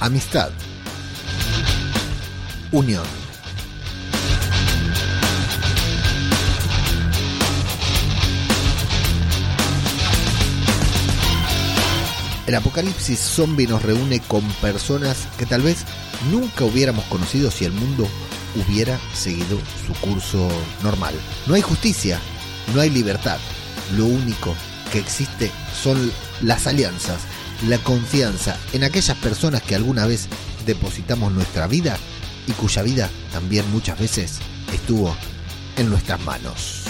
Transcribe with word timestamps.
amistad, 0.00 0.50
unión. 2.72 3.04
El 12.46 12.54
apocalipsis 12.56 13.18
zombie 13.18 13.66
nos 13.66 13.82
reúne 13.82 14.20
con 14.20 14.42
personas 14.60 15.28
que 15.38 15.46
tal 15.46 15.62
vez 15.62 15.84
nunca 16.32 16.64
hubiéramos 16.64 17.04
conocido 17.04 17.50
si 17.50 17.64
el 17.64 17.72
mundo 17.72 18.08
hubiera 18.56 18.98
seguido 19.14 19.58
su 19.86 19.92
curso 20.00 20.48
normal. 20.82 21.14
No 21.46 21.54
hay 21.54 21.62
justicia, 21.62 22.18
no 22.74 22.80
hay 22.80 22.90
libertad. 22.90 23.38
Lo 23.96 24.06
único 24.06 24.54
que 24.90 24.98
existe 24.98 25.50
son 25.80 26.10
las 26.42 26.66
alianzas, 26.66 27.20
la 27.66 27.78
confianza 27.78 28.56
en 28.72 28.84
aquellas 28.84 29.16
personas 29.18 29.62
que 29.62 29.74
alguna 29.74 30.06
vez 30.06 30.28
depositamos 30.66 31.32
nuestra 31.32 31.66
vida 31.66 31.98
y 32.46 32.52
cuya 32.52 32.82
vida 32.82 33.10
también 33.32 33.70
muchas 33.70 33.98
veces 33.98 34.38
estuvo 34.72 35.14
en 35.76 35.90
nuestras 35.90 36.20
manos. 36.20 36.82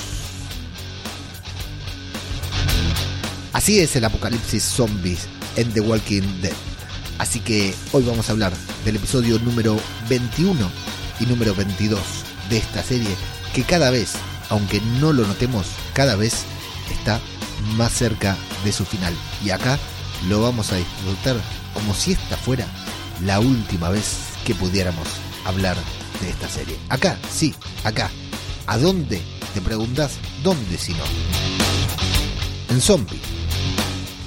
Así 3.52 3.80
es 3.80 3.96
el 3.96 4.04
apocalipsis 4.04 4.62
zombies 4.62 5.26
en 5.56 5.72
The 5.72 5.80
Walking 5.80 6.40
Dead. 6.40 6.52
Así 7.18 7.40
que 7.40 7.74
hoy 7.92 8.04
vamos 8.04 8.28
a 8.28 8.32
hablar 8.32 8.52
del 8.84 8.96
episodio 8.96 9.38
número 9.40 9.78
21 10.08 10.70
y 11.18 11.26
número 11.26 11.54
22 11.54 12.00
de 12.48 12.58
esta 12.58 12.82
serie 12.82 13.14
que 13.52 13.64
cada 13.64 13.90
vez, 13.90 14.12
aunque 14.48 14.80
no 15.00 15.12
lo 15.12 15.26
notemos, 15.26 15.66
cada 15.92 16.16
vez 16.16 16.44
está 16.90 17.20
más 17.76 17.92
cerca 17.92 18.36
de 18.64 18.72
su 18.72 18.84
final. 18.84 19.14
Y 19.44 19.50
acá 19.50 19.78
lo 20.28 20.42
vamos 20.42 20.72
a 20.72 20.76
disfrutar 20.76 21.36
como 21.74 21.94
si 21.94 22.12
esta 22.12 22.36
fuera 22.36 22.66
la 23.24 23.40
última 23.40 23.88
vez 23.88 24.18
que 24.44 24.54
pudiéramos 24.54 25.06
hablar 25.44 25.76
de 26.20 26.30
esta 26.30 26.48
serie. 26.48 26.76
Acá, 26.88 27.18
sí, 27.30 27.54
acá. 27.84 28.10
¿A 28.66 28.78
dónde? 28.78 29.20
Te 29.54 29.60
preguntas, 29.60 30.12
¿dónde 30.42 30.78
si 30.78 30.92
no? 30.92 31.04
En 32.68 32.80
Zombie. 32.80 33.20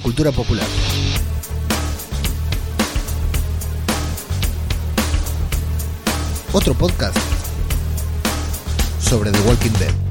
Cultura 0.02 0.32
popular. 0.32 0.66
Otro 6.52 6.74
podcast 6.74 7.16
sobre 9.00 9.32
The 9.32 9.40
Walking 9.40 9.72
Dead. 9.78 10.03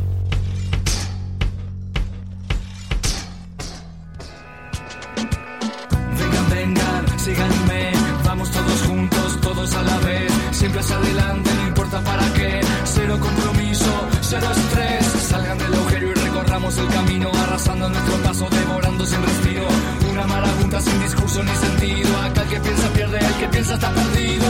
Siempre 10.81 10.95
adelante, 10.95 11.49
no 11.55 11.67
importa 11.67 12.02
para 12.02 12.33
qué, 12.33 12.61
cero 12.85 13.17
compromiso, 13.19 14.07
cero 14.21 14.47
estrés, 14.55 15.05
salgan 15.27 15.57
del 15.57 15.73
agujero 15.73 16.07
y 16.09 16.13
recorramos 16.13 16.77
el 16.77 16.88
camino, 16.88 17.31
arrasando 17.43 17.89
nuestro 17.89 18.16
paso, 18.23 18.47
devorando 18.49 19.05
sin 19.05 19.21
respiro, 19.21 19.67
una 20.11 20.25
marabunta 20.25 20.81
sin 20.81 20.99
discurso 21.01 21.44
ni 21.44 21.55
sentido, 21.55 22.19
acá 22.21 22.41
el 22.41 22.49
que 22.49 22.59
piensa 22.59 22.88
pierde, 22.89 23.19
el 23.19 23.33
que 23.35 23.47
piensa 23.49 23.73
está 23.75 23.91
perdido, 23.91 24.47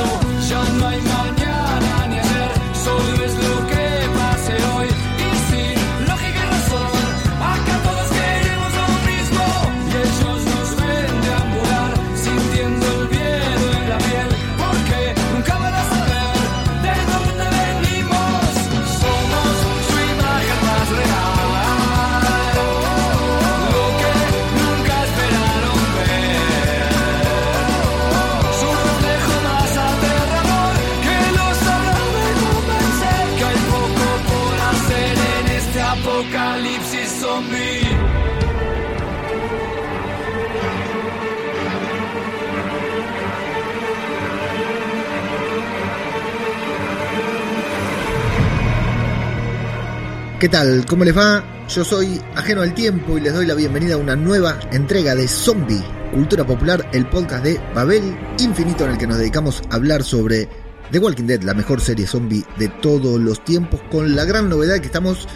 ya 0.47 0.63
no 0.79 0.87
hay 0.87 1.01
mañana 1.01 2.07
ni 2.07 2.19
ayer, 2.19 2.51
solo 2.83 3.25
es 3.25 3.33
lo 3.35 3.67
que 3.67 3.72
¿Qué 50.43 50.49
tal? 50.49 50.85
¿Cómo 50.85 51.05
les 51.05 51.17
va? 51.17 51.41
Yo 51.69 51.85
soy 51.85 52.19
Ajeno 52.35 52.63
al 52.63 52.73
Tiempo 52.73 53.17
y 53.17 53.21
les 53.21 53.33
doy 53.33 53.45
la 53.45 53.53
bienvenida 53.53 53.93
a 53.93 53.97
una 53.97 54.17
nueva 54.17 54.59
entrega 54.73 55.15
de 55.15 55.25
Zombie, 55.25 55.81
Cultura 56.13 56.45
Popular, 56.45 56.85
el 56.91 57.07
podcast 57.07 57.45
de 57.45 57.61
Babel 57.73 58.13
Infinito 58.39 58.83
en 58.83 58.91
el 58.91 58.97
que 58.97 59.07
nos 59.07 59.19
dedicamos 59.19 59.61
a 59.69 59.75
hablar 59.75 60.03
sobre 60.03 60.49
The 60.91 60.99
Walking 60.99 61.27
Dead, 61.27 61.43
la 61.43 61.53
mejor 61.53 61.79
serie 61.79 62.05
zombie 62.05 62.43
de 62.57 62.67
todos 62.67 63.21
los 63.21 63.41
tiempos, 63.45 63.79
con 63.89 64.17
la 64.17 64.25
gran 64.25 64.49
novedad 64.49 64.81
que 64.81 64.87
estamos 64.87 65.29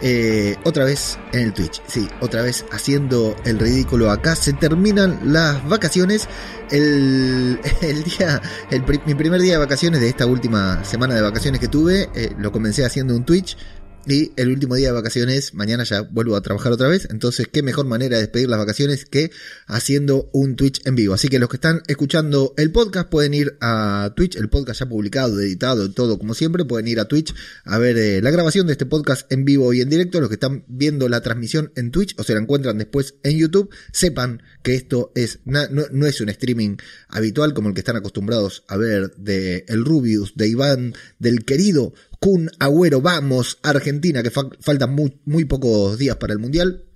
eh, 0.00 0.56
otra 0.64 0.84
vez 0.84 1.18
en 1.32 1.40
el 1.40 1.52
Twitch. 1.52 1.82
Sí, 1.86 2.08
otra 2.20 2.40
vez 2.40 2.64
haciendo 2.72 3.36
el 3.44 3.58
ridículo 3.58 4.10
acá. 4.10 4.34
Se 4.34 4.54
terminan 4.54 5.20
las 5.32 5.66
vacaciones. 5.68 6.26
El, 6.70 7.60
día, 8.04 8.40
el, 8.70 8.82
mi 9.04 9.14
primer 9.14 9.40
día 9.40 9.52
de 9.52 9.58
vacaciones 9.58 10.00
de 10.00 10.08
esta 10.08 10.24
última 10.24 10.82
semana 10.84 11.14
de 11.14 11.20
vacaciones 11.20 11.60
que 11.60 11.68
tuve, 11.68 12.08
eh, 12.14 12.34
lo 12.38 12.50
comencé 12.50 12.84
haciendo 12.84 13.14
un 13.14 13.24
Twitch. 13.24 13.56
Y 14.06 14.32
el 14.36 14.50
último 14.50 14.74
día 14.74 14.88
de 14.88 14.92
vacaciones, 14.92 15.54
mañana 15.54 15.84
ya 15.84 16.02
vuelvo 16.02 16.36
a 16.36 16.42
trabajar 16.42 16.72
otra 16.72 16.88
vez. 16.88 17.08
Entonces, 17.10 17.48
qué 17.50 17.62
mejor 17.62 17.86
manera 17.86 18.16
de 18.16 18.22
despedir 18.22 18.50
las 18.50 18.58
vacaciones 18.58 19.06
que 19.06 19.30
haciendo 19.66 20.28
un 20.34 20.56
Twitch 20.56 20.86
en 20.86 20.94
vivo. 20.94 21.14
Así 21.14 21.28
que 21.28 21.38
los 21.38 21.48
que 21.48 21.56
están 21.56 21.82
escuchando 21.86 22.52
el 22.58 22.70
podcast 22.70 23.08
pueden 23.08 23.32
ir 23.32 23.56
a 23.62 24.12
Twitch, 24.14 24.36
el 24.36 24.50
podcast 24.50 24.80
ya 24.80 24.86
publicado, 24.86 25.40
editado, 25.40 25.90
todo 25.90 26.18
como 26.18 26.34
siempre. 26.34 26.66
Pueden 26.66 26.86
ir 26.86 27.00
a 27.00 27.06
Twitch 27.06 27.34
a 27.64 27.78
ver 27.78 27.96
eh, 27.96 28.20
la 28.20 28.30
grabación 28.30 28.66
de 28.66 28.72
este 28.72 28.84
podcast 28.84 29.32
en 29.32 29.46
vivo 29.46 29.72
y 29.72 29.80
en 29.80 29.88
directo. 29.88 30.20
Los 30.20 30.28
que 30.28 30.34
están 30.34 30.64
viendo 30.68 31.08
la 31.08 31.22
transmisión 31.22 31.72
en 31.74 31.90
Twitch 31.90 32.14
o 32.18 32.24
se 32.24 32.34
la 32.34 32.40
encuentran 32.40 32.76
después 32.76 33.14
en 33.22 33.38
YouTube, 33.38 33.70
sepan 33.90 34.42
que 34.62 34.74
esto 34.74 35.12
es 35.14 35.38
no, 35.46 35.62
no 35.70 36.06
es 36.06 36.20
un 36.20 36.28
streaming 36.28 36.76
habitual 37.08 37.54
como 37.54 37.68
el 37.68 37.74
que 37.74 37.80
están 37.80 37.96
acostumbrados 37.96 38.64
a 38.68 38.76
ver 38.76 39.14
de 39.16 39.64
el 39.68 39.82
Rubius, 39.82 40.34
de 40.36 40.48
Iván, 40.48 40.94
del 41.18 41.46
querido 41.46 41.94
Kun 42.24 42.48
Agüero, 42.58 43.02
vamos, 43.02 43.58
Argentina, 43.62 44.22
que 44.22 44.30
fa- 44.30 44.48
faltan 44.60 44.94
muy, 44.94 45.20
pocos 45.44 45.98
días 45.98 46.16
para 46.16 46.32
el 46.32 46.38
Mundial. 46.38 46.86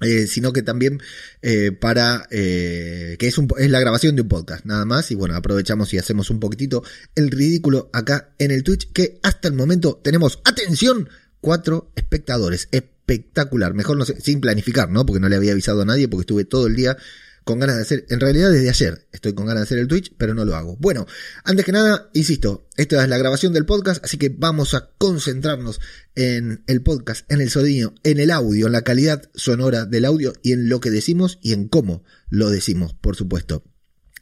eh, 0.00 0.26
sino 0.28 0.52
que 0.52 0.62
también 0.62 1.00
eh, 1.42 1.72
para 1.72 2.26
eh, 2.30 3.16
que 3.18 3.26
es, 3.26 3.36
un, 3.38 3.48
es 3.58 3.68
la 3.70 3.80
grabación 3.80 4.14
de 4.14 4.22
un 4.22 4.28
podcast, 4.28 4.64
nada 4.64 4.84
más. 4.84 5.10
Y 5.10 5.16
bueno, 5.16 5.34
aprovechamos 5.34 5.92
y 5.92 5.98
hacemos 5.98 6.30
un 6.30 6.38
poquitito 6.38 6.84
el 7.16 7.32
ridículo 7.32 7.90
acá 7.92 8.34
en 8.38 8.52
el 8.52 8.62
Twitch, 8.62 8.92
que 8.92 9.18
hasta 9.24 9.48
el 9.48 9.54
momento 9.54 10.00
tenemos, 10.04 10.38
atención, 10.44 11.08
cuatro 11.40 11.90
espectadores. 11.96 12.68
Espectacular, 12.70 13.74
mejor 13.74 13.96
no 13.96 14.04
sé, 14.04 14.20
sin 14.20 14.40
planificar, 14.40 14.88
¿no? 14.90 15.04
Porque 15.04 15.18
no 15.20 15.28
le 15.28 15.34
había 15.36 15.50
avisado 15.52 15.82
a 15.82 15.84
nadie, 15.84 16.06
porque 16.08 16.22
estuve 16.22 16.44
todo 16.44 16.68
el 16.68 16.76
día 16.76 16.96
con 17.46 17.60
ganas 17.60 17.76
de 17.76 17.82
hacer, 17.82 18.06
en 18.10 18.18
realidad 18.18 18.50
desde 18.50 18.68
ayer 18.68 19.06
estoy 19.12 19.32
con 19.32 19.46
ganas 19.46 19.60
de 19.60 19.64
hacer 19.66 19.78
el 19.78 19.86
Twitch, 19.86 20.12
pero 20.18 20.34
no 20.34 20.44
lo 20.44 20.56
hago. 20.56 20.76
Bueno, 20.78 21.06
antes 21.44 21.64
que 21.64 21.70
nada, 21.70 22.10
insisto, 22.12 22.66
esta 22.76 23.00
es 23.00 23.08
la 23.08 23.18
grabación 23.18 23.52
del 23.52 23.64
podcast, 23.64 24.04
así 24.04 24.18
que 24.18 24.34
vamos 24.36 24.74
a 24.74 24.90
concentrarnos 24.98 25.80
en 26.16 26.64
el 26.66 26.82
podcast, 26.82 27.30
en 27.30 27.40
el 27.40 27.48
sonido, 27.48 27.94
en 28.02 28.18
el 28.18 28.32
audio, 28.32 28.66
en 28.66 28.72
la 28.72 28.82
calidad 28.82 29.30
sonora 29.32 29.84
del 29.84 30.06
audio 30.06 30.32
y 30.42 30.54
en 30.54 30.68
lo 30.68 30.80
que 30.80 30.90
decimos 30.90 31.38
y 31.40 31.52
en 31.52 31.68
cómo 31.68 32.02
lo 32.30 32.50
decimos, 32.50 32.94
por 32.94 33.14
supuesto. 33.14 33.62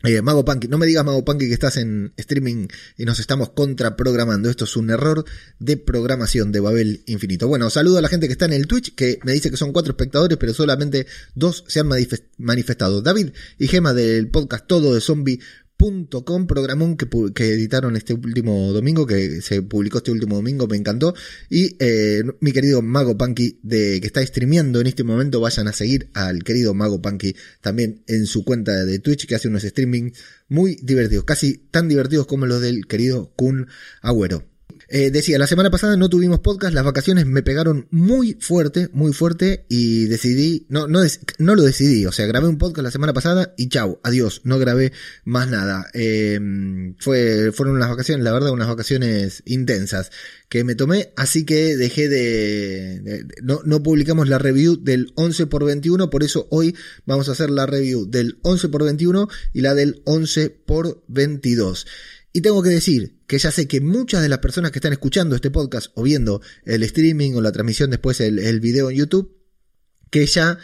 Eh, 0.06 0.20
Mago 0.20 0.44
Punky, 0.44 0.68
no 0.68 0.76
me 0.76 0.84
digas 0.84 1.02
Mago 1.02 1.24
Punky 1.24 1.48
que 1.48 1.54
estás 1.54 1.78
en 1.78 2.12
streaming 2.18 2.66
y 2.98 3.06
nos 3.06 3.20
estamos 3.20 3.50
contraprogramando. 3.52 4.50
Esto 4.50 4.64
es 4.66 4.76
un 4.76 4.90
error 4.90 5.24
de 5.58 5.78
programación 5.78 6.52
de 6.52 6.60
Babel 6.60 7.02
Infinito. 7.06 7.48
Bueno, 7.48 7.70
saludo 7.70 7.96
a 7.96 8.02
la 8.02 8.08
gente 8.08 8.26
que 8.26 8.32
está 8.32 8.44
en 8.44 8.52
el 8.52 8.66
Twitch, 8.66 8.94
que 8.94 9.18
me 9.24 9.32
dice 9.32 9.50
que 9.50 9.56
son 9.56 9.72
cuatro 9.72 9.92
espectadores, 9.92 10.36
pero 10.36 10.52
solamente 10.52 11.06
dos 11.34 11.64
se 11.68 11.80
han 11.80 11.88
manifest- 11.88 12.24
manifestado. 12.36 13.00
David 13.00 13.30
y 13.58 13.66
Gema 13.66 13.94
del 13.94 14.28
podcast 14.28 14.66
Todo 14.66 14.92
de 14.94 15.00
Zombie 15.00 15.40
.com, 15.78 16.46
programón 16.46 16.96
que, 16.96 17.08
que 17.34 17.52
editaron 17.52 17.96
este 17.96 18.14
último 18.14 18.72
domingo, 18.72 19.06
que 19.06 19.42
se 19.42 19.62
publicó 19.62 19.98
este 19.98 20.12
último 20.12 20.36
domingo, 20.36 20.66
me 20.66 20.76
encantó. 20.76 21.14
Y 21.50 21.76
eh, 21.78 22.22
mi 22.40 22.52
querido 22.52 22.82
Mago 22.82 23.16
Punky, 23.16 23.58
de, 23.62 24.00
que 24.00 24.06
está 24.06 24.24
streameando 24.24 24.80
en 24.80 24.86
este 24.86 25.04
momento, 25.04 25.40
vayan 25.40 25.68
a 25.68 25.72
seguir 25.72 26.10
al 26.14 26.42
querido 26.44 26.74
Mago 26.74 27.02
Punky 27.02 27.34
también 27.60 28.02
en 28.06 28.26
su 28.26 28.44
cuenta 28.44 28.84
de 28.84 28.98
Twitch, 28.98 29.26
que 29.26 29.34
hace 29.34 29.48
unos 29.48 29.64
streaming 29.64 30.12
muy 30.48 30.76
divertidos, 30.82 31.24
casi 31.24 31.58
tan 31.70 31.88
divertidos 31.88 32.26
como 32.26 32.46
los 32.46 32.60
del 32.60 32.86
querido 32.86 33.32
Kun 33.36 33.68
Agüero. 34.02 34.53
Eh, 34.88 35.10
decía, 35.10 35.38
la 35.38 35.46
semana 35.46 35.70
pasada 35.70 35.96
no 35.96 36.08
tuvimos 36.08 36.40
podcast, 36.40 36.74
las 36.74 36.84
vacaciones 36.84 37.26
me 37.26 37.42
pegaron 37.42 37.88
muy 37.90 38.36
fuerte, 38.40 38.88
muy 38.92 39.12
fuerte 39.12 39.66
y 39.68 40.06
decidí, 40.06 40.66
no, 40.68 40.86
no, 40.86 41.00
no 41.38 41.54
lo 41.54 41.62
decidí, 41.62 42.06
o 42.06 42.12
sea, 42.12 42.26
grabé 42.26 42.48
un 42.48 42.58
podcast 42.58 42.84
la 42.84 42.90
semana 42.90 43.12
pasada 43.12 43.54
y 43.56 43.68
chau, 43.68 44.00
adiós, 44.02 44.42
no 44.44 44.58
grabé 44.58 44.92
más 45.24 45.48
nada. 45.48 45.86
Eh, 45.94 46.38
fue, 46.98 47.52
fueron 47.52 47.76
unas 47.76 47.88
vacaciones, 47.88 48.24
la 48.24 48.32
verdad, 48.32 48.50
unas 48.50 48.68
vacaciones 48.68 49.42
intensas 49.46 50.10
que 50.48 50.64
me 50.64 50.74
tomé, 50.74 51.12
así 51.16 51.44
que 51.44 51.76
dejé 51.76 52.08
de, 52.08 53.26
no, 53.42 53.60
no 53.64 53.82
publicamos 53.82 54.28
la 54.28 54.38
review 54.38 54.76
del 54.76 55.12
11 55.16 55.46
por 55.46 55.64
21, 55.64 56.10
por 56.10 56.22
eso 56.22 56.46
hoy 56.50 56.76
vamos 57.06 57.28
a 57.28 57.32
hacer 57.32 57.50
la 57.50 57.66
review 57.66 58.06
del 58.08 58.38
11 58.42 58.68
por 58.68 58.84
21 58.84 59.28
y 59.52 59.60
la 59.62 59.74
del 59.74 60.02
11 60.04 60.50
por 60.50 61.02
22. 61.08 61.86
Y 62.36 62.40
tengo 62.40 62.64
que 62.64 62.70
decir 62.70 63.20
que 63.28 63.38
ya 63.38 63.52
sé 63.52 63.68
que 63.68 63.80
muchas 63.80 64.20
de 64.20 64.28
las 64.28 64.40
personas 64.40 64.72
que 64.72 64.80
están 64.80 64.92
escuchando 64.92 65.36
este 65.36 65.52
podcast 65.52 65.92
o 65.94 66.02
viendo 66.02 66.42
el 66.64 66.82
streaming 66.82 67.34
o 67.34 67.40
la 67.40 67.52
transmisión 67.52 67.90
después 67.90 68.20
el, 68.20 68.58
video 68.58 68.90
en 68.90 68.96
YouTube, 68.96 69.36
que 70.10 70.26
ya 70.26 70.58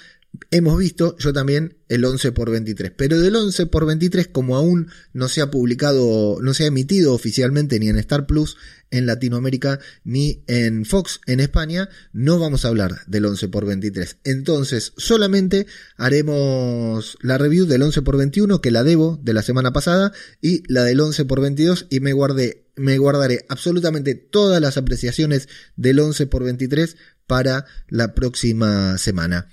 hemos 0.50 0.79
visto, 0.79 1.17
yo 1.19 1.32
también, 1.32 1.77
el 1.88 2.05
11 2.05 2.32
por 2.32 2.50
23. 2.50 2.93
Pero 2.97 3.19
del 3.19 3.37
11 3.37 3.67
por 3.67 3.87
23, 3.87 4.29
como 4.29 4.56
aún 4.56 4.88
no 5.12 5.29
se 5.29 5.41
ha 5.41 5.50
publicado, 5.50 6.38
no 6.41 6.55
se 6.55 6.65
ha 6.65 6.69
emitido 6.69 7.15
oficialmente 7.15 7.79
ni 7.79 7.88
en 7.88 7.99
Star 7.99 8.27
Plus 8.27 8.56
en 8.91 9.06
Latinoamérica 9.06 9.79
ni 10.05 10.43
en 10.47 10.85
Fox 10.85 11.21
en 11.27 11.41
España, 11.41 11.88
no 12.12 12.38
vamos 12.38 12.65
a 12.65 12.69
hablar 12.69 13.06
del 13.06 13.27
11 13.27 13.49
por 13.49 13.67
23. 13.67 14.19
Entonces, 14.25 14.93
solamente 14.97 15.67
haremos 15.97 17.17
la 17.21 17.38
review 17.38 17.67
del 17.67 17.83
11 17.83 18.03
por 18.03 18.17
21, 18.17 18.61
que 18.61 18.71
la 18.71 18.85
debo 18.85 19.19
de 19.23 19.35
la 19.35 19.43
semana 19.43 19.73
pasada, 19.73 20.12
y 20.41 20.62
la 20.73 20.85
del 20.85 21.00
11 21.00 21.25
por 21.25 21.41
22, 21.41 21.87
y 21.91 22.00
me 22.00 22.12
guardé 22.12 22.67
me 22.76 22.97
guardaré 22.97 23.44
absolutamente 23.50 24.15
todas 24.15 24.61
las 24.61 24.79
apreciaciones 24.79 25.49
del 25.76 26.00
11 26.00 26.26
por 26.26 26.44
23 26.44 26.97
para 27.31 27.65
la 27.87 28.12
próxima 28.12 28.99
semana. 28.99 29.47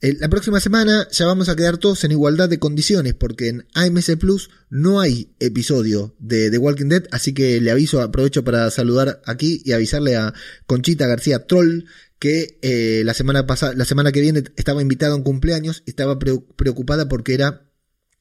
Eh, 0.00 0.16
la 0.18 0.30
próxima 0.30 0.60
semana 0.60 1.06
ya 1.12 1.26
vamos 1.26 1.50
a 1.50 1.56
quedar 1.56 1.76
todos 1.76 2.02
en 2.04 2.12
igualdad 2.12 2.48
de 2.48 2.58
condiciones 2.58 3.12
porque 3.12 3.48
en 3.48 3.66
AMC 3.74 4.16
Plus 4.16 4.48
no 4.70 4.98
hay 4.98 5.34
episodio 5.38 6.16
de 6.18 6.50
The 6.50 6.56
Walking 6.56 6.88
Dead, 6.88 7.04
así 7.10 7.34
que 7.34 7.60
le 7.60 7.70
aviso, 7.70 8.00
aprovecho 8.00 8.44
para 8.44 8.70
saludar 8.70 9.20
aquí 9.26 9.60
y 9.62 9.72
avisarle 9.72 10.16
a 10.16 10.32
Conchita 10.66 11.06
García 11.06 11.44
Troll 11.44 11.84
que 12.18 12.58
eh, 12.62 13.02
la 13.04 13.12
semana 13.12 13.44
la 13.76 13.84
semana 13.84 14.10
que 14.10 14.22
viene 14.22 14.44
estaba 14.56 14.80
invitada 14.80 15.12
a 15.12 15.16
un 15.16 15.22
cumpleaños 15.22 15.82
estaba 15.84 16.18
preocupada 16.18 17.10
porque 17.10 17.34
era 17.34 17.67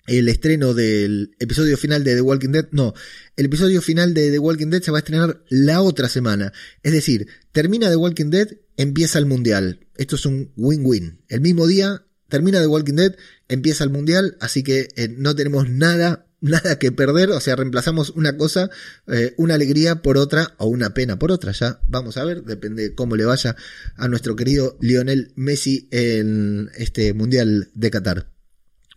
el 0.08 0.30
estreno 0.30 0.74
del 0.74 1.36
episodio 1.38 1.78
final 1.78 2.04
de 2.04 2.16
The 2.16 2.22
Walking 2.22 2.52
Dead. 2.52 2.68
No, 2.72 2.94
el 3.36 3.46
episodio 3.46 3.82
final 3.82 4.14
de 4.14 4.32
The 4.32 4.40
Walking 4.40 4.70
Dead 4.70 4.82
se 4.82 4.92
va 4.92 4.98
a 4.98 5.00
estrenar 5.00 5.44
la 5.50 5.82
otra 5.82 6.10
semana. 6.10 6.54
Es 6.82 6.94
decir, 6.94 7.28
termina 7.52 7.90
The 7.90 7.98
Walking 7.98 8.30
Dead, 8.30 8.58
empieza 8.78 9.20
el 9.20 9.26
Mundial. 9.26 9.86
Esto 9.98 10.16
es 10.16 10.26
un 10.26 10.52
win-win. 10.56 11.22
El 11.28 11.42
mismo 11.42 11.68
día 11.68 12.06
termina 12.30 12.60
The 12.60 12.68
Walking 12.68 12.96
Dead, 12.96 13.16
empieza 13.50 13.84
el 13.84 13.90
Mundial, 13.90 14.38
así 14.40 14.64
que 14.64 14.88
eh, 14.96 15.10
no 15.10 15.36
tenemos 15.36 15.70
nada, 15.70 16.26
nada 16.42 16.80
que 16.80 16.94
perder. 16.94 17.32
O 17.32 17.42
sea, 17.42 17.58
reemplazamos 17.58 18.12
una 18.12 18.38
cosa, 18.38 18.70
eh, 19.08 19.34
una 19.38 19.56
alegría 19.56 20.02
por 20.02 20.18
otra 20.18 20.56
o 20.58 20.68
una 20.68 20.94
pena 20.94 21.20
por 21.20 21.34
otra. 21.34 21.52
Ya 21.52 21.82
vamos 21.90 22.16
a 22.16 22.24
ver, 22.24 22.44
depende 22.44 22.96
cómo 22.96 23.18
le 23.18 23.26
vaya 23.26 23.58
a 23.98 24.08
nuestro 24.08 24.38
querido 24.38 24.78
Lionel 24.80 25.34
Messi 25.36 25.90
en 25.92 26.70
este 26.78 27.14
Mundial 27.14 27.72
de 27.74 27.92
Qatar. 27.92 28.37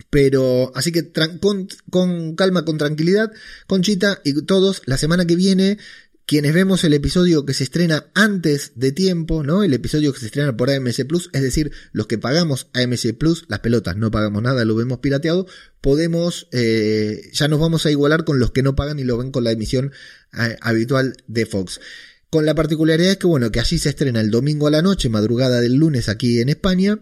Pero, 0.09 0.73
así 0.75 0.93
que 0.93 1.13
con, 1.41 1.69
con, 1.91 2.35
calma, 2.35 2.65
con 2.65 2.79
tranquilidad, 2.79 3.31
Conchita 3.67 4.21
y 4.25 4.41
todos, 4.43 4.83
la 4.87 4.97
semana 4.97 5.27
que 5.27 5.37
viene, 5.37 5.79
quienes 6.31 6.55
vemos 6.55 6.85
el 6.85 6.95
episodio 6.95 7.45
que 7.45 7.55
se 7.55 7.65
estrena 7.65 8.07
antes 8.15 8.73
de 8.77 8.93
tiempo, 8.93 9.43
¿no? 9.43 9.65
El 9.65 9.75
episodio 9.75 10.13
que 10.13 10.21
se 10.21 10.27
estrena 10.27 10.57
por 10.57 10.71
AMC 10.71 11.05
Plus, 11.05 11.29
es 11.33 11.43
decir, 11.43 11.73
los 11.91 12.07
que 12.07 12.19
pagamos 12.19 12.69
AMC 12.73 13.19
Plus, 13.19 13.47
las 13.49 13.59
pelotas 13.59 13.97
no 13.97 14.13
pagamos 14.13 14.41
nada, 14.41 14.65
lo 14.65 14.77
vemos 14.77 15.01
pirateado, 15.01 15.49
podemos, 15.81 16.47
eh, 16.53 17.31
ya 17.33 17.49
nos 17.49 17.59
vamos 17.59 17.85
a 17.85 17.91
igualar 17.91 18.23
con 18.23 18.39
los 18.39 18.53
que 18.53 18.63
no 18.63 18.77
pagan 18.77 19.01
y 19.01 19.03
lo 19.05 19.19
ven 19.19 19.33
con 19.33 19.43
la 19.43 19.51
emisión 19.51 19.91
eh, 20.39 20.57
habitual 20.61 21.17
de 21.27 21.47
Fox. 21.47 21.81
Con 22.31 22.47
la 22.47 22.55
particularidad 22.55 23.11
es 23.11 23.19
que, 23.19 23.27
bueno, 23.27 23.51
que 23.51 23.59
allí 23.59 23.79
se 23.79 23.89
estrena 23.89 24.21
el 24.21 24.31
domingo 24.31 24.69
a 24.69 24.71
la 24.71 24.83
noche, 24.83 25.09
madrugada 25.09 25.61
del 25.61 25.75
lunes 25.75 26.09
aquí 26.09 26.39
en 26.39 26.49
España, 26.49 27.01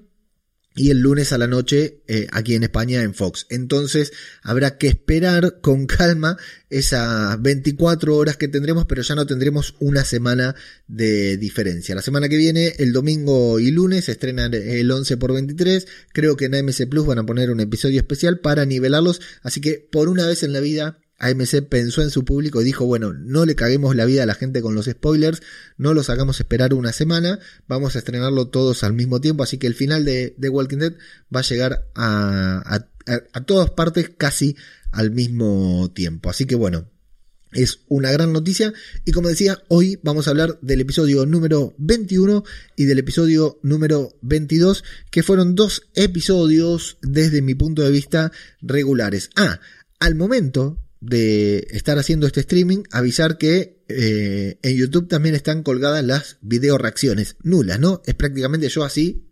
y 0.79 0.91
el 0.91 1.01
lunes 1.01 1.33
a 1.33 1.39
la 1.39 1.49
noche 1.49 2.03
eh, 2.07 2.29
aquí 2.31 2.55
en 2.55 2.63
España 2.63 3.03
en 3.03 3.13
Fox. 3.13 3.47
Entonces 3.51 4.13
habrá 4.43 4.79
que 4.79 4.87
esperar 4.87 5.61
con 5.61 5.87
calma 5.87 6.37
esas 6.71 7.43
24 7.43 8.15
horas 8.15 8.37
que 8.37 8.47
tendremos, 8.47 8.87
pero 8.87 9.03
ya 9.03 9.17
no 9.17 9.27
tendremos 9.27 9.75
una 9.81 10.05
semana 10.05 10.55
de 10.87 11.37
diferencia. 11.37 11.97
La 11.97 12.03
semana 12.03 12.29
que 12.29 12.37
viene, 12.37 12.75
el 12.79 12.93
domingo 12.93 13.59
y 13.59 13.73
lunes, 13.73 14.09
estrenan 14.09 14.55
el 14.55 14.89
11 14.89 15.17
por 15.17 15.33
23. 15.33 15.87
Creo 16.13 16.37
que 16.37 16.45
en 16.45 16.55
AMC 16.55 16.89
Plus 16.89 17.07
van 17.07 17.19
a 17.19 17.27
poner 17.27 17.51
un 17.51 17.59
episodio 17.59 17.99
especial 17.99 18.39
para 18.39 18.65
nivelarlos. 18.65 19.21
Así 19.43 19.61
que 19.61 19.89
por 19.91 20.09
una 20.09 20.27
vez 20.27 20.45
en 20.45 20.53
la 20.53 20.61
vida 20.61 21.01
AMC 21.19 21.69
pensó 21.69 22.03
en 22.03 22.11
su 22.11 22.25
público 22.25 22.61
y 22.61 22.65
dijo, 22.65 22.87
bueno, 22.87 23.13
no 23.13 23.45
le 23.45 23.57
caguemos 23.57 23.97
la 23.97 24.05
vida 24.05 24.23
a 24.23 24.27
la 24.27 24.35
gente 24.35 24.63
con 24.63 24.75
los 24.75 24.87
spoilers, 24.87 25.43
no 25.77 25.93
los 25.93 26.11
hagamos 26.11 26.39
esperar 26.39 26.75
una 26.75 26.93
semana, 26.93 27.41
vamos 27.67 27.97
a 27.97 27.99
estrenarlo 27.99 28.49
todos 28.49 28.85
al 28.85 28.93
mismo 28.93 29.21
tiempo, 29.21 29.43
así 29.43 29.59
que 29.59 29.67
el 29.67 29.75
final 29.75 30.05
de, 30.05 30.37
The 30.39 30.49
Walking 30.49 30.79
Dead 30.79 30.95
va 31.35 31.41
a 31.41 31.45
llegar 31.45 31.89
a, 31.95 32.87
a, 33.07 33.45
todas 33.45 33.71
partes 33.71 34.11
casi 34.17 34.57
al 34.93 35.11
mismo 35.11 35.91
tiempo. 35.93 36.31
Así 36.31 36.47
que 36.47 36.55
bueno, 36.55 36.89
es 37.53 37.81
una 37.89 38.13
gran 38.13 38.33
noticia 38.33 38.73
y 39.05 39.13
como 39.13 39.29
decía, 39.29 39.63
hoy 39.69 39.99
vamos 40.05 40.27
a 40.27 40.31
hablar 40.31 40.59
del 40.61 40.83
episodio 40.83 41.27
número 41.27 41.75
21 41.79 42.45
y 42.77 42.85
del 42.85 42.99
episodio 43.01 43.59
número 43.63 44.17
22, 44.23 44.85
que 45.11 45.25
fueron 45.25 45.57
dos 45.57 45.89
episodios 45.95 46.99
desde 47.03 47.43
mi 47.43 47.55
punto 47.55 47.83
de 47.83 47.91
vista 47.91 48.31
regulares. 48.61 49.31
Ah, 49.35 49.61
al 49.99 50.15
momento 50.15 50.79
de 51.01 51.67
estar 51.71 51.99
haciendo 51.99 52.27
este 52.27 52.41
streaming, 52.41 52.83
avisar 52.91 53.39
que 53.39 53.85
eh, 53.89 54.59
en 54.63 54.77
YouTube 54.77 55.09
también 55.09 55.35
están 55.35 55.63
colgadas 55.63 56.05
las 56.05 56.39
video 56.41 56.79
reacciones 56.79 57.37
nulas, 57.43 57.79
¿no? 57.79 58.03
Es 58.07 58.15
prácticamente 58.15 58.69
yo 58.69 58.85
así, 58.85 59.25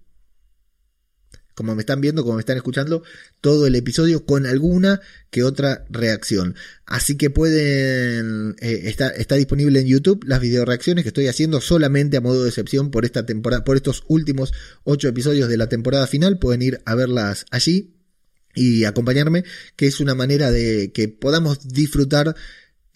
como 1.54 1.74
me 1.74 1.82
están 1.82 2.00
viendo, 2.00 2.22
como 2.22 2.36
me 2.36 2.40
están 2.40 2.56
escuchando, 2.56 3.02
todo 3.40 3.66
el 3.66 3.74
episodio 3.74 4.26
con 4.26 4.46
alguna 4.46 5.00
que 5.30 5.42
otra 5.42 5.86
reacción. 5.88 6.54
Así 6.84 7.16
que 7.16 7.30
pueden, 7.30 8.54
eh, 8.60 8.82
está, 8.84 9.08
está 9.08 9.34
disponible 9.34 9.80
en 9.80 9.86
YouTube 9.86 10.24
las 10.26 10.40
video 10.40 10.64
reacciones 10.64 11.02
que 11.02 11.08
estoy 11.08 11.28
haciendo 11.28 11.60
solamente 11.60 12.18
a 12.18 12.20
modo 12.20 12.42
de 12.42 12.50
excepción 12.50 12.90
por 12.90 13.04
esta 13.04 13.26
temporada, 13.26 13.64
por 13.64 13.76
estos 13.76 14.04
últimos 14.06 14.52
ocho 14.84 15.08
episodios 15.08 15.48
de 15.48 15.56
la 15.56 15.68
temporada 15.68 16.06
final. 16.06 16.38
Pueden 16.38 16.62
ir 16.62 16.80
a 16.84 16.94
verlas 16.94 17.46
allí 17.50 17.95
y 18.56 18.84
acompañarme, 18.84 19.44
que 19.76 19.86
es 19.86 20.00
una 20.00 20.16
manera 20.16 20.50
de 20.50 20.90
que 20.92 21.06
podamos 21.08 21.68
disfrutar 21.68 22.34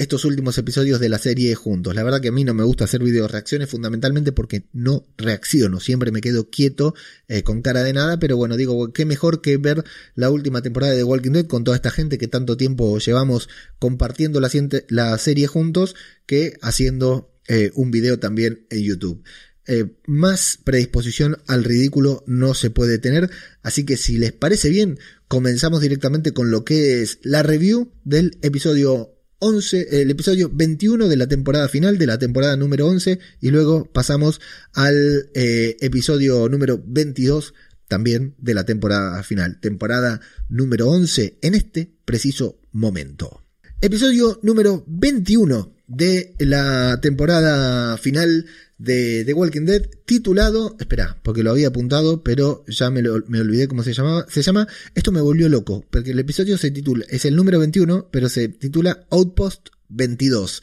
estos 0.00 0.25
últimos 0.25 0.57
episodios 0.57 0.99
de 0.99 1.11
la 1.11 1.19
serie 1.19 1.55
juntos. 1.55 1.95
La 1.95 2.02
verdad 2.02 2.23
que 2.23 2.29
a 2.29 2.33
mí 2.33 2.43
no 2.43 2.55
me 2.55 2.64
gusta 2.64 2.85
hacer 2.85 3.02
video 3.02 3.29
reacciones 3.29 3.69
fundamentalmente 3.69 4.33
porque 4.33 4.64
no 4.73 5.05
reacciono, 5.19 5.79
siempre 5.79 6.11
me 6.11 6.23
quedo 6.23 6.49
quieto 6.49 6.95
eh, 7.29 7.43
con 7.43 7.61
cara 7.61 7.83
de 7.83 7.93
nada, 7.93 8.19
pero 8.19 8.38
bueno, 8.38 8.57
digo, 8.57 8.95
qué 8.95 9.05
mejor 9.05 9.43
que 9.43 9.59
ver 9.59 9.85
la 10.14 10.31
última 10.31 10.62
temporada 10.62 10.95
de 10.95 11.05
Walking 11.05 11.33
Dead 11.33 11.47
con 11.47 11.64
toda 11.64 11.76
esta 11.76 11.90
gente 11.90 12.17
que 12.17 12.29
tanto 12.29 12.57
tiempo 12.57 12.99
llevamos 12.99 13.50
compartiendo 13.79 14.40
la, 14.40 15.19
serie 15.19 15.47
juntos 15.47 15.95
que 16.25 16.55
haciendo 16.62 17.35
eh, 17.47 17.71
un 17.75 17.90
video 17.90 18.19
también 18.19 18.64
en 18.71 18.83
YouTube. 18.83 19.23
Eh, 19.67 19.85
más 20.07 20.59
predisposición 20.64 21.37
al 21.47 21.62
ridículo 21.62 22.25
no 22.26 22.55
se 22.55 22.71
puede 22.71 22.99
tener. 22.99 23.31
Así 23.62 23.85
que 23.85 23.97
si 23.97 24.17
les 24.17 24.33
parece 24.33 24.71
bien, 24.71 24.99
comenzamos 25.31 25.81
directamente 25.81 26.33
con 26.33 26.51
lo 26.51 26.65
que 26.65 27.03
es 27.03 27.21
la 27.23 27.45
review 27.45 27.93
del 28.03 28.37
episodio 28.43 29.15
11, 29.39 30.03
el 30.03 30.11
episodio 30.11 30.51
21 30.53 31.07
de 31.07 31.17
la 31.17 31.29
temporada 31.29 31.69
final, 31.69 31.99
de 31.99 32.07
la 32.09 32.19
temporada 32.19 32.57
número 32.57 32.89
11, 32.89 33.21
y 33.41 33.51
luego 33.51 33.85
pasamos 33.85 34.41
al 34.73 35.31
eh, 35.35 35.77
episodio 35.83 36.49
número 36.49 36.83
22 36.85 37.55
también 37.87 38.35
de 38.39 38.55
la 38.55 38.65
temporada 38.65 39.23
final, 39.23 39.61
temporada 39.61 40.21
número 40.49 40.89
11 40.89 41.39
en 41.43 41.55
este 41.55 41.95
preciso 42.05 42.59
momento. 42.73 43.45
Episodio 43.81 44.41
número 44.43 44.83
21 44.89 45.73
de 45.87 46.35
la 46.41 47.01
temporada 47.01 47.97
final 47.99 48.47
de 48.81 49.27
The 49.27 49.35
Walking 49.35 49.67
Dead, 49.67 49.83
titulado, 50.07 50.75
espera, 50.81 51.19
porque 51.23 51.43
lo 51.43 51.51
había 51.51 51.69
apuntado, 51.69 52.25
pero 52.25 52.65
ya 52.67 52.89
me, 52.89 53.03
me, 53.03 53.41
olvidé 53.41 53.69
cómo 53.69 53.83
se 53.83 53.93
llamaba, 53.93 54.25
se 54.31 54.41
llama, 54.41 54.67
esto 54.95 55.13
me 55.13 55.21
volvió 55.21 55.51
loco, 55.51 55.87
porque 55.91 56.13
el 56.13 56.19
episodio 56.19 56.57
se 56.57 56.71
titula, 56.71 57.05
es 57.11 57.27
el 57.27 57.37
número 57.37 57.59
21, 57.59 58.09
pero 58.11 58.31
se 58.31 58.49
titula 58.49 59.07
Outpost 59.11 59.69
22. 59.91 60.63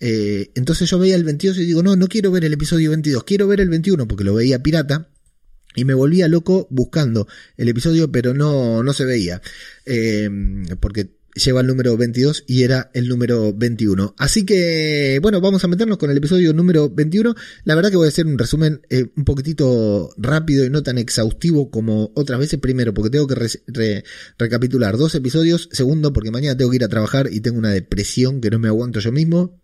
Eh, 0.00 0.50
entonces 0.54 0.88
yo 0.88 0.98
veía 0.98 1.14
el 1.14 1.24
22 1.24 1.58
y 1.58 1.66
digo, 1.66 1.82
no, 1.82 1.94
no 1.94 2.08
quiero 2.08 2.30
ver 2.30 2.46
el 2.46 2.54
episodio 2.54 2.88
22, 2.88 3.24
quiero 3.24 3.46
ver 3.46 3.60
el 3.60 3.68
21 3.68 4.08
porque 4.08 4.24
lo 4.24 4.32
veía 4.34 4.62
pirata. 4.62 5.10
Y 5.76 5.84
me 5.84 5.94
volvía 5.94 6.26
loco 6.26 6.66
buscando 6.70 7.28
el 7.56 7.68
episodio, 7.68 8.10
pero 8.10 8.34
no, 8.34 8.82
no 8.82 8.92
se 8.94 9.04
veía. 9.04 9.42
Eh, 9.84 10.28
porque 10.80 11.17
lleva 11.38 11.60
el 11.60 11.66
número 11.66 11.96
22 11.96 12.44
y 12.46 12.62
era 12.62 12.90
el 12.94 13.08
número 13.08 13.52
21. 13.54 14.14
Así 14.18 14.44
que, 14.44 15.18
bueno, 15.22 15.40
vamos 15.40 15.64
a 15.64 15.68
meternos 15.68 15.98
con 15.98 16.10
el 16.10 16.16
episodio 16.16 16.52
número 16.52 16.90
21. 16.90 17.34
La 17.64 17.74
verdad 17.74 17.90
que 17.90 17.96
voy 17.96 18.06
a 18.06 18.08
hacer 18.08 18.26
un 18.26 18.38
resumen 18.38 18.82
eh, 18.90 19.06
un 19.16 19.24
poquitito 19.24 20.10
rápido 20.16 20.64
y 20.64 20.70
no 20.70 20.82
tan 20.82 20.98
exhaustivo 20.98 21.70
como 21.70 22.12
otras 22.14 22.38
veces. 22.38 22.58
Primero, 22.60 22.92
porque 22.92 23.10
tengo 23.10 23.26
que 23.26 24.04
recapitular 24.38 24.96
dos 24.96 25.14
episodios. 25.14 25.68
Segundo, 25.72 26.12
porque 26.12 26.30
mañana 26.30 26.56
tengo 26.56 26.70
que 26.70 26.76
ir 26.76 26.84
a 26.84 26.88
trabajar 26.88 27.28
y 27.32 27.40
tengo 27.40 27.58
una 27.58 27.70
depresión 27.70 28.40
que 28.40 28.50
no 28.50 28.58
me 28.58 28.68
aguanto 28.68 29.00
yo 29.00 29.12
mismo. 29.12 29.60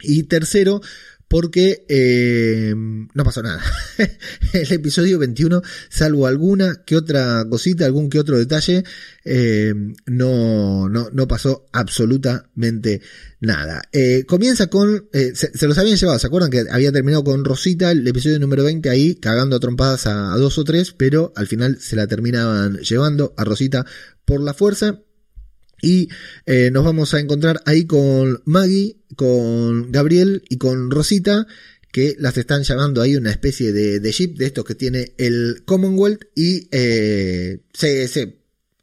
Y 0.00 0.24
tercero, 0.24 0.80
porque 1.28 1.84
eh, 1.88 2.74
no 2.74 3.24
pasó 3.24 3.42
nada. 3.42 3.62
el 4.54 4.72
episodio 4.72 5.18
21, 5.18 5.62
salvo 5.90 6.26
alguna 6.26 6.82
que 6.86 6.96
otra 6.96 7.44
cosita, 7.48 7.84
algún 7.84 8.08
que 8.08 8.18
otro 8.18 8.38
detalle, 8.38 8.82
eh, 9.24 9.74
no, 10.06 10.88
no, 10.88 11.08
no 11.12 11.28
pasó 11.28 11.66
absolutamente 11.72 13.02
nada. 13.40 13.82
Eh, 13.92 14.24
comienza 14.26 14.68
con, 14.68 15.08
se, 15.12 15.34
se, 15.34 15.66
los 15.68 15.76
habían 15.76 15.98
llevado, 15.98 16.18
¿se 16.18 16.26
acuerdan 16.26 16.50
que 16.50 16.64
había 16.70 16.92
terminado 16.92 17.24
con 17.24 17.44
Rosita 17.44 17.90
el 17.90 18.08
episodio 18.08 18.38
número 18.38 18.64
20 18.64 18.88
ahí, 18.88 19.14
cagando 19.14 19.56
a 19.56 19.60
trompadas 19.60 20.06
a 20.06 20.34
dos 20.36 20.56
o 20.56 20.64
tres, 20.64 20.92
pero 20.92 21.32
al 21.36 21.46
final 21.46 21.78
se 21.78 21.96
la 21.96 22.06
terminaban 22.06 22.78
llevando 22.78 23.34
a 23.36 23.44
Rosita 23.44 23.84
por 24.24 24.40
la 24.40 24.54
fuerza. 24.54 25.02
Y 25.80 26.08
eh, 26.46 26.70
nos 26.72 26.84
vamos 26.84 27.14
a 27.14 27.20
encontrar 27.20 27.60
ahí 27.66 27.86
con 27.86 28.42
Maggie, 28.44 28.96
con 29.16 29.92
Gabriel 29.92 30.42
y 30.48 30.58
con 30.58 30.90
Rosita, 30.90 31.46
que 31.92 32.16
las 32.18 32.36
están 32.36 32.62
llamando 32.62 33.00
ahí 33.00 33.16
una 33.16 33.30
especie 33.30 33.72
de, 33.72 34.00
de 34.00 34.12
jeep 34.12 34.36
de 34.36 34.46
estos 34.46 34.64
que 34.64 34.74
tiene 34.74 35.14
el 35.18 35.62
Commonwealth 35.64 36.24
y 36.34 36.68
eh, 36.70 37.60
se, 37.72 38.38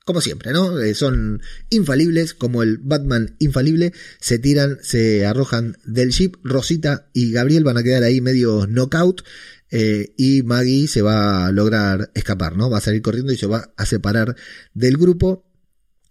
como 0.06 0.22
siempre, 0.22 0.52
¿no? 0.52 0.80
Eh, 0.80 0.94
son 0.94 1.42
infalibles, 1.70 2.34
como 2.34 2.62
el 2.64 2.78
Batman 2.78 3.36
infalible, 3.40 3.92
se 4.20 4.40
tiran, 4.40 4.78
se 4.82 5.26
arrojan 5.26 5.78
del 5.84 6.12
jeep, 6.12 6.36
Rosita 6.44 7.10
y 7.12 7.32
Gabriel 7.32 7.64
van 7.64 7.78
a 7.78 7.84
quedar 7.84 8.04
ahí 8.04 8.22
medio 8.22 8.68
knockout. 8.68 9.24
Eh, 9.72 10.14
y 10.16 10.44
Maggie 10.44 10.88
se 10.88 11.02
va 11.02 11.48
a 11.48 11.52
lograr 11.52 12.12
escapar, 12.14 12.56
¿no? 12.56 12.70
Va 12.70 12.78
a 12.78 12.82
salir 12.82 13.02
corriendo 13.02 13.34
y 13.34 13.38
se 13.38 13.48
va 13.48 13.74
a 13.76 13.86
separar 13.86 14.36
del 14.74 14.96
grupo. 14.96 15.45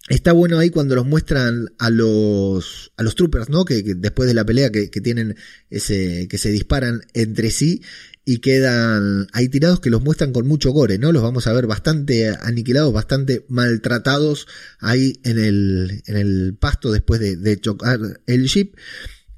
Está 0.08 0.32
bueno 0.32 0.58
ahí 0.58 0.68
cuando 0.68 0.94
los 0.94 1.06
muestran 1.06 1.72
a 1.78 1.88
los, 1.88 2.92
a 2.98 3.02
los 3.02 3.14
troopers, 3.14 3.48
¿no? 3.48 3.64
Que, 3.64 3.82
después 3.82 4.28
de 4.28 4.34
la 4.34 4.44
pelea 4.44 4.70
que, 4.70 4.88
tienen 4.88 5.34
ese, 5.70 6.28
que 6.28 6.36
se 6.36 6.50
disparan 6.50 7.00
entre 7.14 7.50
sí 7.50 7.80
y 8.26 8.38
quedan 8.38 9.28
ahí 9.32 9.48
tirados 9.48 9.80
que 9.80 9.88
los 9.88 10.02
muestran 10.02 10.32
con 10.32 10.46
mucho 10.46 10.72
gore, 10.72 10.98
¿no? 10.98 11.10
Los 11.10 11.22
vamos 11.22 11.46
a 11.46 11.54
ver 11.54 11.66
bastante 11.66 12.28
aniquilados, 12.28 12.92
bastante 12.92 13.46
maltratados 13.48 14.46
ahí 14.78 15.20
en 15.24 15.38
el, 15.38 16.02
en 16.06 16.16
el 16.16 16.56
pasto 16.58 16.92
después 16.92 17.18
de, 17.20 17.36
de 17.36 17.58
chocar 17.58 17.98
el 18.26 18.46
jeep. 18.46 18.76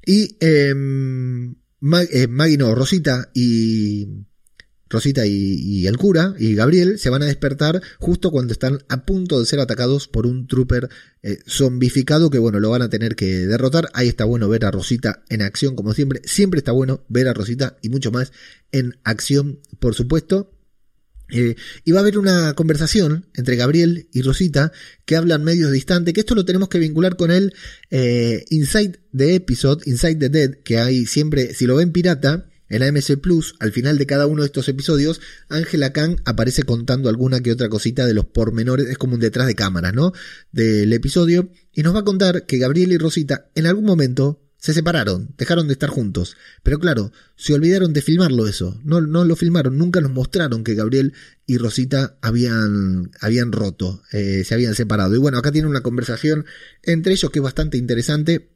Y 0.05 0.37
eh, 0.41 0.73
Maggie, 1.79 2.57
no, 2.57 2.75
Rosita 2.75 3.29
y, 3.33 4.25
Rosita 4.89 5.25
y, 5.25 5.85
el 5.87 5.97
cura 5.97 6.33
y 6.37 6.55
Gabriel 6.55 6.99
se 6.99 7.09
van 7.09 7.23
a 7.23 7.25
despertar 7.25 7.81
justo 7.99 8.31
cuando 8.31 8.53
están 8.53 8.79
a 8.89 9.05
punto 9.05 9.39
de 9.39 9.45
ser 9.45 9.59
atacados 9.59 10.07
por 10.07 10.25
un 10.25 10.47
trooper 10.47 10.89
eh, 11.23 11.39
zombificado 11.47 12.29
que 12.29 12.39
bueno, 12.39 12.59
lo 12.59 12.69
van 12.69 12.81
a 12.81 12.89
tener 12.89 13.15
que 13.15 13.47
derrotar. 13.47 13.89
Ahí 13.93 14.07
está 14.07 14.25
bueno 14.25 14.49
ver 14.49 14.65
a 14.65 14.71
Rosita 14.71 15.23
en 15.29 15.41
acción 15.41 15.75
como 15.75 15.93
siempre. 15.93 16.21
Siempre 16.25 16.59
está 16.59 16.71
bueno 16.71 17.03
ver 17.09 17.27
a 17.27 17.33
Rosita 17.33 17.77
y 17.81 17.89
mucho 17.89 18.11
más 18.11 18.31
en 18.71 18.97
acción, 19.03 19.59
por 19.79 19.93
supuesto. 19.93 20.53
Eh, 21.29 21.55
y 21.83 21.91
va 21.91 21.99
a 21.99 22.01
haber 22.01 22.17
una 22.17 22.53
conversación 22.53 23.25
entre 23.35 23.57
Gabriel 23.57 24.07
y 24.13 24.21
Rosita 24.21 24.71
que 25.05 25.17
hablan 25.17 25.43
medio 25.43 25.69
distante, 25.69 26.13
que 26.13 26.21
esto 26.21 26.35
lo 26.35 26.45
tenemos 26.45 26.69
que 26.69 26.79
vincular 26.79 27.17
con 27.17 27.31
el 27.31 27.53
eh, 27.89 28.45
Inside 28.49 28.99
the 29.15 29.35
Episode, 29.35 29.83
Inside 29.85 30.15
the 30.15 30.29
Dead, 30.29 30.51
que 30.63 30.79
hay 30.79 31.05
siempre, 31.05 31.53
si 31.53 31.65
lo 31.65 31.75
ven 31.75 31.91
pirata, 31.91 32.47
en 32.69 32.83
AMC 32.83 33.19
Plus, 33.21 33.55
al 33.59 33.71
final 33.71 33.97
de 33.97 34.05
cada 34.05 34.27
uno 34.27 34.41
de 34.41 34.47
estos 34.47 34.67
episodios, 34.69 35.21
Angela 35.49 35.93
Kang 35.93 36.17
aparece 36.25 36.63
contando 36.63 37.09
alguna 37.09 37.41
que 37.41 37.51
otra 37.51 37.69
cosita 37.69 38.05
de 38.05 38.13
los 38.13 38.25
pormenores, 38.25 38.87
es 38.87 38.97
como 38.97 39.15
un 39.15 39.19
detrás 39.19 39.47
de 39.47 39.55
cámaras, 39.55 39.93
¿no? 39.93 40.13
Del 40.51 40.91
episodio, 40.93 41.51
y 41.73 41.83
nos 41.83 41.95
va 41.95 41.99
a 41.99 42.05
contar 42.05 42.45
que 42.45 42.57
Gabriel 42.57 42.91
y 42.91 42.97
Rosita 42.97 43.49
en 43.55 43.67
algún 43.67 43.85
momento 43.85 44.41
se 44.57 44.73
separaron, 44.73 45.33
dejaron 45.37 45.67
de 45.67 45.73
estar 45.73 45.89
juntos. 45.89 46.35
Pero 46.63 46.79
claro, 46.79 47.11
se 47.35 47.53
olvidaron 47.53 47.93
de 47.93 48.01
filmarlo 48.01 48.47
eso. 48.47 48.79
No, 48.83 49.01
no 49.01 49.23
lo 49.23 49.35
filmaron, 49.35 49.77
nunca 49.77 50.01
nos 50.01 50.11
mostraron 50.11 50.63
que 50.63 50.73
Gabriel 50.73 51.13
y 51.45 51.57
Rosita 51.57 52.17
habían, 52.21 53.11
habían 53.21 53.51
roto, 53.51 54.01
eh, 54.11 54.43
se 54.43 54.53
habían 54.55 54.75
separado. 54.75 55.15
Y 55.15 55.19
bueno, 55.19 55.37
acá 55.37 55.51
tiene 55.51 55.67
una 55.67 55.81
conversación 55.81 56.45
entre 56.83 57.13
ellos 57.13 57.31
que 57.31 57.39
es 57.39 57.43
bastante 57.43 57.77
interesante 57.77 58.49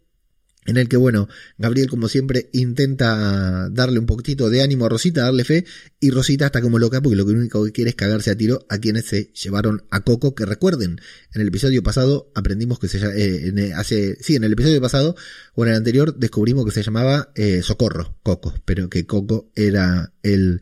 en 0.65 0.77
el 0.77 0.88
que, 0.88 0.98
bueno, 0.98 1.27
Gabriel, 1.58 1.89
como 1.89 2.08
siempre, 2.08 2.50
intenta 2.53 3.68
darle 3.70 3.98
un 3.98 4.06
poquitito 4.06 4.50
de 4.51 4.62
ánimo 4.62 4.86
a 4.86 4.89
Rosita, 4.89 5.24
darle 5.24 5.44
fe, 5.44 5.65
y 6.00 6.12
Rosita 6.12 6.46
está 6.46 6.62
como 6.62 6.77
loca 6.77 7.01
porque 7.01 7.15
lo 7.15 7.25
único 7.25 7.65
que 7.65 7.72
quiere 7.72 7.89
es 7.89 7.96
cagarse 7.96 8.30
a 8.30 8.36
tiro 8.36 8.65
a 8.70 8.77
quienes 8.77 9.06
se 9.06 9.32
llevaron 9.34 9.84
a 9.89 10.01
Coco, 10.01 10.36
que 10.36 10.46
recuerden, 10.46 11.01
en 11.34 11.41
el 11.41 11.48
episodio 11.48 11.82
pasado 11.82 12.32
aprendimos 12.36 12.77
que 12.77 12.88
se 12.88 13.00
eh, 13.00 13.74
hace, 13.74 14.18
sí, 14.22 14.36
en 14.36 14.44
el 14.44 14.53
episodio 14.53 14.80
pasado, 14.80 15.15
o 15.56 15.63
en 15.63 15.72
el 15.72 15.77
anterior, 15.77 16.15
descubrimos 16.18 16.63
que 16.65 16.72
se 16.72 16.84
llamaba 16.84 17.32
eh, 17.34 17.63
Socorro, 17.63 18.18
Coco, 18.22 18.53
pero 18.63 18.88
que 18.88 19.08
Coco 19.08 19.51
era 19.56 20.13
el 20.22 20.62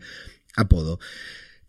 apodo. 0.56 1.00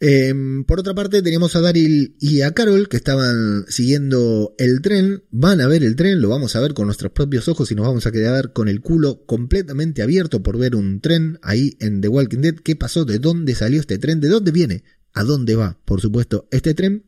Em, 0.03 0.65
por 0.65 0.81
otra 0.81 0.95
parte, 0.95 1.21
teníamos 1.21 1.55
a 1.57 1.61
Daryl 1.61 2.17
y 2.19 2.41
a 2.41 2.53
Carol 2.53 2.89
que 2.89 2.97
estaban 2.97 3.67
siguiendo 3.69 4.55
el 4.57 4.81
tren. 4.81 5.25
Van 5.31 5.61
a 5.61 5.67
ver 5.67 5.85
el 5.85 5.95
tren, 5.95 6.23
lo 6.23 6.31
vamos 6.31 6.57
a 6.57 6.61
ver 6.61 6.73
con 6.73 6.87
nuestros 6.87 7.13
propios 7.13 7.49
ojos 7.49 7.71
y 7.71 7.75
nos 7.75 7.87
vamos 7.87 8.07
a 8.07 8.13
quedar 8.13 8.55
con 8.55 8.69
el 8.69 8.81
culo 8.81 9.27
completamente 9.27 10.01
abierto 10.01 10.43
por 10.43 10.57
ver 10.57 10.75
un 10.75 11.03
tren 11.03 11.39
ahí 11.43 11.77
en 11.81 12.01
The 12.01 12.09
Walking 12.09 12.39
Dead. 12.39 12.55
¿Qué 12.55 12.77
pasó? 12.77 13.05
¿De 13.05 13.19
dónde 13.19 13.55
salió 13.55 13.79
este 13.79 13.99
tren? 13.99 14.21
¿De 14.21 14.29
dónde 14.29 14.53
viene? 14.53 14.85
¿A 15.13 15.23
dónde 15.23 15.55
va? 15.55 15.79
Por 15.85 16.01
supuesto, 16.01 16.49
este 16.51 16.73
tren. 16.73 17.05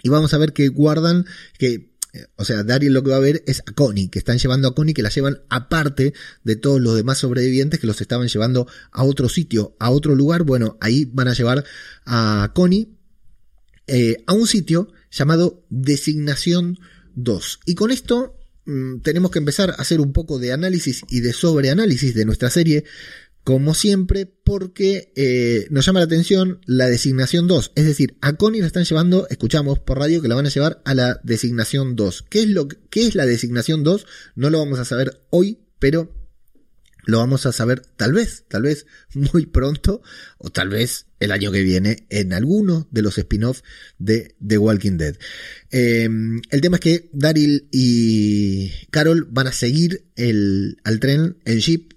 Y 0.00 0.08
vamos 0.08 0.32
a 0.32 0.38
ver 0.38 0.52
que 0.52 0.68
guardan, 0.68 1.26
que 1.58 1.89
o 2.36 2.44
sea, 2.44 2.64
Daryl 2.64 2.92
lo 2.92 3.02
que 3.02 3.10
va 3.10 3.16
a 3.16 3.20
ver 3.20 3.42
es 3.46 3.60
a 3.60 3.72
Connie, 3.72 4.08
que 4.08 4.18
están 4.18 4.38
llevando 4.38 4.68
a 4.68 4.74
Connie, 4.74 4.94
que 4.94 5.02
la 5.02 5.10
llevan 5.10 5.42
aparte 5.48 6.12
de 6.44 6.56
todos 6.56 6.80
los 6.80 6.96
demás 6.96 7.18
sobrevivientes 7.18 7.78
que 7.78 7.86
los 7.86 8.00
estaban 8.00 8.28
llevando 8.28 8.66
a 8.90 9.04
otro 9.04 9.28
sitio, 9.28 9.76
a 9.78 9.90
otro 9.90 10.14
lugar. 10.14 10.42
Bueno, 10.42 10.76
ahí 10.80 11.04
van 11.04 11.28
a 11.28 11.34
llevar 11.34 11.64
a 12.04 12.52
Connie 12.54 12.88
eh, 13.86 14.22
a 14.26 14.32
un 14.32 14.46
sitio 14.46 14.92
llamado 15.10 15.64
Designación 15.70 16.78
2. 17.14 17.60
Y 17.66 17.74
con 17.74 17.90
esto 17.90 18.36
mm, 18.64 19.00
tenemos 19.00 19.30
que 19.30 19.38
empezar 19.38 19.70
a 19.70 19.74
hacer 19.74 20.00
un 20.00 20.12
poco 20.12 20.38
de 20.38 20.52
análisis 20.52 21.02
y 21.08 21.20
de 21.20 21.32
sobreanálisis 21.32 22.14
de 22.14 22.24
nuestra 22.24 22.50
serie, 22.50 22.84
como 23.44 23.74
siempre, 23.74 24.26
porque 24.26 25.12
eh, 25.16 25.66
nos 25.70 25.86
llama 25.86 26.00
la 26.00 26.06
atención 26.06 26.60
la 26.66 26.86
designación 26.88 27.46
2. 27.46 27.72
Es 27.74 27.84
decir, 27.84 28.16
a 28.20 28.34
Connie 28.34 28.60
la 28.60 28.66
están 28.66 28.84
llevando, 28.84 29.26
escuchamos 29.28 29.78
por 29.78 29.98
radio 29.98 30.20
que 30.20 30.28
la 30.28 30.34
van 30.34 30.46
a 30.46 30.50
llevar 30.50 30.82
a 30.84 30.94
la 30.94 31.20
designación 31.24 31.96
2. 31.96 32.24
¿Qué 32.28 32.42
es, 32.42 32.48
lo, 32.48 32.68
qué 32.68 33.06
es 33.06 33.14
la 33.14 33.26
designación 33.26 33.82
2? 33.82 34.06
No 34.36 34.50
lo 34.50 34.58
vamos 34.58 34.78
a 34.78 34.84
saber 34.84 35.22
hoy, 35.30 35.58
pero 35.78 36.14
lo 37.06 37.18
vamos 37.18 37.46
a 37.46 37.52
saber 37.52 37.80
tal 37.80 38.12
vez, 38.12 38.44
tal 38.48 38.62
vez 38.62 38.86
muy 39.14 39.46
pronto, 39.46 40.02
o 40.38 40.50
tal 40.50 40.68
vez 40.68 41.06
el 41.18 41.32
año 41.32 41.50
que 41.52 41.62
viene 41.62 42.06
en 42.10 42.32
alguno 42.32 42.88
de 42.90 43.02
los 43.02 43.18
spin-offs 43.18 43.64
de 43.98 44.34
The 44.46 44.58
Walking 44.58 44.96
Dead. 44.96 45.16
Em, 45.70 46.40
el 46.50 46.60
tema 46.60 46.76
es 46.76 46.80
que 46.80 47.10
Daryl 47.12 47.68
y 47.70 48.70
Carol 48.90 49.26
van 49.30 49.48
a 49.48 49.52
seguir 49.52 50.04
el, 50.16 50.78
al 50.84 51.00
tren, 51.00 51.38
el 51.44 51.60
jeep, 51.60 51.94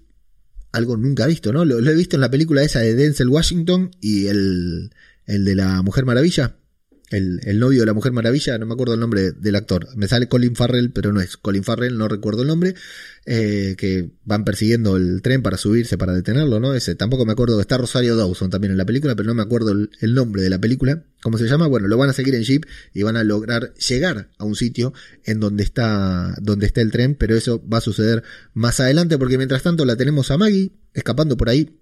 algo 0.74 0.96
nunca 0.96 1.26
visto, 1.26 1.52
¿no? 1.52 1.64
Lo, 1.64 1.78
he 1.78 1.94
visto 1.94 2.16
en 2.16 2.20
la 2.20 2.30
película 2.30 2.62
esa 2.62 2.80
de 2.80 2.94
Denzel 2.94 3.28
Washington 3.28 3.90
y 4.00 4.26
el, 4.26 4.90
el 5.26 5.44
de 5.44 5.54
la 5.54 5.82
Mujer 5.82 6.04
Maravilla. 6.04 6.56
El, 7.10 7.40
el, 7.44 7.60
novio 7.60 7.80
de 7.80 7.86
la 7.86 7.92
Mujer 7.92 8.12
Maravilla, 8.12 8.58
no 8.58 8.66
me 8.66 8.72
acuerdo 8.72 8.94
el 8.94 9.00
nombre 9.00 9.30
del 9.32 9.54
actor. 9.54 9.86
Me 9.94 10.08
sale 10.08 10.26
Colin 10.26 10.56
Farrell, 10.56 10.90
pero 10.90 11.12
no 11.12 11.20
es 11.20 11.36
Colin 11.36 11.62
Farrell, 11.62 11.96
no 11.96 12.08
recuerdo 12.08 12.42
el 12.42 12.48
nombre. 12.48 12.74
Eh, 13.26 13.76
que 13.78 14.10
van 14.24 14.44
persiguiendo 14.44 14.98
el 14.98 15.22
tren 15.22 15.42
para 15.42 15.56
subirse, 15.56 15.96
para 15.96 16.12
detenerlo, 16.12 16.60
¿no? 16.60 16.74
Ese, 16.74 16.94
tampoco 16.94 17.24
me 17.24 17.32
acuerdo, 17.32 17.58
está 17.58 17.78
Rosario 17.78 18.16
Dawson 18.16 18.50
también 18.50 18.72
en 18.72 18.76
la 18.76 18.84
película, 18.84 19.14
pero 19.14 19.28
no 19.28 19.34
me 19.34 19.42
acuerdo 19.42 19.70
el, 19.72 20.14
nombre 20.14 20.42
de 20.42 20.50
la 20.50 20.58
película. 20.58 21.04
¿Cómo 21.24 21.38
se 21.38 21.48
llama? 21.48 21.68
Bueno, 21.68 21.88
lo 21.88 21.96
van 21.96 22.10
a 22.10 22.12
seguir 22.12 22.34
en 22.34 22.42
Jeep 22.42 22.66
y 22.92 23.02
van 23.02 23.16
a 23.16 23.24
lograr 23.24 23.72
llegar 23.76 24.28
a 24.36 24.44
un 24.44 24.54
sitio 24.54 24.92
en 25.24 25.40
donde 25.40 25.64
está, 25.64 26.36
donde 26.42 26.66
está 26.66 26.82
el 26.82 26.90
tren, 26.90 27.14
pero 27.14 27.34
eso 27.34 27.66
va 27.66 27.78
a 27.78 27.80
suceder 27.80 28.22
más 28.52 28.78
adelante 28.78 29.16
porque 29.16 29.38
mientras 29.38 29.62
tanto 29.62 29.86
la 29.86 29.96
tenemos 29.96 30.30
a 30.30 30.36
Maggie 30.36 30.72
escapando 30.92 31.38
por 31.38 31.48
ahí 31.48 31.80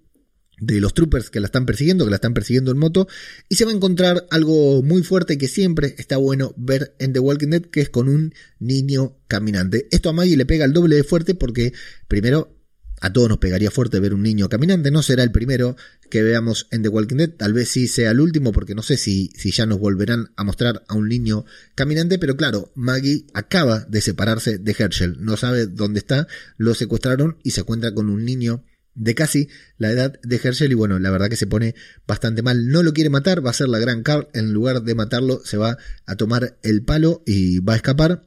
de 0.61 0.79
los 0.79 0.93
troopers 0.93 1.29
que 1.29 1.41
la 1.41 1.47
están 1.47 1.65
persiguiendo, 1.65 2.05
que 2.05 2.11
la 2.11 2.15
están 2.15 2.33
persiguiendo 2.33 2.71
en 2.71 2.77
moto, 2.77 3.05
y 3.49 3.55
se 3.55 3.65
va 3.65 3.71
a 3.71 3.75
encontrar 3.75 4.25
algo 4.31 4.81
muy 4.81 5.03
fuerte 5.03 5.37
que 5.37 5.49
siempre 5.49 5.93
está 5.97 6.15
bueno 6.15 6.53
ver 6.55 6.95
en 6.99 7.11
The 7.11 7.19
Walking 7.19 7.49
Dead, 7.49 7.63
que 7.63 7.81
es 7.81 7.89
con 7.89 8.07
un 8.07 8.33
niño 8.59 9.17
caminante. 9.27 9.89
Esto 9.91 10.07
a 10.07 10.13
Maggie 10.13 10.37
le 10.37 10.45
pega 10.45 10.63
el 10.63 10.71
doble 10.71 10.95
de 10.95 11.03
fuerte 11.03 11.35
porque, 11.35 11.73
primero, 12.07 12.62
a 13.03 13.11
todos 13.11 13.27
nos 13.27 13.37
pegaría 13.37 13.69
fuerte 13.69 13.99
ver 13.99 14.13
un 14.13 14.23
niño 14.23 14.47
caminante. 14.47 14.89
No 14.89 15.03
será 15.03 15.23
el 15.23 15.31
primero 15.33 15.75
que 16.09 16.23
veamos 16.23 16.67
en 16.71 16.83
The 16.83 16.87
Walking 16.87 17.17
Dead. 17.17 17.31
Tal 17.31 17.51
vez 17.51 17.67
sí 17.67 17.89
sea 17.89 18.11
el 18.11 18.21
último, 18.21 18.53
porque 18.53 18.75
no 18.75 18.81
sé 18.81 18.95
si, 18.95 19.29
si 19.35 19.51
ya 19.51 19.65
nos 19.65 19.77
volverán 19.79 20.31
a 20.37 20.45
mostrar 20.45 20.85
a 20.87 20.93
un 20.93 21.09
niño 21.09 21.43
caminante. 21.75 22.17
Pero 22.17 22.37
claro, 22.37 22.71
Maggie 22.75 23.25
acaba 23.33 23.81
de 23.89 23.99
separarse 23.99 24.57
de 24.57 24.75
Herschel. 24.79 25.17
No 25.19 25.35
sabe 25.35 25.67
dónde 25.67 25.99
está. 25.99 26.27
Lo 26.55 26.73
secuestraron 26.75 27.39
y 27.43 27.51
se 27.51 27.59
encuentra 27.59 27.93
con 27.93 28.09
un 28.09 28.23
niño 28.23 28.63
de 28.95 29.15
casi 29.15 29.49
la 29.77 29.91
edad 29.91 30.17
de 30.23 30.39
Herschel 30.41 30.71
y 30.71 30.75
bueno, 30.75 30.97
la 30.97 31.11
verdad 31.11 31.27
que 31.27 31.35
se 31.35 31.47
pone 31.47 31.75
bastante 32.07 32.41
mal. 32.41 32.69
No 32.69 32.83
lo 32.83 32.93
quiere 32.93 33.09
matar, 33.09 33.45
va 33.45 33.49
a 33.49 33.53
ser 33.53 33.67
la 33.67 33.79
gran 33.79 34.01
Carl. 34.01 34.29
En 34.33 34.53
lugar 34.53 34.81
de 34.81 34.95
matarlo, 34.95 35.41
se 35.43 35.57
va 35.57 35.77
a 36.05 36.15
tomar 36.15 36.57
el 36.63 36.85
palo 36.85 37.21
y 37.25 37.59
va 37.59 37.73
a 37.73 37.75
escapar 37.75 38.21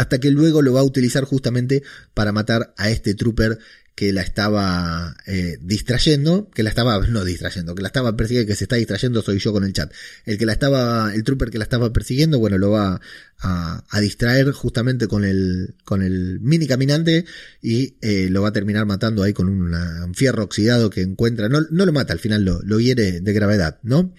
hasta 0.00 0.18
que 0.18 0.30
luego 0.30 0.62
lo 0.62 0.72
va 0.72 0.80
a 0.80 0.84
utilizar 0.84 1.24
justamente 1.24 1.82
para 2.14 2.32
matar 2.32 2.72
a 2.78 2.90
este 2.90 3.14
trooper 3.14 3.58
que 4.00 4.14
la 4.14 4.22
estaba 4.22 5.14
eh, 5.26 5.58
distrayendo, 5.60 6.48
que 6.54 6.62
la 6.62 6.70
estaba, 6.70 7.06
no 7.06 7.22
distrayendo, 7.22 7.74
que 7.74 7.82
la 7.82 7.88
estaba 7.88 8.16
persiguiendo, 8.16 8.48
que 8.48 8.56
se 8.56 8.64
está 8.64 8.76
distrayendo 8.76 9.20
soy 9.20 9.38
yo 9.38 9.52
con 9.52 9.62
el 9.62 9.74
chat. 9.74 9.92
El 10.24 10.38
que 10.38 10.46
la 10.46 10.52
estaba, 10.52 11.12
el 11.14 11.22
trooper 11.22 11.50
que 11.50 11.58
la 11.58 11.64
estaba 11.64 11.92
persiguiendo, 11.92 12.38
bueno, 12.38 12.56
lo 12.56 12.70
va 12.70 12.98
a, 13.40 14.00
distraer 14.00 14.52
justamente 14.52 15.06
con 15.06 15.26
el, 15.26 15.74
con 15.84 16.00
el 16.00 16.40
mini 16.40 16.66
caminante 16.66 17.26
y 17.60 17.98
eh, 18.00 18.28
lo 18.30 18.40
va 18.40 18.48
a 18.48 18.52
terminar 18.52 18.86
matando 18.86 19.22
ahí 19.22 19.34
con 19.34 19.50
un 19.50 20.14
fierro 20.14 20.44
oxidado 20.44 20.88
que 20.88 21.02
encuentra, 21.02 21.50
no, 21.50 21.60
no 21.70 21.84
lo 21.84 21.92
mata, 21.92 22.14
al 22.14 22.20
final 22.20 22.42
lo, 22.42 22.62
lo 22.62 22.80
hiere 22.80 23.20
de 23.20 23.32
gravedad, 23.34 23.80
¿no? 23.82 24.14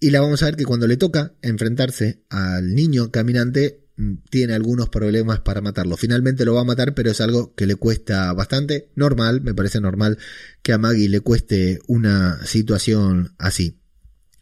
Y 0.00 0.12
la 0.12 0.22
vamos 0.22 0.42
a 0.42 0.46
ver 0.46 0.56
que 0.56 0.64
cuando 0.64 0.86
le 0.86 0.96
toca 0.96 1.34
enfrentarse 1.42 2.22
al 2.30 2.74
niño 2.74 3.10
caminante, 3.10 3.84
tiene 4.30 4.54
algunos 4.54 4.88
problemas 4.88 5.40
para 5.40 5.60
matarlo. 5.60 5.96
Finalmente 5.96 6.44
lo 6.44 6.54
va 6.54 6.62
a 6.62 6.64
matar, 6.64 6.94
pero 6.94 7.10
es 7.10 7.20
algo 7.20 7.54
que 7.54 7.66
le 7.66 7.76
cuesta 7.76 8.32
bastante. 8.32 8.90
Normal, 8.94 9.40
me 9.42 9.54
parece 9.54 9.80
normal 9.80 10.18
que 10.62 10.72
a 10.72 10.78
Maggie 10.78 11.08
le 11.08 11.20
cueste 11.20 11.80
una 11.86 12.44
situación 12.46 13.34
así. 13.38 13.76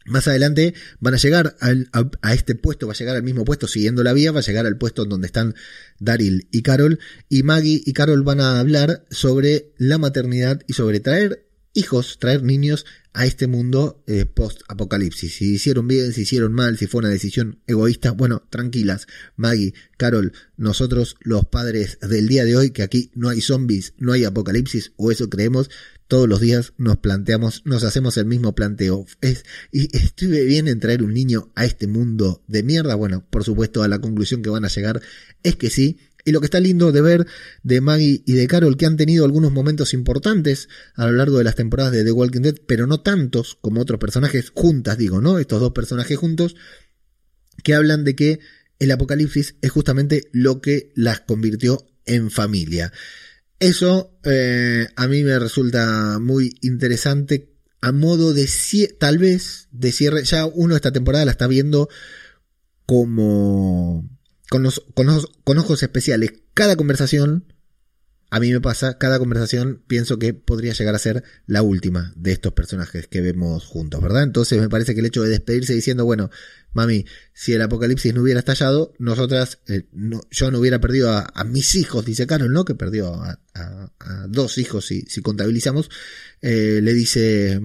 Más 0.05 0.27
adelante 0.27 0.73
van 0.99 1.13
a 1.13 1.17
llegar 1.17 1.55
a, 1.59 2.33
este 2.33 2.55
puesto, 2.55 2.87
va 2.87 2.93
a 2.93 2.95
llegar 2.95 3.15
al 3.15 3.23
mismo 3.23 3.45
puesto 3.45 3.67
siguiendo 3.67 4.03
la 4.03 4.13
vía, 4.13 4.31
va 4.31 4.39
a 4.39 4.43
llegar 4.43 4.65
al 4.65 4.77
puesto 4.77 5.05
donde 5.05 5.27
están 5.27 5.53
Daryl 5.99 6.47
y 6.51 6.63
Carol. 6.63 6.99
Y 7.27 7.43
Maggie 7.43 7.81
y 7.85 7.93
Carol 7.93 8.23
van 8.23 8.41
a 8.41 8.59
hablar 8.59 9.05
sobre 9.11 9.71
la 9.77 9.99
maternidad 9.99 10.61
y 10.67 10.73
sobre 10.73 10.99
traer 10.99 11.48
hijos, 11.73 12.17
traer 12.19 12.43
niños 12.43 12.85
a 13.13 13.25
este 13.25 13.47
mundo 13.47 14.03
eh, 14.07 14.25
post-apocalipsis. 14.25 15.35
Si 15.35 15.53
hicieron 15.55 15.87
bien, 15.87 16.13
si 16.13 16.21
hicieron 16.21 16.53
mal, 16.53 16.77
si 16.77 16.87
fue 16.87 16.99
una 16.99 17.09
decisión 17.09 17.59
egoísta, 17.67 18.11
bueno, 18.11 18.43
tranquilas. 18.49 19.07
Maggie, 19.35 19.73
Carol, 19.97 20.33
nosotros 20.57 21.15
los 21.21 21.45
padres 21.45 21.99
del 22.01 22.27
día 22.27 22.45
de 22.45 22.55
hoy, 22.55 22.71
que 22.71 22.83
aquí 22.83 23.11
no 23.15 23.29
hay 23.29 23.41
zombies, 23.41 23.93
no 23.97 24.13
hay 24.13 24.25
apocalipsis, 24.25 24.93
o 24.95 25.11
eso 25.11 25.29
creemos, 25.29 25.69
todos 26.07 26.27
los 26.27 26.39
días 26.39 26.73
nos 26.77 26.97
planteamos, 26.97 27.61
nos 27.65 27.83
hacemos 27.83 28.17
el 28.17 28.25
mismo 28.25 28.55
planteo. 28.55 29.05
Es, 29.21 29.43
y 29.71 29.95
estuve 29.95 30.43
bien 30.43 30.67
en 30.67 30.79
traer 30.79 31.03
un 31.03 31.13
niño 31.13 31.51
a 31.55 31.65
este 31.65 31.87
mundo 31.87 32.43
de 32.47 32.63
mierda. 32.63 32.95
Bueno, 32.95 33.23
por 33.29 33.43
supuesto, 33.43 33.83
a 33.83 33.87
la 33.87 33.99
conclusión 33.99 34.41
que 34.41 34.49
van 34.49 34.65
a 34.65 34.69
llegar 34.69 35.01
es 35.43 35.55
que 35.55 35.69
sí 35.69 35.99
y 36.25 36.31
lo 36.31 36.39
que 36.39 36.45
está 36.45 36.59
lindo 36.59 36.91
de 36.91 37.01
ver 37.01 37.27
de 37.63 37.81
Maggie 37.81 38.23
y 38.25 38.33
de 38.33 38.47
Carol, 38.47 38.77
que 38.77 38.85
han 38.85 38.97
tenido 38.97 39.25
algunos 39.25 39.51
momentos 39.51 39.93
importantes 39.93 40.69
a 40.95 41.05
lo 41.05 41.13
largo 41.13 41.37
de 41.37 41.43
las 41.43 41.55
temporadas 41.55 41.91
de 41.91 42.03
The 42.03 42.11
Walking 42.11 42.41
Dead, 42.41 42.55
pero 42.67 42.87
no 42.87 43.01
tantos 43.01 43.57
como 43.61 43.81
otros 43.81 43.99
personajes 43.99 44.51
juntas, 44.53 44.97
digo, 44.97 45.21
¿no? 45.21 45.39
Estos 45.39 45.59
dos 45.59 45.71
personajes 45.71 46.17
juntos, 46.17 46.55
que 47.63 47.73
hablan 47.73 48.03
de 48.03 48.15
que 48.15 48.39
el 48.79 48.91
apocalipsis 48.91 49.55
es 49.61 49.71
justamente 49.71 50.29
lo 50.31 50.61
que 50.61 50.91
las 50.95 51.21
convirtió 51.21 51.85
en 52.05 52.31
familia. 52.31 52.91
Eso 53.59 54.17
eh, 54.23 54.87
a 54.95 55.07
mí 55.07 55.23
me 55.23 55.37
resulta 55.37 56.17
muy 56.19 56.55
interesante 56.61 57.53
a 57.81 57.91
modo 57.91 58.33
de 58.33 58.47
tal 58.99 59.17
vez 59.17 59.67
de 59.71 59.91
cierre. 59.91 60.23
Ya 60.23 60.45
uno 60.45 60.75
esta 60.75 60.91
temporada 60.91 61.25
la 61.25 61.31
está 61.31 61.47
viendo 61.47 61.89
como 62.85 64.09
con, 64.49 64.63
los, 64.63 64.81
con, 64.93 65.57
ojos 65.57 65.83
especiales. 65.83 66.33
Cada 66.53 66.75
conversación, 66.75 67.45
a 68.31 68.39
mí 68.39 68.51
me 68.51 68.59
pasa, 68.59 68.97
cada 68.97 69.19
conversación 69.19 69.83
pienso 69.87 70.19
que 70.19 70.33
podría 70.33 70.73
llegar 70.73 70.95
a 70.95 70.99
ser 70.99 71.23
la 71.45 71.61
última 71.61 72.13
de 72.15 72.31
estos 72.31 72.53
personajes 72.53 73.07
que 73.07 73.21
vemos 73.21 73.65
juntos, 73.65 74.01
¿verdad? 74.01 74.23
Entonces 74.23 74.59
me 74.59 74.69
parece 74.69 74.93
que 74.93 74.99
el 74.99 75.05
hecho 75.05 75.23
de 75.23 75.29
despedirse 75.29 75.73
diciendo, 75.73 76.05
bueno, 76.05 76.29
mami, 76.73 77.05
si 77.33 77.53
el 77.53 77.61
apocalipsis 77.61 78.13
no 78.13 78.21
hubiera 78.21 78.39
estallado, 78.39 78.93
nosotras, 78.99 79.59
eh, 79.67 79.87
yo 80.31 80.51
no 80.51 80.59
hubiera 80.59 80.81
perdido 80.81 81.11
a, 81.11 81.43
mis 81.45 81.75
hijos, 81.75 82.05
dice 82.05 82.27
Carol, 82.27 82.51
¿no? 82.51 82.65
Que 82.65 82.75
perdió 82.75 83.13
a, 83.13 83.39
dos 84.27 84.57
hijos 84.57 84.85
si, 84.85 85.01
si 85.01 85.21
contabilizamos, 85.21 85.89
eh, 86.41 86.79
le 86.81 86.93
dice, 86.93 87.59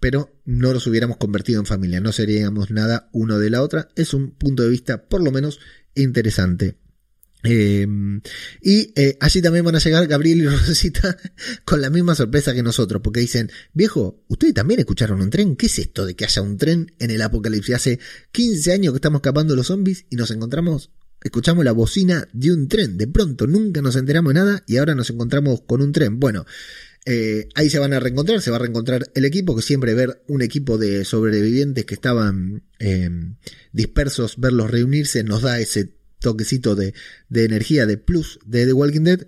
pero 0.00 0.40
no 0.44 0.72
los 0.72 0.86
hubiéramos 0.86 1.18
convertido 1.18 1.60
en 1.60 1.66
familia, 1.66 2.00
no 2.00 2.12
seríamos 2.12 2.70
nada 2.70 3.08
uno 3.12 3.38
de 3.38 3.50
la 3.50 3.62
otra. 3.62 3.88
Es 3.96 4.14
un 4.14 4.30
punto 4.30 4.62
de 4.62 4.70
vista, 4.70 5.08
por 5.08 5.22
lo 5.22 5.30
menos, 5.30 5.60
interesante. 5.94 6.76
Em, 7.42 8.20
y 8.60 8.92
eh, 8.96 9.16
allí 9.18 9.40
también 9.40 9.64
van 9.64 9.74
a 9.74 9.78
llegar 9.78 10.06
Gabriel 10.06 10.42
y 10.42 10.46
Rosita 10.66 11.16
con 11.64 11.80
la 11.80 11.88
misma 11.88 12.14
sorpresa 12.14 12.52
que 12.52 12.62
nosotros, 12.62 13.00
porque 13.02 13.20
dicen, 13.20 13.50
viejo, 13.72 14.22
¿ustedes 14.28 14.54
también 14.54 14.80
escucharon 14.80 15.22
un 15.22 15.30
tren? 15.30 15.56
¿Qué 15.56 15.66
es 15.66 15.78
esto 15.78 16.04
de 16.04 16.14
que 16.14 16.24
haya 16.24 16.42
un 16.42 16.58
tren 16.58 16.92
en 16.98 17.10
el 17.10 17.22
apocalipsis? 17.22 17.74
Hace 17.74 17.98
15 18.32 18.72
años 18.72 18.92
que 18.92 18.98
estamos 18.98 19.20
escapando 19.20 19.56
los 19.56 19.68
zombies 19.68 20.04
y 20.10 20.16
nos 20.16 20.30
encontramos, 20.30 20.90
escuchamos 21.22 21.64
la 21.64 21.72
bocina 21.72 22.28
de 22.32 22.52
un 22.52 22.68
tren. 22.68 22.98
De 22.98 23.06
pronto 23.06 23.46
nunca 23.46 23.80
nos 23.80 23.96
enteramos 23.96 24.34
de 24.34 24.40
nada 24.40 24.64
y 24.66 24.76
ahora 24.76 24.94
nos 24.94 25.08
encontramos 25.08 25.62
con 25.62 25.80
un 25.80 25.92
tren. 25.92 26.20
Bueno, 26.20 26.44
eh, 27.06 27.48
ahí 27.54 27.70
se 27.70 27.78
van 27.78 27.92
a 27.92 28.00
reencontrar, 28.00 28.40
se 28.40 28.50
va 28.50 28.56
a 28.56 28.60
reencontrar 28.60 29.10
el 29.14 29.24
equipo, 29.24 29.56
que 29.56 29.62
siempre 29.62 29.94
ver 29.94 30.22
un 30.28 30.42
equipo 30.42 30.76
de 30.76 31.04
sobrevivientes 31.04 31.86
que 31.86 31.94
estaban 31.94 32.62
em, 32.78 33.36
dispersos, 33.72 34.36
verlos 34.38 34.70
reunirse, 34.70 35.24
nos 35.24 35.42
da 35.42 35.58
ese 35.60 35.94
toquecito 36.20 36.76
de, 36.76 36.92
energía, 37.34 37.86
de 37.86 37.96
plus 37.96 38.38
de 38.44 38.66
The 38.66 38.72
Walking 38.72 39.04
Dead. 39.04 39.26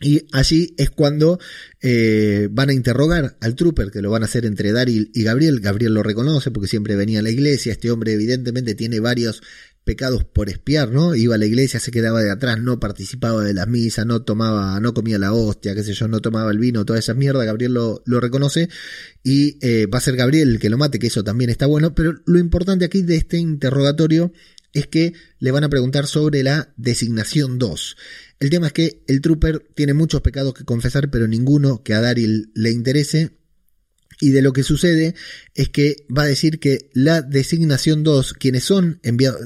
Y 0.00 0.26
allí 0.30 0.74
es 0.78 0.90
cuando 0.90 1.40
eh, 1.80 2.48
van 2.52 2.68
a 2.68 2.72
interrogar 2.72 3.36
al 3.40 3.56
trooper, 3.56 3.90
que 3.90 4.00
lo 4.00 4.10
van 4.10 4.22
a 4.22 4.26
hacer 4.26 4.46
entre 4.46 4.70
Daryl 4.70 5.10
y 5.12 5.24
Gabriel. 5.24 5.58
Gabriel 5.58 5.94
lo 5.94 6.04
reconoce 6.04 6.52
porque 6.52 6.68
siempre 6.68 6.94
venía 6.94 7.18
a 7.18 7.22
la 7.22 7.30
iglesia. 7.30 7.72
Este 7.72 7.90
hombre 7.90 8.12
evidentemente 8.12 8.76
tiene 8.76 9.00
varios 9.00 9.42
pecados 9.88 10.22
por 10.22 10.50
espiar, 10.50 10.90
¿no? 10.90 11.14
Iba 11.14 11.36
a 11.36 11.38
la 11.38 11.46
iglesia, 11.46 11.80
se 11.80 11.90
quedaba 11.90 12.20
de 12.20 12.30
atrás, 12.30 12.60
no 12.60 12.78
participaba 12.78 13.42
de 13.42 13.54
las 13.54 13.68
misas, 13.68 14.04
no 14.04 14.20
tomaba, 14.20 14.78
no 14.80 14.92
comía 14.92 15.18
la 15.18 15.32
hostia, 15.32 15.74
qué 15.74 15.82
sé 15.82 15.94
yo, 15.94 16.08
no 16.08 16.20
tomaba 16.20 16.50
el 16.50 16.58
vino, 16.58 16.84
toda 16.84 16.98
esa 16.98 17.14
mierda, 17.14 17.42
Gabriel 17.46 17.72
lo, 17.72 18.02
reconoce 18.20 18.68
y 19.24 19.56
eh, 19.66 19.86
va 19.86 19.96
a 19.96 20.02
ser 20.02 20.16
Gabriel 20.16 20.50
el 20.50 20.58
que 20.58 20.68
lo 20.68 20.76
mate, 20.76 20.98
que 20.98 21.06
eso 21.06 21.24
también 21.24 21.48
está 21.48 21.64
bueno, 21.64 21.94
pero 21.94 22.12
lo 22.26 22.38
importante 22.38 22.84
aquí 22.84 23.00
de 23.00 23.16
este 23.16 23.38
interrogatorio 23.38 24.30
es 24.74 24.88
que 24.88 25.14
le 25.38 25.52
van 25.52 25.64
a 25.64 25.70
preguntar 25.70 26.06
sobre 26.06 26.42
la 26.42 26.74
designación 26.76 27.58
2. 27.58 27.96
El 28.40 28.50
tema 28.50 28.66
es 28.66 28.74
que 28.74 29.04
el 29.08 29.22
trooper 29.22 29.70
tiene 29.74 29.94
muchos 29.94 30.20
pecados 30.20 30.52
que 30.52 30.66
confesar, 30.66 31.08
pero 31.10 31.26
ninguno 31.26 31.82
que 31.82 31.94
a 31.94 32.02
Daryl 32.02 32.52
le 32.54 32.72
interese. 32.72 33.38
Y 34.20 34.30
de 34.30 34.42
lo 34.42 34.52
que 34.52 34.64
sucede 34.64 35.14
es 35.54 35.68
que 35.68 36.04
va 36.14 36.22
a 36.22 36.26
decir 36.26 36.58
que 36.58 36.90
la 36.92 37.22
designación 37.22 38.02
2, 38.02 38.32
quienes 38.34 38.64
son 38.64 38.98
enviados, 39.04 39.40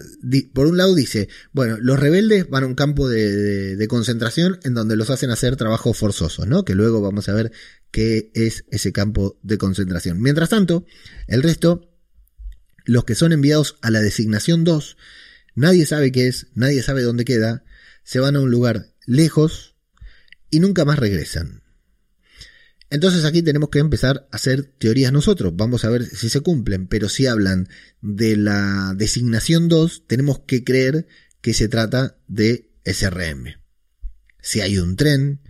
por 0.55 0.67
un 0.67 0.79
lado 0.79 0.95
dice, 0.95 1.29
bueno, 1.53 1.77
los 1.79 2.01
rebeldes 2.01 2.49
van 2.49 2.65
a 2.65 2.67
un 2.67 2.75
campo 2.75 3.07
de, 3.07 3.77
de, 3.77 3.89
concentración 3.89 4.59
en 4.65 4.73
donde 4.73 4.97
los 4.97 5.11
hacen 5.11 5.31
hacer 5.31 5.57
trabajo 5.57 5.93
forzoso, 5.93 6.47
¿no? 6.47 6.65
Que 6.65 6.75
luego 6.75 7.03
vamos 7.03 7.29
a 7.29 7.35
ver 7.35 7.53
qué 7.91 8.31
es 8.35 8.65
ese 8.71 8.93
campo 8.93 9.39
de 9.43 9.59
concentración. 9.59 10.21
Mientras 10.23 10.49
tanto, 10.49 10.87
el 11.27 11.43
resto, 11.43 11.91
los 12.87 13.05
que 13.05 13.15
son 13.15 13.33
enviados 13.33 13.77
a 13.83 13.91
la 13.91 14.01
designación 14.01 14.65
2, 14.65 14.97
nadie 15.55 15.85
sabe 15.85 16.13
qué 16.13 16.29
es, 16.29 16.47
nadie 16.55 16.83
sabe 16.83 17.03
dónde 17.03 17.27
queda, 17.27 17.63
se 18.05 18.21
van 18.21 18.37
a 18.37 18.41
un 18.41 18.51
lugar 18.51 18.95
lejos 19.07 19.77
y 20.51 20.61
nunca 20.61 20.85
más 20.85 20.99
regresan. 20.99 21.62
Entonces 22.93 23.25
aquí 23.25 23.41
tenemos 23.41 23.71
que 23.71 23.79
empezar 23.79 24.29
a 24.31 24.37
hacer 24.37 24.65
teorías 24.65 25.15
nosotros. 25.15 25.55
Vamos 25.57 25.87
a 25.87 25.89
ver 25.89 26.05
si 26.05 26.29
se 26.29 26.41
cumplen. 26.41 26.87
Pero 26.87 27.09
si 27.09 27.27
hablan 27.27 27.67
de 28.03 28.37
la 28.37 28.93
designación 28.95 29.69
2, 29.69 30.05
tenemos 30.07 30.41
que 30.41 30.63
creer 30.63 31.07
que 31.41 31.55
se 31.55 31.69
trata 31.69 32.19
de 32.29 32.71
SRM. 32.85 33.57
Si 34.43 34.61
hay 34.61 34.77
un 34.77 34.97
tren, 34.97 35.41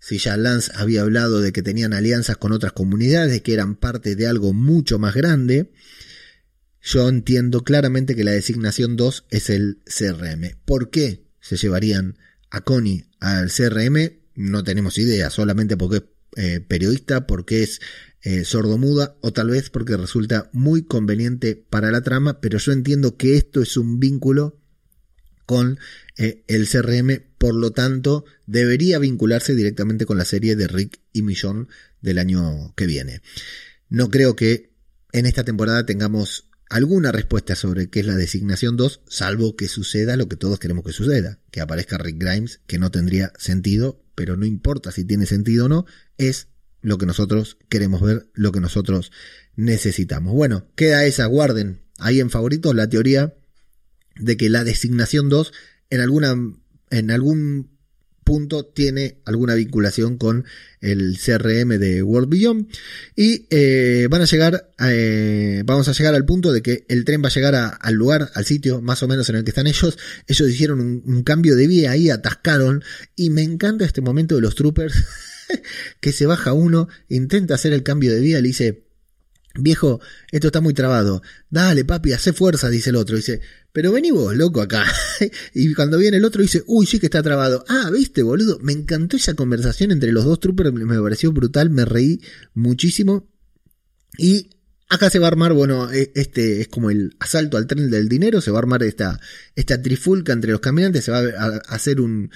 si 0.00 0.18
ya 0.18 0.36
Lance 0.36 0.72
había 0.74 1.02
hablado 1.02 1.40
de 1.40 1.52
que 1.52 1.62
tenían 1.62 1.92
alianzas 1.92 2.36
con 2.36 2.50
otras 2.50 2.72
comunidades, 2.72 3.42
que 3.42 3.52
eran 3.52 3.76
parte 3.76 4.16
de 4.16 4.26
algo 4.26 4.52
mucho 4.52 4.98
más 4.98 5.14
grande, 5.14 5.70
yo 6.82 7.08
entiendo 7.08 7.62
claramente 7.62 8.16
que 8.16 8.24
la 8.24 8.32
designación 8.32 8.96
2 8.96 9.26
es 9.30 9.50
el 9.50 9.78
CRM. 9.84 10.56
¿Por 10.64 10.90
qué 10.90 11.28
se 11.40 11.56
llevarían 11.56 12.18
a 12.50 12.62
Connie 12.62 13.08
al 13.20 13.52
CRM? 13.52 14.18
No 14.34 14.64
tenemos 14.64 14.98
idea, 14.98 15.30
solamente 15.30 15.76
porque 15.76 16.17
eh, 16.40 16.60
periodista, 16.60 17.26
porque 17.26 17.64
es 17.64 17.80
eh, 18.22 18.44
sordomuda 18.44 19.16
o 19.22 19.32
tal 19.32 19.50
vez 19.50 19.70
porque 19.70 19.96
resulta 19.96 20.50
muy 20.52 20.84
conveniente 20.84 21.56
para 21.56 21.90
la 21.90 22.02
trama, 22.02 22.40
pero 22.40 22.58
yo 22.58 22.70
entiendo 22.70 23.16
que 23.16 23.36
esto 23.36 23.60
es 23.60 23.76
un 23.76 23.98
vínculo 23.98 24.56
con 25.46 25.80
eh, 26.16 26.44
el 26.46 26.68
CRM 26.68 27.24
por 27.38 27.56
lo 27.56 27.72
tanto 27.72 28.24
debería 28.46 29.00
vincularse 29.00 29.56
directamente 29.56 30.06
con 30.06 30.16
la 30.16 30.24
serie 30.24 30.54
de 30.54 30.68
Rick 30.68 31.00
y 31.12 31.22
Millón 31.22 31.68
del 32.02 32.18
año 32.18 32.72
que 32.76 32.86
viene. 32.86 33.20
No 33.88 34.08
creo 34.08 34.36
que 34.36 34.70
en 35.10 35.26
esta 35.26 35.42
temporada 35.42 35.86
tengamos 35.86 36.48
alguna 36.70 37.10
respuesta 37.10 37.56
sobre 37.56 37.90
qué 37.90 37.98
es 37.98 38.06
la 38.06 38.14
designación 38.14 38.76
2, 38.76 39.00
salvo 39.08 39.56
que 39.56 39.66
suceda 39.66 40.16
lo 40.16 40.28
que 40.28 40.36
todos 40.36 40.60
queremos 40.60 40.84
que 40.84 40.92
suceda, 40.92 41.40
que 41.50 41.60
aparezca 41.60 41.98
Rick 41.98 42.18
Grimes, 42.18 42.60
que 42.68 42.78
no 42.78 42.92
tendría 42.92 43.32
sentido, 43.38 44.04
pero 44.18 44.36
no 44.36 44.46
importa 44.46 44.90
si 44.90 45.04
tiene 45.04 45.26
sentido 45.26 45.66
o 45.66 45.68
no, 45.68 45.86
es 46.16 46.48
lo 46.80 46.98
que 46.98 47.06
nosotros 47.06 47.56
queremos 47.68 48.02
ver, 48.02 48.28
lo 48.34 48.50
que 48.50 48.58
nosotros 48.58 49.12
necesitamos. 49.54 50.34
Bueno, 50.34 50.66
queda 50.74 51.04
esa, 51.04 51.24
guarden 51.26 51.82
ahí 51.98 52.18
en 52.18 52.28
favoritos 52.28 52.74
la 52.74 52.88
teoría 52.88 53.36
de 54.16 54.36
que 54.36 54.48
la 54.48 54.64
designación 54.64 55.28
2 55.28 55.52
en 55.90 56.00
alguna 56.00 56.34
en 56.90 57.10
algún 57.12 57.77
punto 58.28 58.66
tiene 58.66 59.22
alguna 59.24 59.54
vinculación 59.54 60.18
con 60.18 60.44
el 60.82 61.16
CRM 61.18 61.78
de 61.78 62.02
World 62.02 62.28
Beyond 62.28 62.68
y 63.16 63.46
eh, 63.48 64.06
van 64.10 64.20
a 64.20 64.26
llegar 64.26 64.70
eh, 64.80 65.62
vamos 65.64 65.88
a 65.88 65.92
llegar 65.92 66.14
al 66.14 66.26
punto 66.26 66.52
de 66.52 66.60
que 66.60 66.84
el 66.88 67.06
tren 67.06 67.24
va 67.24 67.28
a 67.28 67.32
llegar 67.32 67.54
al 67.54 67.94
lugar 67.94 68.30
al 68.34 68.44
sitio 68.44 68.82
más 68.82 69.02
o 69.02 69.08
menos 69.08 69.30
en 69.30 69.36
el 69.36 69.44
que 69.44 69.50
están 69.52 69.66
ellos 69.66 69.96
ellos 70.26 70.50
hicieron 70.50 70.78
un, 70.78 71.02
un 71.06 71.22
cambio 71.22 71.56
de 71.56 71.66
vía 71.66 71.92
ahí 71.92 72.10
atascaron 72.10 72.84
y 73.16 73.30
me 73.30 73.42
encanta 73.42 73.86
este 73.86 74.02
momento 74.02 74.34
de 74.34 74.42
los 74.42 74.54
troopers 74.54 75.06
que 76.02 76.12
se 76.12 76.26
baja 76.26 76.52
uno 76.52 76.86
intenta 77.08 77.54
hacer 77.54 77.72
el 77.72 77.82
cambio 77.82 78.12
de 78.12 78.20
vía 78.20 78.42
le 78.42 78.48
dice 78.48 78.84
Viejo, 79.60 80.00
esto 80.30 80.48
está 80.48 80.60
muy 80.60 80.72
trabado. 80.72 81.20
Dale, 81.50 81.84
papi, 81.84 82.12
hace 82.12 82.32
fuerza, 82.32 82.68
dice 82.68 82.90
el 82.90 82.96
otro. 82.96 83.16
Dice, 83.16 83.40
pero 83.78 83.92
vení 83.92 84.10
vos, 84.10 84.36
loco, 84.36 84.60
acá. 84.60 84.84
y 85.54 85.72
cuando 85.72 85.98
viene 85.98 86.16
el 86.16 86.24
otro 86.24 86.42
dice, 86.42 86.64
uy, 86.66 86.84
sí 86.84 86.98
que 86.98 87.06
está 87.06 87.22
trabado. 87.22 87.64
Ah, 87.68 87.88
viste, 87.92 88.24
boludo. 88.24 88.58
Me 88.60 88.72
encantó 88.72 89.16
esa 89.16 89.34
conversación 89.34 89.92
entre 89.92 90.10
los 90.10 90.24
dos 90.24 90.40
troopers, 90.40 90.72
me 90.72 91.00
pareció 91.00 91.30
brutal, 91.30 91.70
me 91.70 91.84
reí 91.84 92.20
muchísimo. 92.54 93.30
Y 94.18 94.50
acá 94.88 95.10
se 95.10 95.20
va 95.20 95.26
a 95.26 95.30
armar, 95.30 95.52
bueno, 95.52 95.92
e, 95.92 96.10
este 96.16 96.60
es 96.60 96.66
como 96.66 96.90
el 96.90 97.14
asalto 97.20 97.56
al 97.56 97.68
tren 97.68 97.88
del 97.88 98.08
dinero, 98.08 98.40
se 98.40 98.50
va 98.50 98.58
a 98.58 98.62
armar 98.62 98.82
esta, 98.82 99.20
esta 99.54 99.80
trifulca 99.80 100.32
entre 100.32 100.50
los 100.50 100.60
caminantes, 100.60 101.04
se 101.04 101.12
va 101.12 101.20
a 101.20 101.58
hacer 101.68 102.00
un, 102.00 102.32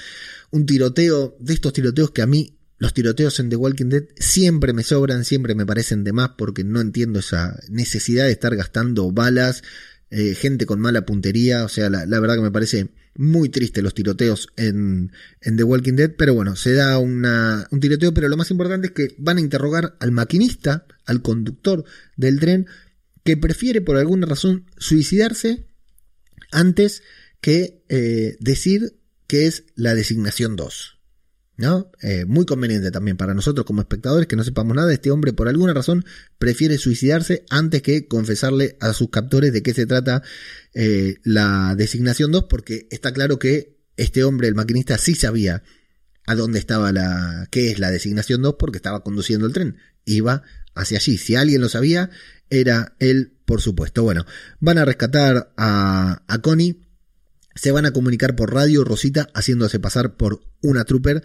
un 0.52 0.64
tiroteo, 0.64 1.36
de 1.40 1.54
estos 1.54 1.72
tiroteos 1.72 2.12
que 2.12 2.22
a 2.22 2.26
mí 2.28 2.56
los 2.82 2.94
tiroteos 2.94 3.40
en 3.40 3.48
The 3.48 3.56
Walking 3.56 3.88
Dead 3.88 4.04
siempre 4.16 4.72
me 4.72 4.82
sobran, 4.84 5.24
siempre 5.24 5.56
me 5.56 5.66
parecen 5.66 6.04
de 6.04 6.12
más 6.12 6.30
porque 6.38 6.62
no 6.62 6.80
entiendo 6.80 7.18
esa 7.18 7.58
necesidad 7.68 8.26
de 8.26 8.32
estar 8.32 8.54
gastando 8.54 9.10
balas, 9.10 9.62
eh, 10.14 10.34
gente 10.34 10.66
con 10.66 10.78
mala 10.78 11.06
puntería, 11.06 11.64
o 11.64 11.70
sea, 11.70 11.88
la, 11.88 12.04
verdad 12.20 12.34
que 12.34 12.42
me 12.42 12.50
parece 12.50 12.90
muy 13.16 13.48
triste 13.48 13.80
los 13.80 13.94
tiroteos 13.94 14.48
en, 14.56 15.10
The 15.40 15.64
Walking 15.64 15.94
Dead, 15.94 16.12
pero 16.18 16.34
bueno, 16.34 16.54
se 16.54 16.74
da 16.74 16.98
una, 16.98 17.66
un 17.70 17.80
tiroteo, 17.80 18.12
pero 18.12 18.28
lo 18.28 18.36
más 18.36 18.50
importante 18.50 18.88
es 18.88 18.92
que 18.92 19.14
van 19.16 19.38
a 19.38 19.40
interrogar 19.40 19.96
al 20.00 20.12
maquinista, 20.12 20.84
al 21.06 21.22
conductor 21.22 21.86
del 22.18 22.40
tren, 22.40 22.66
que 23.24 23.38
prefiere 23.38 23.80
por 23.80 23.96
alguna 23.96 24.26
razón 24.26 24.66
suicidarse 24.76 25.64
antes 26.50 27.02
que 27.40 27.82
eh, 27.88 28.36
decir 28.38 28.98
que 29.26 29.46
es 29.46 29.64
la 29.76 29.94
designación 29.94 30.56
2. 30.56 30.98
Eh, 32.00 32.24
muy 32.26 32.44
conveniente 32.44 32.90
también 32.90 33.16
para 33.16 33.34
nosotros 33.34 33.64
como 33.64 33.80
espectadores 33.80 34.26
que 34.26 34.36
no 34.36 34.44
sepamos 34.44 34.74
nada. 34.74 34.92
Este 34.92 35.10
hombre 35.10 35.32
por 35.32 35.48
alguna 35.48 35.72
razón 35.72 36.04
prefiere 36.38 36.76
suicidarse 36.76 37.44
antes 37.50 37.82
que 37.82 38.08
confesarle 38.08 38.76
a 38.80 38.92
sus 38.92 39.10
captores 39.10 39.52
de 39.52 39.62
qué 39.62 39.72
se 39.72 39.86
trata 39.86 40.22
eh, 40.74 41.18
la 41.22 41.74
designación 41.76 42.32
2 42.32 42.46
porque 42.48 42.88
está 42.90 43.12
claro 43.12 43.38
que 43.38 43.78
este 43.96 44.24
hombre, 44.24 44.48
el 44.48 44.54
maquinista, 44.54 44.98
sí 44.98 45.14
sabía 45.14 45.62
a 46.26 46.34
dónde 46.34 46.58
estaba 46.58 46.90
la, 46.90 47.46
qué 47.50 47.70
es 47.70 47.78
la 47.78 47.90
designación 47.90 48.42
2 48.42 48.56
porque 48.58 48.78
estaba 48.78 49.04
conduciendo 49.04 49.46
el 49.46 49.52
tren. 49.52 49.76
Iba 50.04 50.42
hacia 50.74 50.98
allí. 50.98 51.16
Si 51.16 51.36
alguien 51.36 51.60
lo 51.60 51.68
sabía, 51.68 52.10
era 52.50 52.96
él, 52.98 53.38
por 53.44 53.60
supuesto. 53.60 54.02
Bueno, 54.02 54.26
van 54.58 54.78
a 54.78 54.84
rescatar 54.84 55.52
a, 55.56 56.24
a 56.26 56.38
Connie 56.40 56.81
se 57.54 57.72
van 57.72 57.86
a 57.86 57.92
comunicar 57.92 58.36
por 58.36 58.52
radio 58.52 58.84
Rosita 58.84 59.28
haciéndose 59.34 59.80
pasar 59.80 60.16
por 60.16 60.42
una 60.62 60.84
trooper 60.84 61.22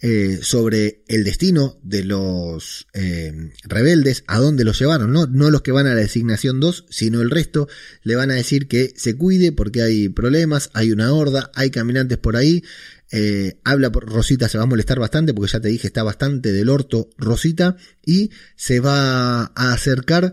eh, 0.00 0.38
sobre 0.42 1.02
el 1.08 1.24
destino 1.24 1.78
de 1.82 2.04
los 2.04 2.86
eh, 2.94 3.50
rebeldes, 3.64 4.24
a 4.26 4.38
dónde 4.38 4.64
los 4.64 4.78
llevaron, 4.78 5.12
¿no? 5.12 5.26
no 5.26 5.50
los 5.50 5.62
que 5.62 5.72
van 5.72 5.86
a 5.86 5.94
la 5.94 6.00
designación 6.00 6.60
2, 6.60 6.86
sino 6.88 7.20
el 7.20 7.30
resto, 7.30 7.68
le 8.02 8.16
van 8.16 8.30
a 8.30 8.34
decir 8.34 8.68
que 8.68 8.92
se 8.96 9.16
cuide 9.16 9.52
porque 9.52 9.82
hay 9.82 10.08
problemas, 10.08 10.70
hay 10.72 10.92
una 10.92 11.12
horda, 11.12 11.50
hay 11.54 11.70
caminantes 11.70 12.18
por 12.18 12.36
ahí, 12.36 12.62
eh, 13.10 13.58
habla 13.64 13.90
por 13.90 14.06
Rosita, 14.06 14.48
se 14.48 14.58
va 14.58 14.64
a 14.64 14.68
molestar 14.68 14.98
bastante 14.98 15.34
porque 15.34 15.52
ya 15.52 15.60
te 15.60 15.68
dije 15.68 15.86
está 15.86 16.02
bastante 16.02 16.52
del 16.52 16.68
orto 16.68 17.10
Rosita 17.16 17.76
y 18.04 18.30
se 18.54 18.80
va 18.80 19.52
a 19.54 19.72
acercar, 19.72 20.32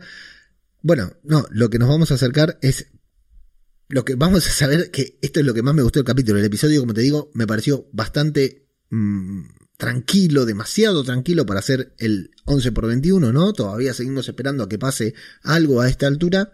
bueno, 0.81 1.13
no, 1.23 1.45
lo 1.51 1.69
que 1.69 1.79
nos 1.79 1.89
vamos 1.89 2.11
a 2.11 2.15
acercar 2.15 2.57
es 2.61 2.87
lo 3.87 4.05
que 4.05 4.15
vamos 4.15 4.47
a 4.47 4.51
saber 4.51 4.91
que 4.91 5.17
esto 5.21 5.39
es 5.39 5.45
lo 5.45 5.53
que 5.53 5.61
más 5.61 5.75
me 5.75 5.83
gustó 5.83 5.99
del 5.99 6.05
capítulo. 6.05 6.39
El 6.39 6.45
episodio, 6.45 6.79
como 6.79 6.93
te 6.93 7.01
digo, 7.01 7.29
me 7.33 7.47
pareció 7.47 7.87
bastante 7.91 8.67
mm, 8.89 9.43
tranquilo, 9.77 10.45
demasiado 10.45 11.03
tranquilo 11.03 11.45
para 11.45 11.59
hacer 11.59 11.93
el 11.99 12.31
11 12.45 12.71
por 12.71 12.87
21, 12.87 13.31
¿no? 13.31 13.53
Todavía 13.53 13.93
seguimos 13.93 14.27
esperando 14.27 14.63
a 14.63 14.69
que 14.69 14.79
pase 14.79 15.13
algo 15.43 15.81
a 15.81 15.89
esta 15.89 16.07
altura. 16.07 16.53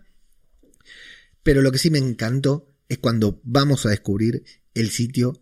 Pero 1.43 1.61
lo 1.61 1.71
que 1.71 1.79
sí 1.79 1.89
me 1.89 1.97
encantó 1.97 2.73
es 2.89 2.97
cuando 2.97 3.39
vamos 3.43 3.85
a 3.85 3.89
descubrir 3.89 4.43
el 4.73 4.89
sitio 4.89 5.41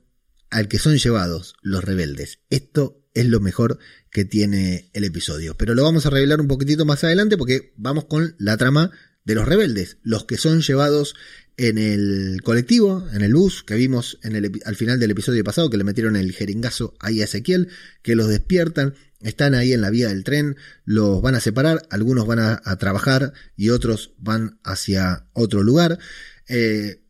al 0.50 0.68
que 0.68 0.80
son 0.80 0.98
llevados 0.98 1.56
los 1.62 1.84
rebeldes. 1.84 2.40
Esto 2.50 3.04
es 3.14 3.26
lo 3.26 3.40
mejor 3.40 3.80
que 4.12 4.26
tiene 4.26 4.90
el 4.94 5.04
episodio. 5.04 5.56
Pero 5.58 5.76
lo 5.76 5.84
vamos 5.84 6.06
a 6.06 6.10
revelar 6.10 6.40
un 6.42 6.48
poquitito 6.48 6.86
más 6.86 7.04
adelante 7.04 7.38
porque 7.38 7.74
vamos 7.76 8.06
con 8.06 8.36
la 8.38 8.58
trama 8.58 8.92
de 9.26 9.36
los 9.36 9.48
rebeldes, 9.48 9.98
los 10.02 10.26
que 10.26 10.38
son 10.38 10.62
llevados 10.62 11.16
en 11.60 11.78
el 11.78 12.42
colectivo, 12.42 13.06
en 13.14 13.22
el 13.22 13.34
bus 13.34 13.64
que 13.64 13.76
vimos 13.76 14.18
al 14.64 14.76
final 14.78 14.98
del 14.98 15.12
episodio 15.12 15.44
pasado, 15.44 15.70
que 15.70 15.76
le 15.76 15.84
metieron 15.84 16.16
el 16.16 16.32
jeringazo 16.32 16.96
ahí 17.02 17.22
a 17.22 17.26
Ezequiel, 17.26 17.68
que 18.02 18.16
los 18.16 18.30
despiertan, 18.30 18.96
están 19.20 19.54
ahí 19.54 19.74
en 19.74 19.82
la 19.82 19.90
vía 19.90 20.08
del 20.08 20.24
tren, 20.24 20.56
los 20.86 21.22
van 21.22 21.36
a 21.36 21.42
separar, 21.42 21.86
algunos 21.90 22.26
van 22.26 22.40
a, 22.40 22.78
trabajar 22.78 23.34
y 23.58 23.72
otros 23.72 24.14
van 24.18 24.58
hacia 24.64 25.28
otro 25.34 25.62
lugar. 25.62 26.00
Eh, 26.48 27.02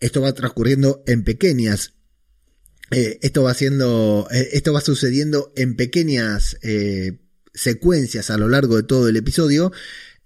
esto 0.00 0.20
va 0.20 0.34
transcurriendo 0.34 1.02
en 1.06 1.24
pequeñas 1.24 1.94
eh, 2.90 3.18
esto 3.22 3.42
va 3.42 3.54
siendo, 3.54 4.28
eh, 4.30 4.50
esto 4.52 4.72
va 4.72 4.80
sucediendo 4.80 5.52
en 5.56 5.74
pequeñas 5.74 6.56
secuencias 7.54 8.30
a 8.30 8.36
lo 8.36 8.48
largo 8.48 8.76
de 8.76 8.82
todo 8.82 9.08
el 9.08 9.16
episodio, 9.16 9.72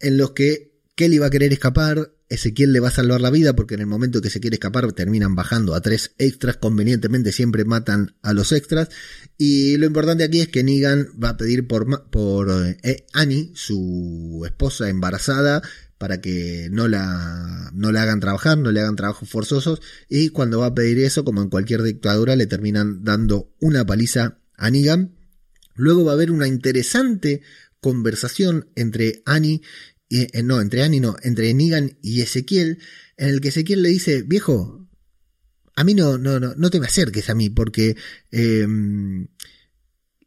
en 0.00 0.18
los 0.18 0.32
que 0.32 0.69
Kelly 1.00 1.16
va 1.16 1.28
a 1.28 1.30
querer 1.30 1.50
escapar, 1.50 2.12
Ezequiel 2.28 2.74
le 2.74 2.80
va 2.80 2.88
a 2.88 2.90
salvar 2.90 3.22
la 3.22 3.30
vida 3.30 3.56
porque 3.56 3.72
en 3.72 3.80
el 3.80 3.86
momento 3.86 4.20
que 4.20 4.28
se 4.28 4.38
quiere 4.38 4.56
escapar 4.56 4.92
terminan 4.92 5.34
bajando 5.34 5.74
a 5.74 5.80
tres 5.80 6.14
extras, 6.18 6.58
convenientemente 6.58 7.32
siempre 7.32 7.64
matan 7.64 8.16
a 8.20 8.34
los 8.34 8.52
extras 8.52 8.90
y 9.38 9.78
lo 9.78 9.86
importante 9.86 10.24
aquí 10.24 10.42
es 10.42 10.48
que 10.48 10.62
Negan 10.62 11.06
va 11.12 11.30
a 11.30 11.36
pedir 11.38 11.66
por, 11.66 12.10
por 12.10 12.50
eh, 12.82 13.06
Annie, 13.14 13.50
su 13.54 14.42
esposa 14.44 14.90
embarazada, 14.90 15.62
para 15.96 16.20
que 16.20 16.68
no 16.70 16.86
la, 16.86 17.70
no 17.72 17.92
la 17.92 18.02
hagan 18.02 18.20
trabajar, 18.20 18.58
no 18.58 18.70
le 18.70 18.80
hagan 18.80 18.96
trabajos 18.96 19.26
forzosos 19.26 19.80
y 20.06 20.28
cuando 20.28 20.58
va 20.58 20.66
a 20.66 20.74
pedir 20.74 20.98
eso, 20.98 21.24
como 21.24 21.40
en 21.40 21.48
cualquier 21.48 21.82
dictadura, 21.82 22.36
le 22.36 22.46
terminan 22.46 23.04
dando 23.04 23.54
una 23.58 23.86
paliza 23.86 24.36
a 24.54 24.70
Negan. 24.70 25.16
Luego 25.76 26.04
va 26.04 26.12
a 26.12 26.14
haber 26.16 26.30
una 26.30 26.46
interesante 26.46 27.40
conversación 27.80 28.68
entre 28.76 29.22
Annie 29.24 29.62
eh, 30.10 30.42
no, 30.42 30.60
entre 30.60 30.82
Annie 30.82 31.00
no, 31.00 31.16
entre 31.22 31.54
Negan 31.54 31.98
y 32.02 32.20
Ezequiel, 32.20 32.78
en 33.16 33.28
el 33.28 33.40
que 33.40 33.48
Ezequiel 33.48 33.82
le 33.82 33.90
dice, 33.90 34.22
viejo, 34.22 34.88
a 35.76 35.84
mí 35.84 35.94
no, 35.94 36.18
no, 36.18 36.40
no, 36.40 36.54
no 36.56 36.70
te 36.70 36.80
me 36.80 36.86
acerques 36.86 37.30
a 37.30 37.34
mí, 37.34 37.48
porque 37.48 37.96
em, 38.30 39.28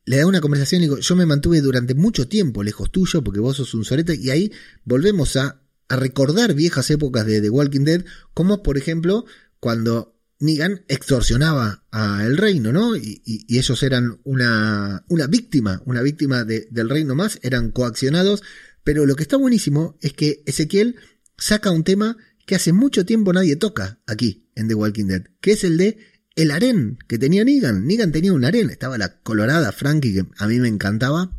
le 0.05 0.17
da 0.17 0.25
una 0.25 0.41
conversación 0.41 0.81
y 0.81 0.85
digo, 0.85 0.99
yo 0.99 1.15
me 1.15 1.25
mantuve 1.25 1.61
durante 1.61 1.95
mucho 1.95 2.27
tiempo 2.27 2.63
lejos 2.63 2.91
tuyo, 2.91 3.23
porque 3.23 3.39
vos 3.39 3.57
sos 3.57 3.73
un 3.73 3.85
sorete, 3.85 4.15
y 4.15 4.29
ahí 4.29 4.51
volvemos 4.85 5.35
a, 5.35 5.61
a 5.89 5.95
recordar 5.95 6.53
viejas 6.53 6.89
épocas 6.89 7.25
de 7.25 7.41
The 7.41 7.49
Walking 7.49 7.83
Dead, 7.83 8.05
como 8.33 8.63
por 8.63 8.77
ejemplo 8.77 9.25
cuando 9.59 10.13
Negan 10.39 10.83
extorsionaba 10.89 11.85
a 11.91 12.25
el 12.25 12.35
reino, 12.35 12.73
¿no? 12.73 12.97
Y, 12.97 13.21
ellos 13.47 13.81
eran 13.81 14.19
una, 14.23 15.05
una 15.07 15.27
víctima, 15.27 15.81
una 15.85 16.01
víctima 16.01 16.43
del 16.43 16.89
reino 16.89 17.15
más, 17.15 17.39
eran 17.43 17.71
coaccionados 17.71 18.43
pero 18.83 19.05
lo 19.05 19.15
que 19.15 19.23
está 19.23 19.37
buenísimo 19.37 19.97
es 20.01 20.13
que 20.13 20.43
Ezequiel 20.45 20.97
saca 21.37 21.71
un 21.71 21.83
tema 21.83 22.17
que 22.45 22.55
hace 22.55 22.73
mucho 22.73 23.05
tiempo 23.05 23.33
nadie 23.33 23.55
toca 23.55 24.01
aquí 24.05 24.49
en 24.55 24.67
The 24.67 24.75
Walking 24.75 25.05
Dead, 25.05 25.23
que 25.41 25.53
es 25.53 25.63
el 25.63 25.77
de 25.77 25.97
el 26.35 26.51
harén 26.51 26.97
que 27.07 27.17
tenía 27.17 27.43
Negan. 27.43 27.85
Negan 27.85 28.11
tenía 28.11 28.33
un 28.33 28.43
harén, 28.43 28.69
estaba 28.69 28.97
la 28.97 29.21
colorada 29.21 29.71
Frankie 29.71 30.13
que 30.13 30.25
a 30.37 30.47
mí 30.47 30.59
me 30.59 30.67
encantaba, 30.67 31.31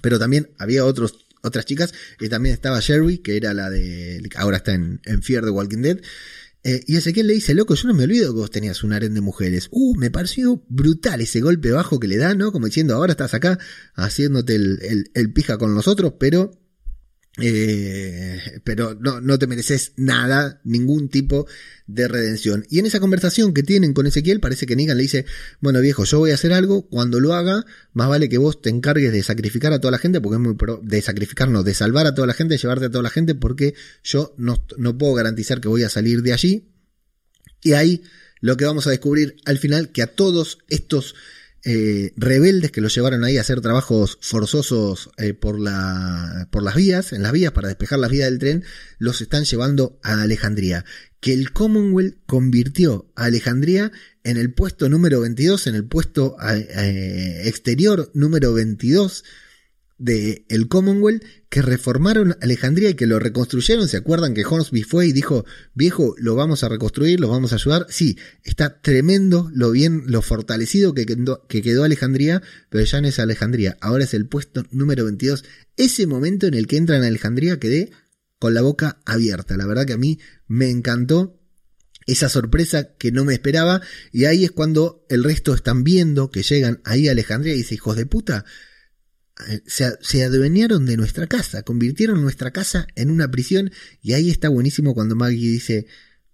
pero 0.00 0.18
también 0.18 0.50
había 0.58 0.84
otros, 0.84 1.26
otras 1.42 1.64
chicas 1.64 1.92
y 2.20 2.28
también 2.28 2.54
estaba 2.54 2.80
Sherry, 2.80 3.18
que 3.18 3.36
era 3.36 3.52
la 3.52 3.70
de, 3.70 4.28
ahora 4.36 4.58
está 4.58 4.74
en, 4.74 5.00
en 5.04 5.22
Fear 5.22 5.44
The 5.44 5.50
Walking 5.50 5.82
Dead. 5.82 6.00
Eh, 6.64 6.82
y 6.86 6.96
Ezequiel 6.96 7.28
le 7.28 7.34
dice, 7.34 7.54
loco, 7.54 7.74
yo 7.74 7.86
no 7.86 7.94
me 7.94 8.04
olvido 8.04 8.32
que 8.34 8.40
vos 8.40 8.50
tenías 8.50 8.82
un 8.82 8.92
harén 8.92 9.14
de 9.14 9.20
mujeres. 9.20 9.68
Uh, 9.70 9.94
me 9.94 10.10
pareció 10.10 10.64
brutal 10.68 11.20
ese 11.20 11.40
golpe 11.40 11.70
bajo 11.70 12.00
que 12.00 12.08
le 12.08 12.16
da, 12.16 12.34
¿no? 12.34 12.50
Como 12.50 12.66
diciendo, 12.66 12.94
ahora 12.94 13.12
estás 13.12 13.32
acá 13.32 13.58
haciéndote 13.94 14.56
el, 14.56 15.10
el 15.14 15.32
pija 15.32 15.56
con 15.56 15.74
nosotros, 15.74 16.14
pero 16.18 16.50
eh, 17.40 18.60
pero 18.64 18.96
no, 19.00 19.20
no 19.20 19.38
te 19.38 19.46
mereces 19.46 19.92
nada, 19.96 20.60
ningún 20.64 21.08
tipo 21.08 21.46
de 21.86 22.08
redención. 22.08 22.66
Y 22.68 22.80
en 22.80 22.86
esa 22.86 23.00
conversación 23.00 23.54
que 23.54 23.62
tienen 23.62 23.92
con 23.92 24.06
Ezequiel, 24.06 24.40
parece 24.40 24.66
que 24.66 24.74
Negan 24.74 24.96
le 24.96 25.04
dice, 25.04 25.24
bueno 25.60 25.80
viejo, 25.80 26.04
yo 26.04 26.18
voy 26.18 26.32
a 26.32 26.34
hacer 26.34 26.52
algo, 26.52 26.88
cuando 26.88 27.20
lo 27.20 27.34
haga, 27.34 27.64
más 27.92 28.08
vale 28.08 28.28
que 28.28 28.38
vos 28.38 28.60
te 28.60 28.70
encargues 28.70 29.12
de 29.12 29.22
sacrificar 29.22 29.72
a 29.72 29.80
toda 29.80 29.92
la 29.92 29.98
gente, 29.98 30.20
porque 30.20 30.36
es 30.36 30.40
muy 30.40 30.54
pro, 30.54 30.80
de 30.82 31.00
sacrificar, 31.00 31.48
no, 31.48 31.62
de 31.62 31.74
salvar 31.74 32.06
a 32.06 32.14
toda 32.14 32.26
la 32.26 32.34
gente, 32.34 32.54
de 32.54 32.58
llevarte 32.58 32.86
a 32.86 32.90
toda 32.90 33.02
la 33.02 33.10
gente, 33.10 33.34
porque 33.34 33.74
yo 34.02 34.34
no, 34.36 34.64
no 34.76 34.98
puedo 34.98 35.14
garantizar 35.14 35.60
que 35.60 35.68
voy 35.68 35.84
a 35.84 35.88
salir 35.88 36.22
de 36.22 36.32
allí. 36.32 36.72
Y 37.62 37.72
ahí 37.72 38.02
lo 38.40 38.56
que 38.56 38.64
vamos 38.64 38.86
a 38.86 38.90
descubrir 38.90 39.36
al 39.44 39.58
final, 39.58 39.90
que 39.90 40.02
a 40.02 40.08
todos 40.08 40.58
estos 40.68 41.14
eh, 41.70 42.14
rebeldes 42.16 42.72
que 42.72 42.80
lo 42.80 42.88
llevaron 42.88 43.24
ahí 43.24 43.36
a 43.36 43.42
hacer 43.42 43.60
trabajos 43.60 44.16
forzosos 44.22 45.10
eh, 45.18 45.34
por, 45.34 45.60
la, 45.60 46.48
por 46.50 46.62
las 46.62 46.74
vías, 46.74 47.12
en 47.12 47.22
las 47.22 47.32
vías 47.32 47.52
para 47.52 47.68
despejar 47.68 47.98
las 47.98 48.10
vías 48.10 48.30
del 48.30 48.38
tren, 48.38 48.64
los 48.96 49.20
están 49.20 49.44
llevando 49.44 50.00
a 50.02 50.22
Alejandría. 50.22 50.86
Que 51.20 51.34
el 51.34 51.52
Commonwealth 51.52 52.16
convirtió 52.24 53.12
a 53.16 53.26
Alejandría 53.26 53.92
en 54.24 54.38
el 54.38 54.54
puesto 54.54 54.88
número 54.88 55.20
22, 55.20 55.66
en 55.66 55.74
el 55.74 55.84
puesto 55.84 56.36
eh, 56.40 57.42
exterior 57.44 58.10
número 58.14 58.54
22 58.54 59.24
de 59.98 60.44
el 60.48 60.68
Commonwealth 60.68 61.22
que 61.48 61.60
reformaron 61.60 62.36
Alejandría 62.40 62.90
y 62.90 62.94
que 62.94 63.06
lo 63.06 63.18
reconstruyeron. 63.18 63.88
¿Se 63.88 63.96
acuerdan 63.96 64.34
que 64.34 64.44
Hornsby 64.44 64.82
fue 64.82 65.06
y 65.06 65.12
dijo, 65.12 65.44
viejo, 65.74 66.14
lo 66.18 66.34
vamos 66.34 66.62
a 66.62 66.68
reconstruir, 66.68 67.20
lo 67.20 67.28
vamos 67.28 67.52
a 67.52 67.56
ayudar? 67.56 67.86
Sí, 67.90 68.16
está 68.44 68.80
tremendo 68.80 69.50
lo 69.52 69.70
bien, 69.70 70.04
lo 70.06 70.22
fortalecido 70.22 70.94
que 70.94 71.04
quedó, 71.04 71.46
que 71.48 71.62
quedó 71.62 71.84
Alejandría, 71.84 72.42
pero 72.70 72.84
ya 72.84 73.00
no 73.00 73.08
es 73.08 73.18
Alejandría, 73.18 73.76
ahora 73.80 74.04
es 74.04 74.14
el 74.14 74.26
puesto 74.26 74.64
número 74.70 75.04
22. 75.04 75.44
Ese 75.76 76.06
momento 76.06 76.46
en 76.46 76.54
el 76.54 76.66
que 76.66 76.76
entran 76.76 77.02
a 77.02 77.08
Alejandría 77.08 77.58
quedé 77.58 77.90
con 78.38 78.54
la 78.54 78.62
boca 78.62 79.00
abierta. 79.04 79.56
La 79.56 79.66
verdad 79.66 79.84
que 79.84 79.94
a 79.94 79.98
mí 79.98 80.20
me 80.46 80.70
encantó 80.70 81.40
esa 82.06 82.28
sorpresa 82.28 82.94
que 82.96 83.12
no 83.12 83.24
me 83.24 83.34
esperaba 83.34 83.82
y 84.12 84.24
ahí 84.24 84.44
es 84.44 84.50
cuando 84.50 85.04
el 85.10 85.24
resto 85.24 85.54
están 85.54 85.84
viendo 85.84 86.30
que 86.30 86.42
llegan 86.42 86.80
ahí 86.84 87.08
a 87.08 87.12
Alejandría 87.12 87.54
y 87.54 87.58
dice, 87.58 87.74
hijos 87.74 87.96
de 87.96 88.06
puta, 88.06 88.44
se, 89.66 90.24
adueñaron 90.24 90.86
de 90.86 90.96
nuestra 90.96 91.26
casa, 91.26 91.62
convirtieron 91.62 92.22
nuestra 92.22 92.50
casa 92.50 92.86
en 92.94 93.10
una 93.10 93.30
prisión 93.30 93.70
y 94.02 94.12
ahí 94.12 94.30
está 94.30 94.48
buenísimo 94.48 94.94
cuando 94.94 95.16
Maggie 95.16 95.50
dice, 95.50 95.86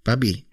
papi, 0.03 0.49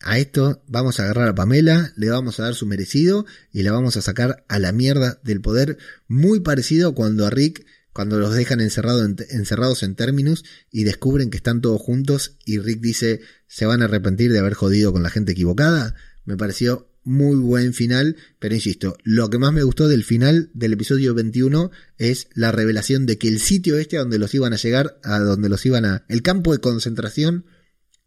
a 0.00 0.18
esto 0.18 0.62
vamos 0.66 0.98
a 0.98 1.04
agarrar 1.04 1.28
a 1.28 1.34
Pamela, 1.34 1.92
le 1.96 2.10
vamos 2.10 2.40
a 2.40 2.44
dar 2.44 2.54
su 2.54 2.66
merecido 2.66 3.24
y 3.52 3.62
la 3.62 3.72
vamos 3.72 3.96
a 3.96 4.02
sacar 4.02 4.44
a 4.48 4.58
la 4.58 4.72
mierda 4.72 5.20
del 5.22 5.40
poder, 5.40 5.78
muy 6.08 6.40
parecido 6.40 6.94
cuando 6.94 7.26
a 7.26 7.30
Rick, 7.30 7.64
cuando 7.92 8.18
los 8.18 8.34
dejan 8.34 8.60
encerrados 8.60 9.82
en 9.82 9.94
términos 9.94 10.44
y 10.70 10.84
descubren 10.84 11.30
que 11.30 11.36
están 11.36 11.60
todos 11.60 11.80
juntos 11.80 12.36
y 12.44 12.58
Rick 12.58 12.80
dice, 12.80 13.20
se 13.46 13.66
van 13.66 13.82
a 13.82 13.84
arrepentir 13.84 14.32
de 14.32 14.38
haber 14.38 14.54
jodido 14.54 14.92
con 14.92 15.02
la 15.02 15.10
gente 15.10 15.32
equivocada, 15.32 15.94
me 16.24 16.36
pareció 16.36 16.91
muy 17.04 17.36
buen 17.36 17.74
final, 17.74 18.16
pero 18.38 18.54
insisto, 18.54 18.96
lo 19.02 19.28
que 19.30 19.38
más 19.38 19.52
me 19.52 19.62
gustó 19.62 19.88
del 19.88 20.04
final 20.04 20.50
del 20.54 20.74
episodio 20.74 21.14
21 21.14 21.70
es 21.98 22.28
la 22.34 22.52
revelación 22.52 23.06
de 23.06 23.18
que 23.18 23.28
el 23.28 23.40
sitio 23.40 23.78
este 23.78 23.96
a 23.96 24.00
donde 24.00 24.18
los 24.18 24.34
iban 24.34 24.52
a 24.52 24.56
llegar, 24.56 25.00
a 25.02 25.18
donde 25.18 25.48
los 25.48 25.64
iban 25.66 25.84
a... 25.84 26.04
El 26.08 26.22
campo 26.22 26.52
de 26.52 26.58
concentración 26.58 27.46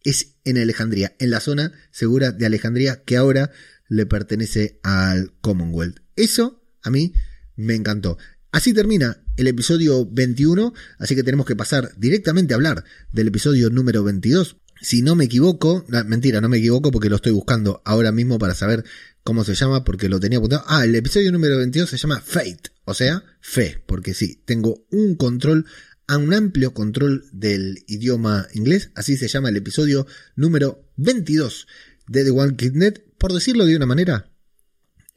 es 0.04 0.36
en 0.44 0.58
Alejandría, 0.58 1.16
en 1.20 1.32
la 1.32 1.40
zona 1.40 1.74
segura 1.92 2.32
de 2.32 2.46
Alejandría 2.46 3.04
que 3.04 3.18
ahora 3.18 3.52
le 3.90 4.06
pertenece 4.06 4.80
al 4.84 5.34
Commonwealth. 5.42 6.00
Eso 6.16 6.64
a 6.82 6.90
mí 6.90 7.14
me 7.56 7.76
encantó. 7.76 8.18
Así 8.52 8.74
termina 8.74 9.22
el 9.36 9.48
episodio 9.48 10.06
21, 10.10 10.74
así 10.98 11.16
que 11.16 11.24
tenemos 11.24 11.46
que 11.46 11.58
pasar 11.58 11.92
directamente 11.98 12.54
a 12.54 12.56
hablar 12.56 12.86
del 13.12 13.28
episodio 13.28 13.70
número 13.70 14.04
22 14.04 14.58
si 14.82 15.02
no 15.02 15.16
me 15.16 15.26
equivoco, 15.26 15.86
mentira, 16.06 16.42
no 16.42 16.50
me 16.50 16.58
equivoco 16.58 16.92
porque 16.92 17.10
lo 17.10 17.16
estoy 17.16 17.32
buscando 17.32 17.82
ahora 17.86 18.12
mismo 18.12 18.38
para 18.38 18.56
saber 18.56 18.84
cómo 19.24 19.44
se 19.44 19.56
llama 19.56 19.84
porque 19.84 20.10
lo 20.10 20.20
tenía 20.20 20.38
apuntado. 20.38 20.64
Ah, 20.68 20.84
el 20.84 20.96
episodio 20.96 21.32
número 21.32 21.58
22 21.58 21.90
se 21.90 21.98
llama 21.98 22.22
Fate, 22.22 22.72
o 22.84 22.94
sea, 22.94 23.24
fe, 23.42 23.82
porque 23.86 24.14
sí, 24.14 24.42
tengo 24.46 24.86
un 24.92 25.16
control, 25.16 25.66
un 26.08 26.34
amplio 26.34 26.74
control 26.74 27.26
del 27.32 27.84
idioma 27.88 28.48
inglés, 28.54 28.92
así 28.96 29.18
se 29.18 29.28
llama 29.28 29.50
el 29.50 29.58
episodio 29.58 30.06
número 30.36 30.88
22 30.98 31.68
de 32.08 32.24
The 32.24 32.32
One 32.32 32.56
Kid 32.56 32.74
Net, 32.74 33.04
por 33.18 33.34
decirlo 33.34 33.66
de 33.66 33.76
una 33.76 33.86
manera, 33.86 34.32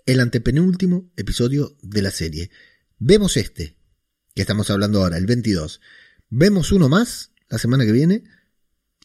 el 0.07 0.21
antepenúltimo 0.21 1.11
episodio 1.17 1.77
de 1.83 2.01
la 2.01 2.11
serie. 2.11 2.51
Vemos 2.99 3.37
este, 3.37 3.77
que 4.35 4.43
estamos 4.43 4.71
hablando 4.71 5.03
ahora, 5.03 5.19
el 5.19 5.27
22. 5.27 5.81
Vemos 6.31 6.73
uno 6.73 6.89
más 6.89 7.33
la 7.49 7.59
semana 7.59 7.85
que 7.85 7.93
viene 7.93 8.25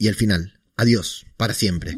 y 0.03 0.09
el 0.09 0.15
final. 0.15 0.59
Adiós, 0.75 1.25
para 1.37 1.53
siempre. 1.53 1.97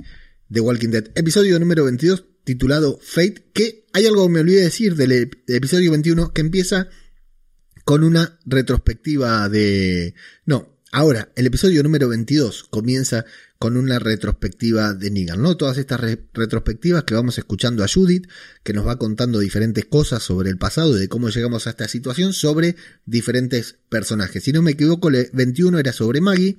The 0.52 0.60
Walking 0.60 0.90
Dead, 0.90 1.06
episodio 1.16 1.58
número 1.58 1.86
22, 1.86 2.24
titulado 2.44 3.00
Fate, 3.02 3.50
que 3.52 3.88
hay 3.94 4.06
algo 4.06 4.28
que 4.28 4.32
me 4.32 4.40
olvidé 4.42 4.62
decir 4.62 4.96
del, 4.96 5.32
episodio 5.48 5.90
21 5.90 6.32
que 6.32 6.42
empieza 6.42 6.88
con 7.84 8.04
una 8.04 8.38
retrospectiva 8.46 9.50
de... 9.50 10.14
No, 10.46 10.78
ahora, 10.92 11.32
el 11.36 11.48
episodio 11.48 11.82
número 11.82 12.08
22 12.08 12.66
comienza 12.66 13.26
con 13.58 13.76
una 13.76 13.98
retrospectiva 13.98 14.94
de 14.94 15.10
Negan, 15.10 15.42
¿no? 15.42 15.58
Todas 15.58 15.80
estas 15.80 16.00
retrospectivas 16.00 17.06
que 17.06 17.16
vamos 17.16 17.40
escuchando 17.40 17.84
a 17.84 17.88
Judith, 17.88 18.28
que 18.62 18.74
nos 18.74 18.86
va 18.86 19.00
contando 19.00 19.40
diferentes 19.40 19.86
cosas 19.86 20.22
sobre 20.22 20.52
el 20.52 20.60
pasado 20.60 20.96
y 20.96 21.00
de 21.00 21.10
cómo 21.10 21.30
llegamos 21.30 21.66
a 21.66 21.72
esta 21.72 21.88
situación 21.88 22.34
sobre 22.34 22.76
diferentes 23.08 23.78
personajes. 23.90 24.44
Si 24.44 24.52
no 24.52 24.62
me 24.62 24.72
equivoco, 24.72 25.10
el 25.10 25.32
21 25.34 25.80
era 25.80 25.92
sobre 25.92 26.22
Maggie, 26.22 26.58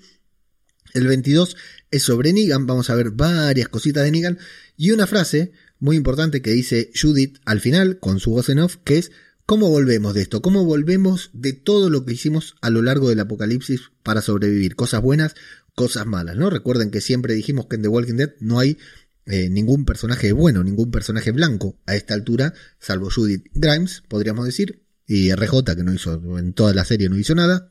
el 0.97 1.07
22 1.07 1.57
es 1.91 2.03
sobre 2.03 2.33
Negan, 2.33 2.67
vamos 2.67 2.91
a 2.91 2.95
ver 2.95 3.11
varias 3.11 3.69
cositas 3.69 4.05
de 4.05 4.11
Negan 4.11 4.39
y 4.77 4.91
una 4.91 5.07
frase 5.07 5.53
muy 5.79 5.97
importante 5.97 6.43
que 6.43 6.51
dice 6.51 6.91
Judith 7.01 7.39
al 7.45 7.61
final 7.61 7.99
con 7.99 8.21
su 8.21 8.31
voz 8.31 8.49
en 8.49 8.61
off, 8.61 8.77
que 8.85 8.99
es 8.99 9.13
¿Cómo 9.47 9.71
volvemos 9.71 10.13
de 10.13 10.23
esto? 10.23 10.43
¿Cómo 10.43 10.65
volvemos 10.65 11.31
de 11.33 11.53
todo 11.53 11.89
lo 11.89 12.05
que 12.05 12.15
hicimos 12.15 12.57
a 12.63 12.69
lo 12.69 12.83
largo 12.83 13.11
del 13.11 13.21
apocalipsis 13.21 13.93
para 14.03 14.21
sobrevivir? 14.21 14.75
Cosas 14.75 15.03
buenas, 15.03 15.37
cosas 15.77 16.05
malas, 16.05 16.35
¿no? 16.35 16.51
Recuerden 16.51 16.91
que 16.91 17.01
siempre 17.01 17.33
dijimos 17.35 17.67
que 17.67 17.77
en 17.77 17.83
The 17.83 17.89
Walking 17.89 18.17
Dead 18.17 18.33
no 18.41 18.59
hay 18.59 18.77
eh, 19.25 19.49
ningún 19.49 19.85
personaje 19.85 20.33
bueno, 20.33 20.65
ningún 20.65 20.91
personaje 20.91 21.31
blanco 21.31 21.79
a 21.87 21.95
esta 21.95 22.15
altura, 22.15 22.55
salvo 22.81 23.09
Judith 23.09 23.47
Grimes, 23.55 24.03
podríamos 24.09 24.47
decir, 24.47 24.83
y 25.07 25.33
RJ, 25.33 25.77
que 25.77 25.85
no 25.85 25.95
hizo, 25.95 26.39
en 26.41 26.53
toda 26.53 26.75
la 26.75 26.85
serie 26.85 27.09
no 27.09 27.17
hizo 27.17 27.37
nada. 27.37 27.71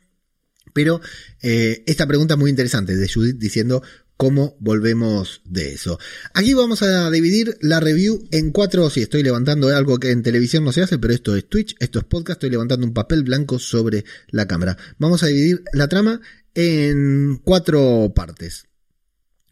Pero 0.76 1.00
eh, 1.42 1.86
esta 1.88 2.06
pregunta 2.06 2.34
es 2.34 2.38
muy 2.38 2.50
interesante 2.50 2.98
de 2.98 3.08
Judith 3.08 3.38
diciendo 3.38 3.82
cómo 4.18 4.58
volvemos 4.60 5.42
de 5.46 5.72
eso. 5.72 5.98
Aquí 6.34 6.54
vamos 6.54 6.84
a 6.84 7.10
dividir 7.10 7.58
la 7.62 7.80
review 7.80 8.28
en 8.32 8.52
cuatro, 8.52 8.90
si 8.90 9.02
estoy 9.02 9.24
levantando 9.24 9.70
algo 9.70 10.00
que 10.00 10.12
en 10.12 10.22
televisión 10.22 10.66
no 10.66 10.74
se 10.74 10.82
hace, 10.82 11.00
pero 11.00 11.14
esto 11.14 11.34
es 11.34 11.48
Twitch, 11.48 11.78
esto 11.80 12.00
es 12.00 12.06
podcast, 12.06 12.36
estoy 12.36 12.50
levantando 12.50 12.86
un 12.86 12.94
papel 12.94 13.24
blanco 13.24 13.58
sobre 13.58 14.04
la 14.28 14.50
cámara. 14.50 14.78
Vamos 14.98 15.24
a 15.24 15.28
dividir 15.28 15.64
la 15.72 15.88
trama 15.88 16.20
en 16.54 17.38
cuatro 17.42 18.12
partes. 18.14 18.68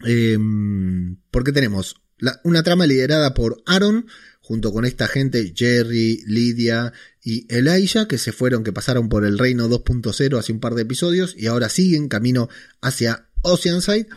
Em, 0.02 1.16
porque 1.32 1.54
tenemos 1.54 1.96
una 2.44 2.64
trama 2.64 2.86
liderada 2.86 3.34
por 3.34 3.64
Aaron, 3.66 4.08
junto 4.44 4.74
con 4.74 4.84
esta 4.84 5.08
gente, 5.08 5.54
Jerry, 5.56 6.22
Lydia 6.28 6.92
y 7.24 7.48
Elijah, 7.50 8.10
que 8.10 8.18
se 8.18 8.34
fueron, 8.34 8.66
que 8.66 8.74
pasaron 8.74 9.08
por 9.08 9.26
el 9.26 9.40
Reino 9.40 9.70
2.0 9.70 10.38
hace 10.38 10.52
un 10.52 10.60
par 10.60 10.76
de 10.76 10.82
episodios 10.82 11.34
y 11.38 11.48
ahora 11.48 11.70
siguen 11.70 12.10
camino 12.10 12.50
hacia 12.82 13.26
Oceanside. 13.42 14.08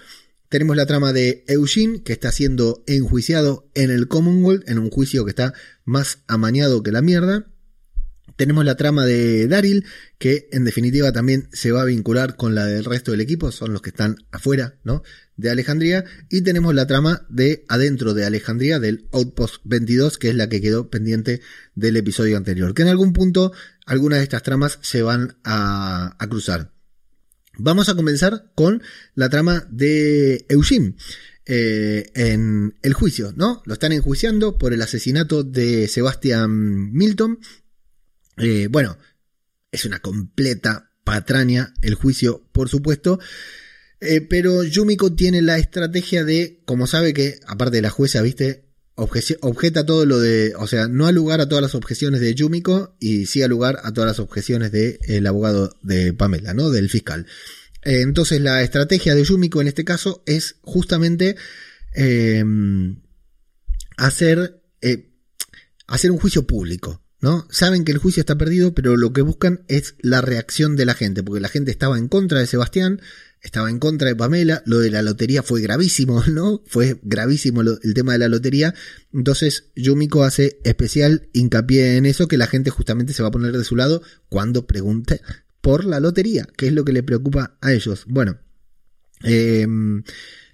Tenemos 0.48 0.76
la 0.76 0.86
trama 0.86 1.12
de 1.12 1.44
Eugene, 1.46 2.02
que 2.02 2.12
está 2.12 2.32
siendo 2.32 2.82
enjuiciado 2.88 3.70
en 3.74 3.92
el 3.92 4.08
Commonwealth, 4.08 4.68
en 4.68 4.80
un 4.80 4.90
juicio 4.90 5.24
que 5.24 5.30
está 5.30 5.54
más 5.84 6.18
amañado 6.26 6.82
que 6.82 6.90
la 6.90 7.02
mierda. 7.02 7.46
Tenemos 8.34 8.64
la 8.64 8.76
trama 8.76 9.06
de 9.06 9.46
Daryl, 9.46 9.84
que 10.18 10.48
en 10.50 10.64
definitiva 10.64 11.12
también 11.12 11.48
se 11.52 11.70
va 11.70 11.82
a 11.82 11.86
vincular 11.86 12.34
con 12.34 12.56
la 12.56 12.66
del 12.66 12.84
resto 12.84 13.12
del 13.12 13.20
equipo, 13.20 13.52
son 13.52 13.72
los 13.72 13.80
que 13.80 13.90
están 13.90 14.16
afuera, 14.32 14.74
¿no? 14.82 15.04
De 15.36 15.50
Alejandría. 15.50 16.04
Y 16.28 16.42
tenemos 16.42 16.74
la 16.74 16.86
trama 16.86 17.26
de 17.28 17.64
adentro 17.68 18.14
de 18.14 18.24
Alejandría, 18.24 18.78
del 18.78 19.08
Outpost 19.12 19.62
22, 19.64 20.18
que 20.18 20.30
es 20.30 20.34
la 20.34 20.48
que 20.48 20.60
quedó 20.60 20.90
pendiente 20.90 21.40
del 21.74 21.96
episodio 21.96 22.36
anterior. 22.36 22.74
Que 22.74 22.82
en 22.82 22.88
algún 22.88 23.12
punto 23.12 23.52
algunas 23.84 24.18
de 24.18 24.24
estas 24.24 24.42
tramas 24.42 24.78
se 24.82 25.02
van 25.02 25.36
a, 25.44 26.16
cruzar. 26.28 26.72
Vamos 27.58 27.88
a 27.88 27.94
comenzar 27.94 28.50
con 28.54 28.82
la 29.14 29.28
trama 29.28 29.66
de 29.70 30.46
Eugene. 30.48 30.94
Eh, 31.48 32.10
en 32.14 32.74
el 32.82 32.92
juicio, 32.92 33.32
¿no? 33.36 33.62
Lo 33.66 33.74
están 33.74 33.92
enjuiciando 33.92 34.58
por 34.58 34.72
el 34.72 34.82
asesinato 34.82 35.44
de 35.44 35.86
Sebastian 35.86 36.92
Milton, 36.92 37.38
eh, 38.36 38.68
bueno, 38.70 38.98
es 39.70 39.84
una 39.84 40.00
completa 40.00 40.90
patraña 41.04 41.72
el 41.82 41.94
juicio, 41.94 42.46
por 42.52 42.68
supuesto. 42.68 43.18
Eh, 44.00 44.20
pero 44.20 44.62
Yumiko 44.62 45.14
tiene 45.14 45.42
la 45.42 45.58
estrategia 45.58 46.24
de, 46.24 46.60
como 46.64 46.86
sabe 46.86 47.14
que, 47.14 47.40
aparte 47.46 47.76
de 47.76 47.82
la 47.82 47.90
jueza, 47.90 48.22
viste, 48.22 48.66
objeta 48.96 49.84
todo 49.84 50.06
lo 50.06 50.18
de, 50.18 50.54
o 50.56 50.66
sea, 50.66 50.88
no 50.88 51.06
ha 51.06 51.12
lugar 51.12 51.40
a 51.40 51.48
todas 51.48 51.62
las 51.62 51.74
objeciones 51.74 52.20
de 52.20 52.34
Yumiko 52.34 52.96
y 52.98 53.26
sí 53.26 53.42
ha 53.42 53.48
lugar 53.48 53.78
a 53.82 53.92
todas 53.92 54.08
las 54.08 54.18
objeciones 54.20 54.72
del 54.72 55.26
abogado 55.26 55.76
de 55.82 56.14
Pamela, 56.14 56.54
¿no? 56.54 56.70
Del 56.70 56.88
fiscal. 56.88 57.26
Eh, 57.82 58.00
entonces 58.00 58.40
la 58.40 58.62
estrategia 58.62 59.14
de 59.14 59.24
Yumiko 59.24 59.60
en 59.60 59.68
este 59.68 59.84
caso 59.84 60.22
es 60.26 60.56
justamente 60.62 61.36
em, 61.94 63.02
hacer, 63.98 64.62
eh, 64.80 65.10
hacer 65.86 66.10
un 66.10 66.18
juicio 66.18 66.46
público. 66.46 67.02
¿No? 67.18 67.46
Saben 67.50 67.84
que 67.84 67.92
el 67.92 67.98
juicio 67.98 68.20
está 68.20 68.36
perdido, 68.36 68.74
pero 68.74 68.94
lo 68.98 69.14
que 69.14 69.22
buscan 69.22 69.64
es 69.68 69.94
la 70.00 70.20
reacción 70.20 70.76
de 70.76 70.84
la 70.84 70.94
gente, 70.94 71.22
porque 71.22 71.40
la 71.40 71.48
gente 71.48 71.70
estaba 71.70 71.96
en 71.96 72.08
contra 72.08 72.40
de 72.40 72.46
Sebastián, 72.46 73.00
estaba 73.46 73.70
en 73.70 73.78
contra 73.78 74.08
de 74.08 74.16
Pamela, 74.16 74.62
lo 74.66 74.80
de 74.80 74.90
la 74.90 75.02
lotería 75.02 75.42
fue 75.42 75.60
gravísimo, 75.60 76.22
¿no? 76.30 76.62
Fue 76.66 76.98
gravísimo 77.02 77.62
el 77.62 77.94
tema 77.94 78.12
de 78.12 78.18
la 78.18 78.28
lotería, 78.28 78.74
entonces 79.12 79.70
Yumiko 79.76 80.24
hace 80.24 80.58
especial 80.64 81.28
hincapié 81.32 81.96
en 81.96 82.06
eso, 82.06 82.28
que 82.28 82.38
la 82.38 82.46
gente 82.46 82.70
justamente 82.70 83.12
se 83.12 83.22
va 83.22 83.28
a 83.28 83.32
poner 83.32 83.56
de 83.56 83.64
su 83.64 83.76
lado 83.76 84.02
cuando 84.28 84.66
pregunte 84.66 85.20
por 85.60 85.84
la 85.84 86.00
lotería, 86.00 86.48
que 86.56 86.68
es 86.68 86.72
lo 86.72 86.84
que 86.84 86.92
le 86.92 87.02
preocupa 87.02 87.56
a 87.60 87.72
ellos. 87.72 88.04
Bueno, 88.06 88.38
em, 89.22 90.02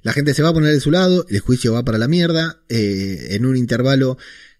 la 0.02 0.12
gente 0.12 0.34
se 0.34 0.42
va 0.42 0.50
a 0.50 0.54
poner 0.54 0.72
de 0.72 0.80
su 0.80 0.90
lado, 0.90 1.26
el 1.28 1.40
juicio 1.40 1.72
va 1.72 1.84
para 1.84 1.98
la 1.98 2.08
mierda, 2.08 2.62
eh, 2.68 3.28
en 3.30 3.46
un 3.46 3.56
intervalo 3.56 4.18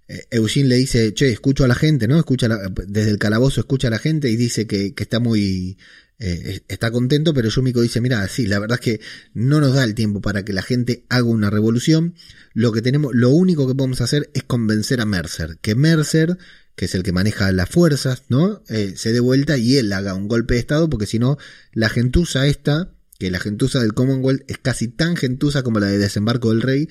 eh, 0.08 0.26
Eugene 0.30 0.68
le 0.68 0.76
dice, 0.76 1.14
che, 1.14 1.30
escucho 1.30 1.64
a 1.64 1.68
la 1.68 1.74
gente, 1.74 2.08
¿no? 2.08 2.18
Escucha 2.18 2.48
desde 2.87 3.11
el 3.11 3.18
calabozo 3.18 3.61
escucha 3.61 3.88
a 3.88 3.90
la 3.90 3.98
gente 3.98 4.28
y 4.28 4.37
dice 4.37 4.66
que 4.66 4.94
está 4.96 5.20
muy 5.20 5.78
eh, 6.18 6.61
está 6.68 6.90
contento, 6.90 7.35
pero 7.35 7.48
Yumiko 7.48 7.81
dice, 7.81 8.01
mira, 8.01 8.27
sí, 8.29 8.46
la 8.46 8.59
verdad 8.59 8.79
es 8.81 8.85
que 8.85 9.01
no 9.35 9.61
nos 9.61 9.75
da 9.75 9.83
el 9.83 9.94
tiempo 9.94 10.20
para 10.20 10.44
que 10.44 10.53
la 10.53 10.62
gente 10.62 11.05
haga 11.09 11.25
una 11.25 11.51
revolución. 11.51 12.14
Lo 12.55 12.72
que 12.72 12.83
tenemos, 12.83 13.12
lo 13.14 13.31
único 13.31 13.66
que 13.66 13.75
podemos 13.75 14.01
hacer 14.01 14.31
es 14.35 14.44
convencer 14.44 15.01
a 15.01 15.05
Mercer, 15.05 15.59
que 15.61 15.75
Mercer, 15.75 16.38
que 16.77 16.85
es 16.85 16.94
el 16.94 17.03
que 17.03 17.12
maneja 17.12 17.51
las 17.53 17.68
fuerzas, 17.68 18.25
¿no? 18.29 18.62
Eh, 18.68 18.94
se 18.96 19.12
dé 19.12 19.20
vuelta 19.20 19.59
y 19.59 19.77
él 19.77 19.92
haga 19.92 20.14
un 20.14 20.29
golpe 20.29 20.55
de 20.55 20.61
estado, 20.61 20.88
porque 20.88 21.07
si 21.07 21.18
no, 21.18 21.38
la 21.72 21.88
gentuza 21.88 22.46
esta, 22.46 22.94
que 23.18 23.31
la 23.31 23.40
gentuza 23.40 23.81
del 23.81 23.94
Commonwealth 23.94 24.44
es 24.48 24.59
casi 24.59 24.88
tan 24.88 25.16
gentuza 25.16 25.62
como 25.62 25.81
la 25.81 25.87
de 25.87 25.98
desembarco 25.98 26.51
del 26.51 26.62
rey, 26.62 26.88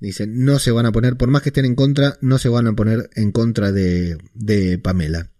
dice, 0.00 0.26
no 0.26 0.58
se 0.58 0.70
van 0.70 0.86
a 0.86 0.92
poner, 0.92 1.16
por 1.16 1.30
más 1.30 1.42
que 1.42 1.48
estén 1.48 1.64
en 1.64 1.74
contra, 1.74 2.18
no 2.20 2.38
se 2.38 2.48
van 2.48 2.66
a 2.66 2.74
poner 2.74 3.10
en 3.14 3.32
contra 3.32 3.72
de, 3.72 4.18
de 4.34 4.78
Pamela. 4.78 5.30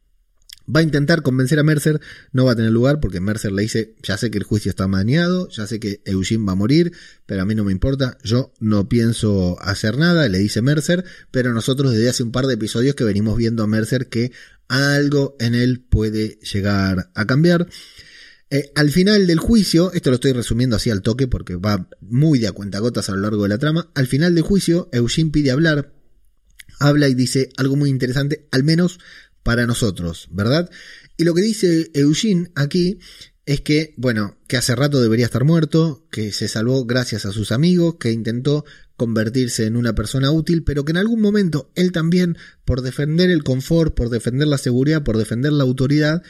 Va 0.74 0.80
a 0.80 0.82
intentar 0.82 1.22
convencer 1.22 1.58
a 1.58 1.62
Mercer, 1.62 2.00
no 2.32 2.44
va 2.44 2.52
a 2.52 2.56
tener 2.56 2.72
lugar 2.72 2.98
porque 3.00 3.20
Mercer 3.20 3.52
le 3.52 3.62
dice, 3.62 3.94
ya 4.02 4.16
sé 4.16 4.30
que 4.30 4.38
el 4.38 4.44
juicio 4.44 4.70
está 4.70 4.88
maniado, 4.88 5.48
ya 5.48 5.66
sé 5.66 5.78
que 5.78 6.00
Eugene 6.04 6.44
va 6.44 6.52
a 6.52 6.56
morir, 6.56 6.92
pero 7.24 7.42
a 7.42 7.44
mí 7.44 7.54
no 7.54 7.64
me 7.64 7.72
importa, 7.72 8.18
yo 8.24 8.52
no 8.58 8.88
pienso 8.88 9.60
hacer 9.60 9.96
nada, 9.96 10.28
le 10.28 10.38
dice 10.38 10.62
Mercer, 10.62 11.04
pero 11.30 11.54
nosotros 11.54 11.92
desde 11.92 12.08
hace 12.08 12.22
un 12.24 12.32
par 12.32 12.46
de 12.46 12.54
episodios 12.54 12.96
que 12.96 13.04
venimos 13.04 13.36
viendo 13.36 13.62
a 13.62 13.68
Mercer 13.68 14.08
que 14.08 14.32
algo 14.68 15.36
en 15.38 15.54
él 15.54 15.80
puede 15.80 16.38
llegar 16.40 17.10
a 17.14 17.26
cambiar. 17.26 17.68
Eh, 18.48 18.70
al 18.76 18.90
final 18.90 19.26
del 19.26 19.40
juicio, 19.40 19.92
esto 19.92 20.10
lo 20.10 20.16
estoy 20.16 20.32
resumiendo 20.32 20.76
así 20.76 20.90
al 20.90 21.02
toque 21.02 21.26
porque 21.26 21.56
va 21.56 21.88
muy 22.00 22.38
de 22.38 22.46
a 22.46 22.52
cuentagotas 22.52 23.08
a 23.08 23.12
lo 23.12 23.20
largo 23.20 23.42
de 23.42 23.48
la 23.48 23.58
trama, 23.58 23.90
al 23.94 24.06
final 24.06 24.34
del 24.34 24.44
juicio 24.44 24.88
Eugene 24.92 25.30
pide 25.30 25.50
hablar, 25.50 25.92
habla 26.78 27.08
y 27.08 27.14
dice 27.14 27.48
algo 27.56 27.74
muy 27.74 27.90
interesante, 27.90 28.46
al 28.52 28.62
menos 28.62 29.00
para 29.46 29.64
nosotros, 29.64 30.26
¿verdad? 30.32 30.68
Y 31.16 31.22
lo 31.22 31.32
que 31.32 31.40
dice 31.40 31.88
Eugene 31.94 32.50
aquí 32.56 32.98
es 33.44 33.60
que, 33.60 33.94
bueno, 33.96 34.36
que 34.48 34.56
hace 34.56 34.74
rato 34.74 35.00
debería 35.00 35.26
estar 35.26 35.44
muerto, 35.44 36.04
que 36.10 36.32
se 36.32 36.48
salvó 36.48 36.84
gracias 36.84 37.26
a 37.26 37.32
sus 37.32 37.52
amigos, 37.52 37.94
que 38.00 38.10
intentó 38.10 38.64
convertirse 38.96 39.66
en 39.66 39.76
una 39.76 39.94
persona 39.94 40.32
útil, 40.32 40.64
pero 40.64 40.84
que 40.84 40.90
en 40.90 40.96
algún 40.96 41.20
momento 41.20 41.70
él 41.76 41.92
también, 41.92 42.36
por 42.64 42.82
defender 42.82 43.30
el 43.30 43.44
confort, 43.44 43.94
por 43.94 44.10
defender 44.10 44.48
la 44.48 44.58
seguridad, 44.58 45.04
por 45.04 45.16
defender 45.16 45.52
la 45.52 45.62
autoridad, 45.62 46.24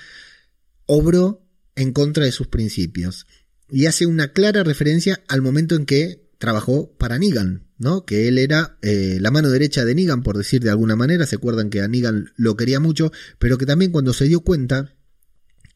obró 0.85 1.43
en 1.75 1.95
contra 1.95 2.27
de 2.27 2.33
sus 2.33 2.49
principios. 2.49 3.27
Y 3.71 3.87
hace 3.87 4.05
una 4.05 4.35
clara 4.35 4.63
referencia 4.63 5.25
al 5.27 5.41
momento 5.41 5.75
en 5.75 5.87
que 5.87 6.29
trabajó 6.37 6.95
para 6.99 7.19
Negan, 7.19 7.66
Que 8.07 8.29
él 8.29 8.39
era 8.39 8.79
eh, 8.83 9.19
la 9.21 9.31
mano 9.31 9.51
derecha 9.51 9.85
de 9.85 9.95
Negan, 9.95 10.23
por 10.23 10.37
decir 10.37 10.63
de 10.63 10.71
alguna 10.71 10.97
manera. 10.97 11.27
Se 11.27 11.37
acuerdan 11.37 11.71
que 11.71 11.83
a 11.83 11.89
Negan 11.89 12.33
lo 12.37 12.57
quería 12.57 12.81
mucho, 12.81 13.13
pero 13.39 13.59
que 13.59 13.67
también 13.67 13.93
cuando 13.93 14.13
se 14.13 14.25
dio 14.25 14.41
cuenta, 14.41 14.95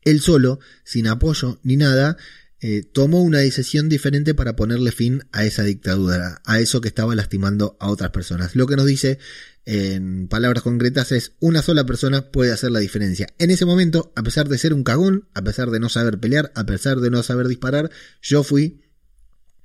él 0.02 0.20
solo, 0.20 0.60
sin 0.84 1.06
apoyo 1.06 1.60
ni 1.62 1.76
nada, 1.76 2.16
eh, 2.62 2.82
tomó 2.82 3.22
una 3.22 3.38
decisión 3.38 3.88
diferente 3.88 4.34
para 4.34 4.56
ponerle 4.56 4.92
fin 4.92 5.22
a 5.32 5.44
esa 5.44 5.62
dictadura, 5.62 6.42
a 6.44 6.60
eso 6.60 6.80
que 6.80 6.88
estaba 6.88 7.14
lastimando 7.14 7.76
a 7.80 7.90
otras 7.90 8.10
personas. 8.10 8.54
Lo 8.54 8.66
que 8.66 8.76
nos 8.76 8.86
dice 8.86 9.18
en 9.64 10.28
palabras 10.28 10.62
concretas 10.62 11.12
es 11.12 11.32
una 11.38 11.62
sola 11.62 11.84
persona 11.84 12.30
puede 12.30 12.52
hacer 12.52 12.70
la 12.70 12.80
diferencia. 12.80 13.28
En 13.38 13.50
ese 13.50 13.66
momento, 13.66 14.12
a 14.16 14.22
pesar 14.22 14.48
de 14.48 14.58
ser 14.58 14.74
un 14.74 14.84
cagón, 14.84 15.28
a 15.34 15.42
pesar 15.42 15.70
de 15.70 15.80
no 15.80 15.88
saber 15.88 16.18
pelear, 16.18 16.52
a 16.54 16.64
pesar 16.64 17.00
de 17.00 17.10
no 17.10 17.22
saber 17.22 17.46
disparar, 17.46 17.90
yo 18.20 18.42
fui 18.42 18.82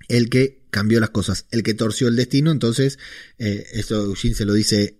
el 0.07 0.29
que 0.29 0.64
cambió 0.75 0.99
las 0.99 1.11
cosas, 1.11 1.45
el 1.51 1.63
que 1.63 1.73
torció 1.73 2.09
el 2.09 2.17
destino, 2.17 2.51
entonces 2.51 2.99
eh, 3.37 3.65
esto 3.71 3.95
Eugene 4.03 4.35
se 4.35 4.43
lo 4.43 4.51
dice, 4.51 4.99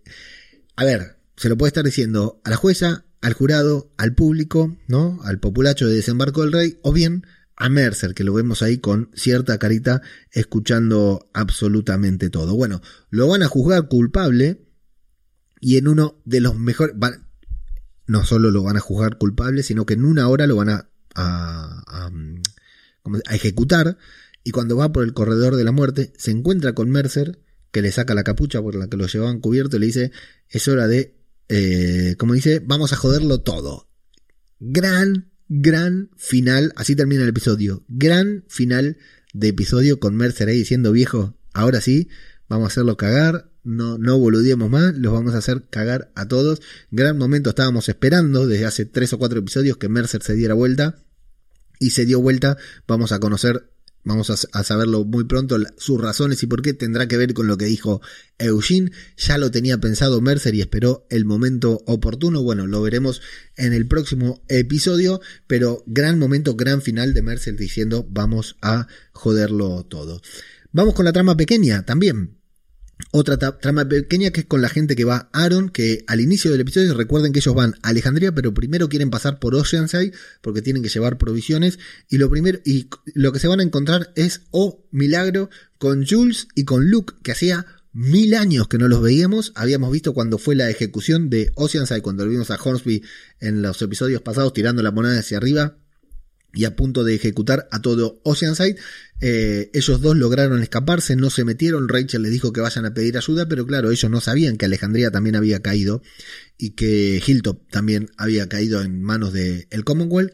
a 0.78 0.86
ver, 0.86 1.18
se 1.36 1.50
lo 1.50 1.58
puede 1.58 1.68
estar 1.68 1.84
diciendo 1.84 2.40
a 2.46 2.50
la 2.50 2.56
jueza, 2.56 3.04
al 3.20 3.34
jurado, 3.34 3.92
al 3.98 4.16
público, 4.16 4.78
¿no? 4.88 5.20
Al 5.26 5.42
populacho 5.42 5.86
de 5.86 5.96
desembarco 5.98 6.44
del 6.44 6.54
rey, 6.54 6.80
o 6.82 6.94
bien 6.94 7.28
a 7.58 7.68
Mercer, 7.68 8.14
que 8.14 8.24
lo 8.24 8.34
vemos 8.34 8.62
ahí 8.62 8.78
con 8.78 9.10
cierta 9.16 9.58
carita 9.58 10.02
escuchando 10.32 11.30
absolutamente 11.34 12.30
todo. 12.30 12.56
Bueno, 12.56 12.82
lo 13.10 13.28
van 13.28 13.44
a 13.44 13.50
juzgar 13.50 13.90
culpable 13.90 14.66
y 15.60 15.76
en 15.76 15.90
uno 15.90 16.22
de 16.24 16.40
los 16.40 16.58
mejores... 16.58 16.96
no 18.08 18.24
solo 18.24 18.50
lo 18.50 18.64
van 18.64 18.78
a 18.78 18.80
juzgar 18.80 19.18
culpable, 19.18 19.62
sino 19.62 19.86
que 19.86 19.96
en 19.96 20.06
una 20.06 20.30
hora 20.30 20.48
lo 20.48 20.56
van 20.56 20.70
a, 20.70 20.90
a, 21.16 21.84
a 23.28 23.36
ejecutar 23.36 23.98
y 24.46 24.52
cuando 24.52 24.78
va 24.78 24.94
por 24.94 25.04
el 25.04 25.14
corredor 25.14 25.56
de 25.56 25.64
la 25.64 25.72
muerte 25.72 26.14
se 26.18 26.30
encuentra 26.30 26.74
con 26.74 26.92
Mercer, 26.92 27.40
que 27.72 27.82
le 27.82 27.92
saca 27.92 28.14
la 28.14 28.24
capucha 28.24 28.62
por 28.62 28.76
la 28.76 28.88
que 28.88 28.96
lo 28.96 29.08
llevaban 29.08 29.42
cubierto 29.42 29.76
y 29.76 29.80
le 29.80 29.88
dice, 29.88 30.12
es 30.48 30.68
hora 30.68 30.88
de, 30.88 31.18
eh, 31.50 32.16
como 32.20 32.34
dice, 32.36 32.62
vamos 32.64 32.94
a 32.94 32.96
joderlo 32.96 33.42
todo. 33.42 33.90
Gran, 34.60 35.32
gran 35.50 36.12
final, 36.16 36.74
así 36.76 36.96
termina 36.96 37.24
el 37.24 37.30
episodio, 37.30 37.84
gran 37.88 38.46
final 38.48 38.98
de 39.34 39.48
episodio 39.48 40.00
con 40.00 40.16
Mercer 40.16 40.48
ahí 40.48 40.60
diciendo, 40.60 40.92
viejo, 40.92 41.36
ahora 41.52 41.82
sí, 41.82 42.08
vamos 42.48 42.66
a 42.66 42.68
hacerlo 42.68 42.98
cagar, 42.98 43.52
no, 43.64 43.98
no 43.98 44.70
más, 44.70 44.96
los 44.96 45.12
vamos 45.12 45.34
a 45.34 45.40
hacer 45.40 45.66
cagar 45.72 46.12
a 46.14 46.28
todos. 46.28 46.62
Gran 46.92 47.18
momento 47.18 47.50
estábamos 47.50 47.90
esperando 47.90 48.46
desde 48.46 48.66
hace 48.68 48.86
tres 48.86 49.12
o 49.14 49.18
cuatro 49.18 49.40
episodios 49.40 49.78
que 49.78 49.90
Mercer 49.90 50.22
se 50.22 50.36
diera 50.36 50.54
vuelta 50.54 51.04
y 51.80 51.90
se 51.90 52.06
dio 52.06 52.22
vuelta. 52.22 52.58
Vamos 52.88 53.12
a 53.12 53.20
conocer 53.20 53.72
Vamos 54.06 54.30
a, 54.30 54.64
saberlo 54.64 55.04
muy 55.04 55.24
pronto, 55.24 55.58
sus 55.78 56.00
razones 56.00 56.44
y 56.44 56.48
por 56.48 56.62
qué 56.62 56.74
tendrá 56.74 57.08
que 57.08 57.18
ver 57.18 57.34
con 57.34 57.48
lo 57.48 57.58
que 57.58 57.66
dijo 57.66 58.02
Eugene. 58.38 58.92
Ya 59.18 59.40
lo 59.40 59.50
tenía 59.50 59.80
pensado 59.80 60.22
Mercer 60.22 60.54
y 60.54 60.62
esperó 60.62 61.08
el 61.10 61.26
momento 61.26 61.82
oportuno. 61.88 62.44
Bueno, 62.44 62.68
lo 62.68 62.84
veremos 62.84 63.24
en 63.58 63.74
el 63.74 63.88
próximo 63.88 64.44
episodio, 64.48 65.22
pero 65.48 65.84
gran 65.88 66.20
momento, 66.20 66.56
gran 66.56 66.84
final 66.84 67.16
de 67.16 67.24
Mercer 67.24 67.56
diciendo 67.56 68.06
vamos 68.08 68.58
a 68.62 68.88
joderlo 69.12 69.84
todo. 69.86 70.22
Vamos 70.72 70.94
con 70.94 71.06
la 71.06 71.14
trama 71.14 71.36
pequeña 71.36 71.84
también. 71.84 72.38
Otra 73.12 73.38
trama 73.38 73.88
pequeña 73.88 74.32
que 74.32 74.42
es 74.42 74.46
con 74.46 74.62
la 74.62 74.70
gente 74.70 74.96
que 74.96 75.04
va 75.04 75.30
a 75.32 75.44
Aaron, 75.44 75.70
que 75.70 76.04
al 76.08 76.22
inicio 76.22 76.52
del 76.52 76.62
episodio 76.62 76.94
recuerden 76.94 77.34
que 77.34 77.40
ellos 77.40 77.54
van 77.54 77.76
a 77.82 77.90
Alejandría, 77.90 78.34
pero 78.34 78.54
primero 78.54 78.88
quieren 78.88 79.10
pasar 79.10 79.40
por 79.40 79.54
Oceanside 79.54 80.14
porque 80.42 80.62
tienen 80.62 80.82
que 80.82 80.90
llevar 80.90 81.18
provisiones 81.18 81.78
y 82.10 82.18
lo 82.18 82.30
primero 82.30 82.60
y 82.64 82.90
lo 83.14 83.32
que 83.32 83.40
se 83.40 83.48
van 83.48 83.60
a 83.60 83.64
encontrar 83.64 84.14
es 84.16 84.42
oh 84.52 84.86
milagro 84.92 85.50
con 85.78 86.06
Jules 86.06 86.48
y 86.56 86.64
con 86.64 86.90
Luke 86.90 87.16
que 87.22 87.34
hacía 87.34 87.66
mil 87.92 88.34
años 88.34 88.68
que 88.68 88.78
no 88.78 88.88
los 88.88 89.02
veíamos, 89.02 89.52
habíamos 89.56 89.92
visto 89.92 90.14
cuando 90.14 90.38
fue 90.38 90.56
la 90.56 90.70
ejecución 90.70 91.30
de 91.30 91.52
Oceanside 91.56 92.02
cuando 92.02 92.28
vimos 92.28 92.52
a 92.52 92.60
Hornsby 92.62 93.04
en 93.40 93.62
los 93.62 93.82
episodios 93.82 94.22
pasados 94.22 94.54
tirando 94.54 94.84
la 94.84 94.92
moneda 94.92 95.20
hacia 95.20 95.38
arriba 95.38 95.78
y 96.56 96.66
a 96.66 96.76
punto 96.76 97.04
de 97.04 97.14
ejecutar 97.16 97.68
a 97.72 97.82
todo 97.82 98.22
Oceanside. 98.24 98.78
Eh, 99.22 99.70
ellos 99.74 100.02
dos 100.02 100.16
lograron 100.16 100.64
escaparse, 100.64 101.16
no 101.16 101.30
se 101.30 101.44
metieron. 101.44 101.88
Rachel 101.88 102.24
les 102.24 102.32
dijo 102.32 102.54
que 102.54 102.62
vayan 102.62 102.86
a 102.86 102.94
pedir 102.94 103.18
ayuda, 103.18 103.48
pero 103.48 103.68
claro, 103.68 103.92
ellos 103.92 104.10
no 104.10 104.22
sabían 104.22 104.58
que 104.58 104.66
Alejandría 104.66 105.12
también 105.12 105.36
había 105.36 105.62
caído 105.62 106.02
y 106.58 106.72
que 106.72 107.22
Hilltop 107.26 107.70
también 107.70 108.10
había 108.18 108.50
caído 108.50 108.82
en 108.82 109.02
manos 109.04 109.34
del 109.34 109.84
Commonwealth. 109.84 110.34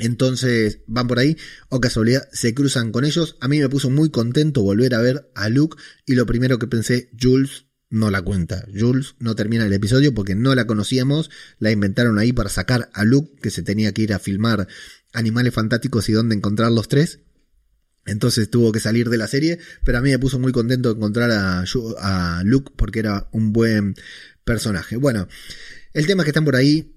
Entonces 0.00 0.80
van 0.86 1.08
por 1.08 1.18
ahí, 1.18 1.36
o 1.68 1.80
casualidad, 1.80 2.28
se 2.32 2.54
cruzan 2.54 2.92
con 2.92 3.04
ellos. 3.04 3.36
A 3.40 3.48
mí 3.48 3.58
me 3.58 3.68
puso 3.68 3.90
muy 3.90 4.10
contento 4.10 4.62
volver 4.62 4.94
a 4.94 5.02
ver 5.02 5.30
a 5.34 5.48
Luke 5.48 5.76
y 6.06 6.14
lo 6.14 6.24
primero 6.24 6.58
que 6.58 6.68
pensé, 6.68 7.10
Jules 7.20 7.66
no 7.90 8.10
la 8.10 8.22
cuenta. 8.22 8.66
Jules 8.72 9.14
no 9.18 9.34
termina 9.34 9.66
el 9.66 9.72
episodio 9.72 10.14
porque 10.14 10.34
no 10.34 10.54
la 10.54 10.66
conocíamos, 10.66 11.30
la 11.58 11.70
inventaron 11.70 12.18
ahí 12.18 12.32
para 12.32 12.48
sacar 12.48 12.90
a 12.92 13.04
Luke 13.04 13.40
que 13.42 13.50
se 13.50 13.62
tenía 13.62 13.92
que 13.92 14.02
ir 14.02 14.12
a 14.12 14.18
filmar 14.18 14.68
Animales 15.12 15.54
Fantásticos 15.54 16.08
y 16.08 16.12
dónde 16.12 16.34
encontrar 16.34 16.72
los 16.72 16.88
tres. 16.88 17.20
Entonces 18.06 18.50
tuvo 18.50 18.72
que 18.72 18.80
salir 18.80 19.10
de 19.10 19.18
la 19.18 19.28
serie, 19.28 19.58
pero 19.84 19.98
a 19.98 20.00
mí 20.00 20.10
me 20.10 20.18
puso 20.18 20.38
muy 20.38 20.52
contento 20.52 20.90
encontrar 20.90 21.30
a, 21.30 21.64
a 22.00 22.42
Luke 22.44 22.72
porque 22.76 23.00
era 23.00 23.28
un 23.32 23.52
buen 23.52 23.94
personaje. 24.44 24.96
Bueno, 24.96 25.28
el 25.92 26.06
tema 26.06 26.22
es 26.22 26.24
que 26.24 26.30
están 26.30 26.44
por 26.44 26.56
ahí, 26.56 26.94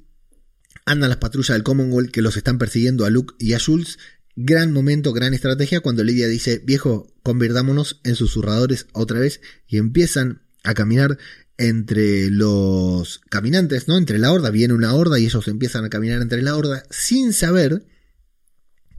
andan 0.86 1.09
las 1.09 1.18
patrullas 1.18 1.55
del 1.55 1.64
Commonwealth 1.64 2.12
que 2.12 2.22
los 2.22 2.38
están 2.38 2.57
persiguiendo 2.57 3.05
a 3.05 3.09
Luke 3.09 3.36
y 3.39 3.53
a 3.53 3.59
Jules. 3.59 3.99
Gran 4.38 4.72
momento, 4.72 5.12
gran 5.12 5.34
estrategia 5.34 5.82
cuando 5.82 6.03
Lidia 6.03 6.28
dice, 6.28 6.62
viejo, 6.64 7.14
convirtámonos 7.24 7.99
en 8.05 8.16
susurradores 8.16 8.88
otra 8.93 9.20
vez 9.20 9.41
y 9.68 9.78
empiezan 9.78 10.41
a 10.64 10.74
caminar 10.74 11.18
entre 11.57 12.30
los 12.30 13.20
caminantes, 13.30 13.88
¿no? 13.88 13.97
Entre 13.97 14.18
la 14.18 14.32
horda, 14.32 14.49
viene 14.49 14.74
una 14.74 14.93
horda 14.93 15.20
y 15.20 15.26
ellos 15.26 15.47
empiezan 15.47 15.84
a 15.84 15.89
caminar 15.89 16.22
entre 16.22 16.41
la 16.41 16.55
horda 16.55 16.84
sin 16.89 17.34
saber 17.34 17.86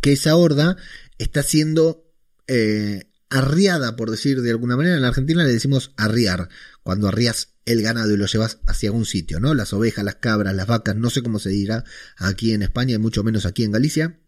que 0.02 0.12
esa 0.12 0.36
horda 0.36 0.76
está 1.16 1.42
siendo 1.42 2.12
eh, 2.48 3.10
arriada, 3.30 3.96
por 3.96 4.10
decir 4.10 4.42
de 4.42 4.50
alguna 4.50 4.76
manera. 4.76 4.96
En 4.96 5.02
la 5.02 5.08
Argentina 5.08 5.44
le 5.44 5.52
decimos 5.52 5.92
arriar, 5.96 6.50
cuando 6.82 7.08
arrías 7.08 7.54
el 7.64 7.80
ganado 7.80 8.12
y 8.12 8.16
lo 8.16 8.26
llevas 8.26 8.58
hacia 8.66 8.92
un 8.92 9.06
sitio, 9.06 9.40
¿no? 9.40 9.54
Las 9.54 9.72
ovejas, 9.72 10.04
las 10.04 10.16
cabras, 10.16 10.54
las 10.54 10.66
vacas, 10.66 10.96
no 10.96 11.08
sé 11.08 11.22
cómo 11.22 11.38
se 11.38 11.50
dirá 11.50 11.84
aquí 12.16 12.52
en 12.52 12.62
España 12.62 12.96
y 12.96 12.98
mucho 12.98 13.24
menos 13.24 13.46
aquí 13.46 13.64
en 13.64 13.72
Galicia. 13.72 14.18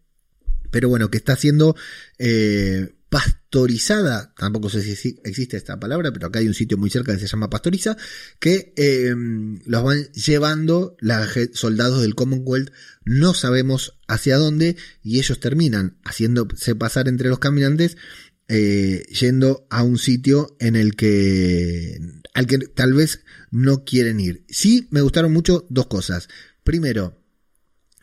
Pero 0.71 0.89
bueno, 0.89 1.11
que 1.11 1.17
está 1.17 1.35
siendo 1.35 1.75
eh, 2.17 2.94
pastorizada, 3.15 4.33
tampoco 4.37 4.69
sé 4.69 4.81
si 4.81 5.21
existe 5.23 5.55
esta 5.55 5.79
palabra, 5.79 6.11
pero 6.11 6.27
acá 6.27 6.39
hay 6.39 6.49
un 6.49 6.53
sitio 6.53 6.77
muy 6.77 6.89
cerca 6.89 7.13
que 7.13 7.19
se 7.21 7.27
llama 7.27 7.49
Pastoriza, 7.49 7.95
que 8.41 8.73
eh, 8.75 9.15
los 9.65 9.83
van 9.83 10.03
llevando 10.11 10.97
los 10.99 11.29
soldados 11.53 12.01
del 12.01 12.13
Commonwealth, 12.13 12.73
no 13.05 13.33
sabemos 13.33 13.97
hacia 14.09 14.35
dónde, 14.35 14.75
y 15.01 15.19
ellos 15.19 15.39
terminan 15.39 15.97
haciéndose 16.03 16.75
pasar 16.75 17.07
entre 17.07 17.29
los 17.29 17.39
caminantes, 17.39 17.95
eh, 18.49 19.05
yendo 19.17 19.65
a 19.69 19.81
un 19.81 19.97
sitio 19.97 20.57
en 20.59 20.75
el 20.75 20.97
que, 20.97 21.97
al 22.33 22.47
que 22.47 22.57
tal 22.57 22.91
vez 22.91 23.21
no 23.49 23.85
quieren 23.85 24.19
ir. 24.19 24.43
Sí, 24.49 24.89
me 24.91 24.99
gustaron 24.99 25.31
mucho 25.31 25.65
dos 25.69 25.87
cosas. 25.87 26.27
Primero, 26.65 27.17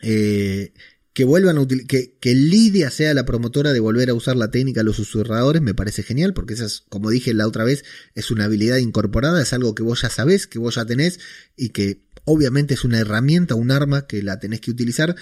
eh, 0.00 0.72
que 1.12 1.24
vuelvan 1.24 1.58
a 1.58 1.66
que, 1.66 2.16
que 2.18 2.34
Lidia 2.34 2.90
sea 2.90 3.12
la 3.14 3.26
promotora 3.26 3.72
de 3.72 3.80
volver 3.80 4.08
a 4.10 4.14
usar 4.14 4.36
la 4.36 4.50
técnica 4.50 4.80
de 4.80 4.84
los 4.84 4.96
susurradores 4.96 5.60
me 5.60 5.74
parece 5.74 6.02
genial 6.02 6.32
porque 6.32 6.54
esa 6.54 6.64
es, 6.64 6.84
como 6.88 7.10
dije 7.10 7.34
la 7.34 7.46
otra 7.46 7.64
vez, 7.64 7.84
es 8.14 8.30
una 8.30 8.44
habilidad 8.44 8.78
incorporada, 8.78 9.42
es 9.42 9.52
algo 9.52 9.74
que 9.74 9.82
vos 9.82 10.02
ya 10.02 10.10
sabés, 10.10 10.46
que 10.46 10.58
vos 10.58 10.76
ya 10.76 10.86
tenés 10.86 11.20
y 11.56 11.70
que 11.70 12.02
obviamente 12.24 12.74
es 12.74 12.84
una 12.84 12.98
herramienta, 12.98 13.54
un 13.54 13.70
arma 13.70 14.06
que 14.06 14.22
la 14.22 14.38
tenés 14.38 14.60
que 14.60 14.70
utilizar. 14.70 15.14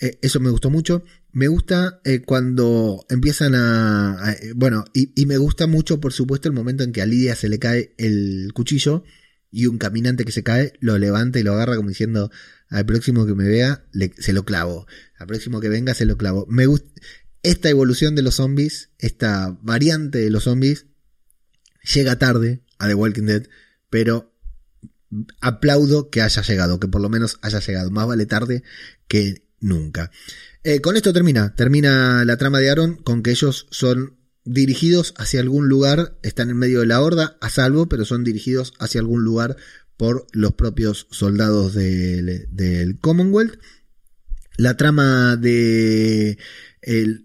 Eh, 0.00 0.18
eso 0.22 0.40
me 0.40 0.50
gustó 0.50 0.70
mucho. 0.70 1.04
Me 1.32 1.48
gusta 1.48 2.00
eh, 2.04 2.22
cuando 2.22 3.04
empiezan 3.08 3.54
a, 3.54 4.32
eh, 4.32 4.52
bueno, 4.54 4.84
y, 4.92 5.12
y 5.20 5.26
me 5.26 5.38
gusta 5.38 5.66
mucho 5.66 6.00
por 6.00 6.12
supuesto 6.12 6.48
el 6.48 6.54
momento 6.54 6.82
en 6.82 6.92
que 6.92 7.02
a 7.02 7.06
Lidia 7.06 7.36
se 7.36 7.48
le 7.48 7.58
cae 7.58 7.94
el 7.98 8.50
cuchillo 8.52 9.04
y 9.50 9.66
un 9.66 9.78
caminante 9.78 10.24
que 10.24 10.32
se 10.32 10.42
cae 10.42 10.74
lo 10.80 10.98
levanta 10.98 11.38
y 11.38 11.42
lo 11.42 11.52
agarra 11.52 11.76
como 11.76 11.88
diciendo 11.88 12.30
al 12.70 12.86
próximo 12.86 13.26
que 13.26 13.34
me 13.34 13.48
vea 13.48 13.84
se 14.18 14.32
lo 14.32 14.44
clavo, 14.44 14.86
al 15.18 15.26
próximo 15.26 15.60
que 15.60 15.68
venga 15.68 15.94
se 15.94 16.06
lo 16.06 16.16
clavo. 16.16 16.46
Me 16.48 16.66
gusta 16.66 16.88
esta 17.42 17.68
evolución 17.68 18.14
de 18.14 18.22
los 18.22 18.36
zombies, 18.36 18.90
esta 18.98 19.56
variante 19.62 20.18
de 20.18 20.30
los 20.30 20.44
zombies 20.44 20.86
llega 21.94 22.18
tarde 22.18 22.62
a 22.78 22.86
The 22.86 22.94
Walking 22.94 23.24
Dead, 23.24 23.48
pero 23.88 24.34
aplaudo 25.40 26.10
que 26.10 26.22
haya 26.22 26.42
llegado, 26.42 26.78
que 26.78 26.88
por 26.88 27.00
lo 27.00 27.08
menos 27.08 27.38
haya 27.42 27.60
llegado. 27.60 27.90
Más 27.90 28.06
vale 28.06 28.26
tarde 28.26 28.62
que 29.08 29.46
nunca. 29.58 30.10
Eh, 30.62 30.80
con 30.80 30.96
esto 30.96 31.12
termina, 31.12 31.54
termina 31.54 32.24
la 32.24 32.36
trama 32.36 32.60
de 32.60 32.70
Aaron 32.70 32.96
con 32.96 33.22
que 33.22 33.30
ellos 33.30 33.66
son 33.70 34.18
dirigidos 34.44 35.14
hacia 35.16 35.40
algún 35.40 35.68
lugar, 35.68 36.18
están 36.22 36.50
en 36.50 36.56
medio 36.56 36.80
de 36.80 36.86
la 36.86 37.00
horda, 37.00 37.38
a 37.40 37.50
salvo, 37.50 37.88
pero 37.88 38.04
son 38.04 38.24
dirigidos 38.24 38.72
hacia 38.78 39.00
algún 39.00 39.24
lugar 39.24 39.56
por 40.00 40.26
los 40.32 40.54
propios 40.54 41.08
soldados 41.10 41.74
del, 41.74 42.96
Commonwealth. 43.02 43.58
La 44.56 44.74
trama 44.78 45.36
de 45.36 46.38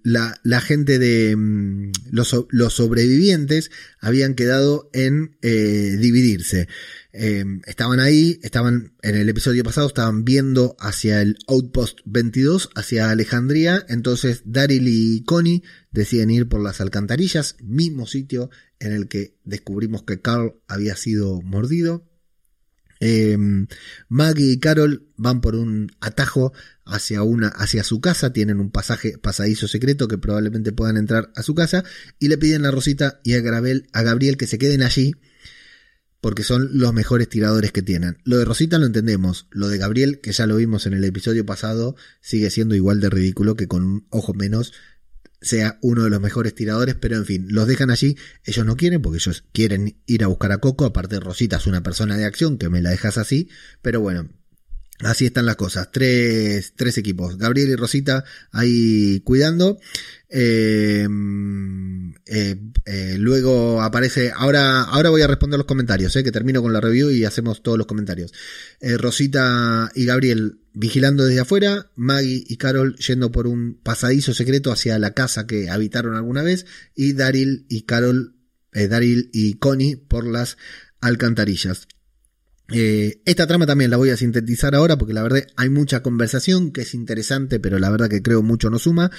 la, 0.03 0.59
gente 0.59 0.99
de 0.99 1.38
mm, 1.38 1.91
los, 2.11 2.73
sobrevivientes 2.73 3.71
habían 4.01 4.34
quedado 4.34 4.89
en 4.91 5.38
eh, 5.41 5.95
dividirse. 6.01 6.67
Em, 7.13 7.61
estaban 7.65 8.01
ahí, 8.01 8.41
estaban 8.43 8.91
en 9.03 9.15
el 9.15 9.30
episodio 9.30 9.63
pasado, 9.63 9.88
estaban 9.88 10.26
viendo 10.26 10.76
hacia 10.78 11.21
el 11.21 11.38
Outpost 11.47 11.99
22, 12.03 12.71
hacia 12.76 13.09
Alejandría. 13.09 13.86
Entonces 13.88 14.41
Daryl 14.43 14.86
y 14.89 15.23
Connie 15.23 15.63
deciden 15.91 16.30
ir 16.30 16.49
por 16.49 16.59
las 16.59 16.82
alcantarillas, 16.82 17.55
mismo 17.61 18.05
sitio 18.05 18.49
en 18.80 18.91
el 18.91 19.07
que 19.07 19.38
descubrimos 19.45 20.03
que 20.03 20.19
Carl 20.19 20.55
había 20.67 20.97
sido 20.97 21.41
mordido. 21.41 22.03
Em, 23.00 23.68
Maggie 24.08 24.54
y 24.54 24.60
Carol 24.60 25.08
van 25.18 25.41
por 25.41 25.56
un 25.56 25.91
atajo 26.00 26.54
hacia 26.86 27.24
una, 27.24 27.50
hacia 27.50 27.84
su 27.84 28.00
casa, 28.00 28.32
tienen 28.32 28.60
un 28.60 28.72
pasaje, 28.72 29.18
pasadizo 29.18 29.68
secreto 29.68 30.08
que 30.08 30.18
probablemente 30.18 30.72
puedan 30.72 30.98
entrar 30.98 31.32
a 31.36 31.43
su 31.43 31.56
casa 31.56 31.84
y 32.20 32.28
le 32.28 32.38
piden 32.38 32.66
a 32.66 32.72
Rosita 32.72 33.20
y 33.24 33.34
a 33.34 33.41
Gabriel, 33.41 33.88
a 33.91 34.02
Gabriel 34.04 34.38
que 34.38 34.48
se 34.48 34.58
queden 34.58 34.84
allí 34.84 35.16
porque 36.26 36.41
son 36.41 36.70
los 36.80 36.91
mejores 36.91 37.30
tiradores 37.30 37.72
que 37.72 37.84
tienen. 37.84 38.18
Lo 38.24 38.39
de 38.39 38.46
Rosita 38.46 38.80
lo 38.80 38.88
entendemos, 38.88 39.46
lo 39.52 39.68
de 39.68 39.78
Gabriel, 39.78 40.22
que 40.22 40.32
ya 40.32 40.48
lo 40.48 40.56
vimos 40.56 40.88
en 40.88 40.93
el 40.93 41.04
episodio 41.04 41.46
pasado, 41.46 41.96
sigue 42.20 42.50
siendo 42.50 42.74
igual 42.74 43.00
de 43.00 43.12
ridículo 43.12 43.56
que 43.56 43.68
con 43.68 43.84
un 43.84 44.08
ojo 44.10 44.34
menos 44.34 44.74
sea 45.46 45.78
uno 45.82 46.04
de 46.04 46.10
los 46.10 46.20
mejores 46.20 46.56
tiradores, 46.56 46.96
pero 46.96 47.16
en 47.16 47.26
fin, 47.26 47.46
los 47.50 47.68
dejan 47.68 47.91
allí, 47.91 48.18
ellos 48.43 48.66
no 48.66 48.76
quieren 48.76 49.02
porque 49.02 49.18
ellos 49.18 49.43
quieren 49.54 49.96
ir 50.08 50.24
a 50.24 50.28
buscar 50.28 50.52
a 50.52 50.58
Coco, 50.58 50.86
aparte 50.86 51.20
Rosita 51.20 51.58
es 51.58 51.68
una 51.68 51.84
persona 51.84 52.18
de 52.18 52.26
acción 52.26 52.58
que 52.58 52.70
me 52.70 52.82
la 52.82 52.89
dejas 52.89 53.18
así, 53.18 53.50
pero 53.82 54.02
bueno, 54.02 54.30
Así 55.00 55.26
están 55.26 55.46
las 55.46 55.58
cosas. 55.58 55.91
Tres, 55.91 56.74
tres 56.76 56.98
equipos. 56.98 57.38
Gabriel 57.38 57.70
y 57.70 57.76
Rosita 57.76 58.24
ahí 58.52 59.20
cuidando. 59.26 59.78
Eh, 60.30 61.06
eh, 62.26 62.56
eh, 62.86 63.16
luego 63.20 63.82
aparece. 63.82 64.32
Ahora, 64.34 64.84
ahora 64.84 65.10
voy 65.10 65.22
a 65.22 65.28
responder 65.28 65.58
los 65.58 65.68
comentarios, 65.68 66.14
que 66.14 66.32
termino 66.32 66.62
con 66.62 66.72
la 66.72 66.80
review 66.80 67.10
y 67.12 67.26
hacemos 67.26 67.62
todos 67.62 67.78
los 67.78 67.88
comentarios. 67.88 68.32
Rosita 68.82 69.91
y 69.96 70.06
Gabriel 70.06 70.60
vigilando 70.74 71.26
desde 71.26 71.41
afuera. 71.41 71.91
Maggie 71.96 72.46
y 72.48 72.56
Carol 72.56 72.96
yendo 72.96 73.34
por 73.34 73.48
un 73.48 73.78
pasadizo 73.82 74.34
secreto 74.34 74.72
hacia 74.72 74.98
la 74.98 75.14
casa 75.14 75.46
que 75.46 75.70
habitaron 75.70 76.16
alguna 76.16 76.41
vez. 76.41 76.66
Y 76.96 77.14
Daryl 77.14 77.66
y 77.68 77.82
Carol, 77.82 78.36
Daryl 78.72 79.30
y 79.34 79.56
Connie 79.56 79.98
por 79.98 80.26
las 80.26 80.58
alcantarillas. 81.02 81.88
Eh, 82.72 83.22
esta 83.26 83.45
trama 83.45 83.68
también 83.68 83.91
la 83.91 83.97
voy 83.97 84.09
a 84.09 84.18
sintetizar 84.18 84.74
ahora 84.74 84.97
porque 84.97 85.13
la 85.13 85.22
verdad 85.22 85.45
hay 85.55 85.70
mucha 85.70 86.01
conversación 86.01 86.72
que 86.72 86.82
es 86.82 86.93
interesante, 86.93 87.59
pero 87.59 87.78
la 87.78 87.89
verdad 87.89 88.09
que 88.09 88.22
creo 88.22 88.41
mucho 88.41 88.70
no 88.70 88.80
suma. 88.80 89.11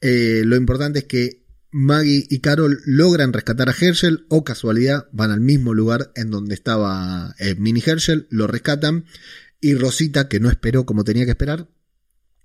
Eh, 0.00 0.42
lo 0.44 0.56
importante 0.56 1.00
es 1.00 1.04
que 1.06 1.42
Maggie 1.72 2.26
y 2.28 2.40
Carol 2.40 2.80
logran 2.84 3.32
rescatar 3.32 3.68
a 3.68 3.74
Herschel 3.78 4.26
o 4.28 4.44
casualidad 4.44 5.08
van 5.12 5.30
al 5.30 5.40
mismo 5.40 5.74
lugar 5.74 6.12
en 6.14 6.30
donde 6.30 6.54
estaba 6.54 7.34
eh, 7.38 7.56
Mini 7.56 7.82
Herschel, 7.84 8.28
lo 8.30 8.46
rescatan 8.46 9.06
y 9.60 9.74
Rosita, 9.74 10.28
que 10.28 10.40
no 10.40 10.50
esperó 10.50 10.86
como 10.86 11.04
tenía 11.04 11.24
que 11.24 11.30
esperar, 11.30 11.68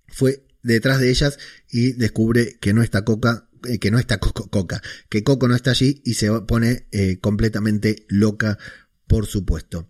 fue 0.08 0.46
detrás 0.64 1.00
de 1.00 1.10
ellas 1.10 1.38
y 1.70 1.94
descubre 1.94 2.58
que 2.60 2.74
no 2.74 2.82
está 2.82 3.04
Coca, 3.04 3.50
que 3.82 3.92
no 3.92 4.00
está 4.00 4.20
Coca, 4.20 4.82
que 5.10 5.24
Coco 5.24 5.48
no 5.48 5.56
está 5.56 5.72
allí 5.72 6.02
y 6.06 6.14
se 6.14 6.32
pone 6.42 6.88
completamente 7.20 8.06
loca, 8.08 8.60
por 9.08 9.26
supuesto. 9.26 9.90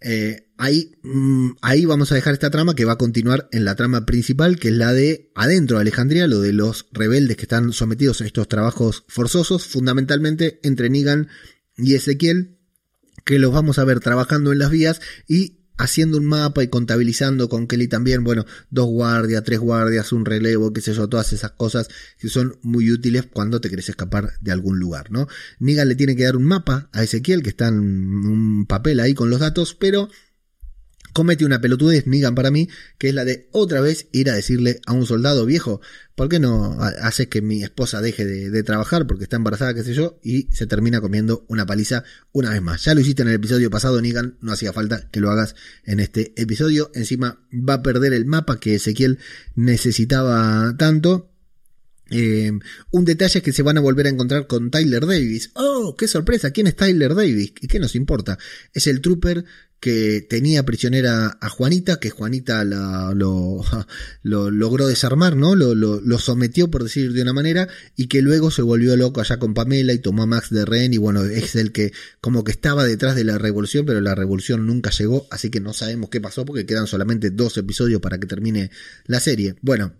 Eh, 0.00 0.48
ahí, 0.56 0.92
mm, 1.02 1.50
ahí 1.60 1.84
vamos 1.84 2.12
a 2.12 2.14
dejar 2.14 2.34
esta 2.34 2.50
trama 2.50 2.74
que 2.74 2.84
va 2.84 2.92
a 2.92 2.98
continuar 2.98 3.48
en 3.52 3.64
la 3.64 3.74
trama 3.74 4.06
principal, 4.06 4.58
que 4.58 4.68
es 4.68 4.74
la 4.74 4.92
de 4.92 5.30
adentro 5.34 5.76
de 5.76 5.82
Alejandría, 5.82 6.26
lo 6.26 6.40
de 6.40 6.52
los 6.52 6.86
rebeldes 6.92 7.36
que 7.36 7.42
están 7.42 7.72
sometidos 7.72 8.20
a 8.20 8.26
estos 8.26 8.48
trabajos 8.48 9.04
forzosos, 9.08 9.66
fundamentalmente 9.66 10.60
entre 10.62 10.90
Negan 10.90 11.28
y 11.76 11.94
Ezequiel, 11.94 12.58
que 13.24 13.38
los 13.38 13.52
vamos 13.52 13.78
a 13.78 13.84
ver 13.84 14.00
trabajando 14.00 14.52
en 14.52 14.58
las 14.58 14.70
vías 14.70 15.00
y 15.26 15.57
haciendo 15.78 16.18
un 16.18 16.26
mapa 16.26 16.62
y 16.62 16.68
contabilizando 16.68 17.48
con 17.48 17.66
Kelly 17.66 17.88
también, 17.88 18.24
bueno, 18.24 18.44
dos 18.70 18.86
guardias, 18.86 19.42
tres 19.44 19.60
guardias, 19.60 20.12
un 20.12 20.24
relevo, 20.24 20.72
qué 20.72 20.80
sé 20.80 20.92
yo, 20.92 21.08
todas 21.08 21.32
esas 21.32 21.52
cosas 21.52 21.88
que 22.18 22.28
son 22.28 22.58
muy 22.62 22.90
útiles 22.90 23.26
cuando 23.32 23.60
te 23.60 23.70
querés 23.70 23.88
escapar 23.88 24.32
de 24.40 24.52
algún 24.52 24.78
lugar, 24.78 25.10
¿no? 25.10 25.28
Negan 25.60 25.88
le 25.88 25.94
tiene 25.94 26.16
que 26.16 26.24
dar 26.24 26.36
un 26.36 26.44
mapa 26.44 26.90
a 26.92 27.02
Ezequiel, 27.02 27.42
que 27.42 27.50
está 27.50 27.68
en 27.68 27.78
un 27.78 28.66
papel 28.66 29.00
ahí 29.00 29.14
con 29.14 29.30
los 29.30 29.40
datos, 29.40 29.74
pero 29.74 30.10
comete 31.12 31.44
una 31.44 31.60
pelotudez, 31.60 32.06
Negan 32.06 32.34
para 32.34 32.50
mí, 32.50 32.68
que 32.98 33.08
es 33.08 33.14
la 33.14 33.24
de 33.24 33.48
otra 33.52 33.80
vez 33.80 34.08
ir 34.12 34.30
a 34.30 34.34
decirle 34.34 34.80
a 34.86 34.92
un 34.92 35.06
soldado 35.06 35.46
viejo, 35.46 35.80
¿por 36.14 36.28
qué 36.28 36.38
no 36.38 36.76
haces 36.80 37.28
que 37.28 37.42
mi 37.42 37.62
esposa 37.62 38.00
deje 38.00 38.24
de, 38.24 38.62
trabajar 38.62 39.06
porque 39.06 39.24
está 39.24 39.36
embarazada, 39.36 39.74
qué 39.74 39.84
sé 39.84 39.94
yo, 39.94 40.18
y 40.22 40.48
se 40.52 40.66
termina 40.66 41.00
comiendo 41.00 41.44
una 41.48 41.66
paliza 41.66 42.04
una 42.32 42.50
vez 42.50 42.62
más? 42.62 42.84
Ya 42.84 42.94
lo 42.94 43.00
hiciste 43.00 43.22
en 43.22 43.28
el 43.28 43.34
episodio 43.34 43.70
pasado, 43.70 44.00
Negan, 44.00 44.36
no 44.40 44.52
hacía 44.52 44.72
falta 44.72 45.08
que 45.10 45.20
lo 45.20 45.30
hagas 45.30 45.54
en 45.84 46.00
este 46.00 46.32
episodio. 46.36 46.90
Encima 46.94 47.40
va 47.52 47.74
a 47.74 47.82
perder 47.82 48.12
el 48.12 48.26
mapa 48.26 48.58
que 48.58 48.74
Ezequiel 48.74 49.18
necesitaba 49.54 50.74
tanto. 50.76 51.30
Eh, 52.10 52.52
un 52.90 53.04
detalle 53.04 53.38
es 53.38 53.44
que 53.44 53.52
se 53.52 53.62
van 53.62 53.78
a 53.78 53.80
volver 53.80 54.06
a 54.06 54.10
encontrar 54.10 54.46
con 54.46 54.70
Tyler 54.70 55.06
Davis. 55.06 55.50
¡Oh, 55.54 55.94
qué 55.96 56.08
sorpresa! 56.08 56.50
¿Quién 56.50 56.66
es 56.66 56.76
Tyler 56.76 57.14
Davis? 57.14 57.52
¿Y 57.60 57.68
qué 57.68 57.78
nos 57.78 57.94
importa? 57.94 58.38
Es 58.72 58.86
el 58.86 59.00
trooper 59.00 59.44
que 59.80 60.26
tenía 60.28 60.64
prisionera 60.64 61.38
a 61.40 61.48
Juanita, 61.48 62.00
que 62.00 62.10
Juanita 62.10 62.64
la, 62.64 63.12
lo, 63.14 63.62
lo, 64.22 64.50
logró 64.50 64.88
desarmar, 64.88 65.36
¿no? 65.36 65.54
Lo, 65.54 66.18
sometió, 66.18 66.70
por 66.70 66.82
decir 66.82 67.12
de 67.12 67.22
una 67.22 67.32
manera, 67.32 67.68
y 67.94 68.08
que 68.08 68.22
luego 68.22 68.50
se 68.50 68.62
volvió 68.62 68.96
loco 68.96 69.20
allá 69.20 69.38
con 69.38 69.54
Pamela 69.54 69.92
y 69.92 69.98
tomó 70.00 70.24
a 70.24 70.26
Max 70.26 70.50
de 70.50 70.64
rehén, 70.64 70.94
y 70.94 70.98
bueno, 70.98 71.22
es 71.22 71.54
el 71.54 71.72
que 71.72 71.92
como 72.20 72.42
que 72.42 72.50
estaba 72.50 72.84
detrás 72.84 73.14
de 73.14 73.24
la 73.24 73.38
revolución, 73.38 73.86
pero 73.86 74.00
la 74.00 74.14
revolución 74.14 74.66
nunca 74.66 74.90
llegó, 74.90 75.28
así 75.30 75.50
que 75.50 75.60
no 75.60 75.72
sabemos 75.72 76.10
qué 76.10 76.20
pasó 76.20 76.44
porque 76.44 76.66
quedan 76.66 76.86
solamente 76.86 77.30
dos 77.30 77.56
episodios 77.56 78.00
para 78.00 78.18
que 78.18 78.26
termine 78.26 78.70
la 79.06 79.20
serie. 79.20 79.54
Bueno, 79.62 79.92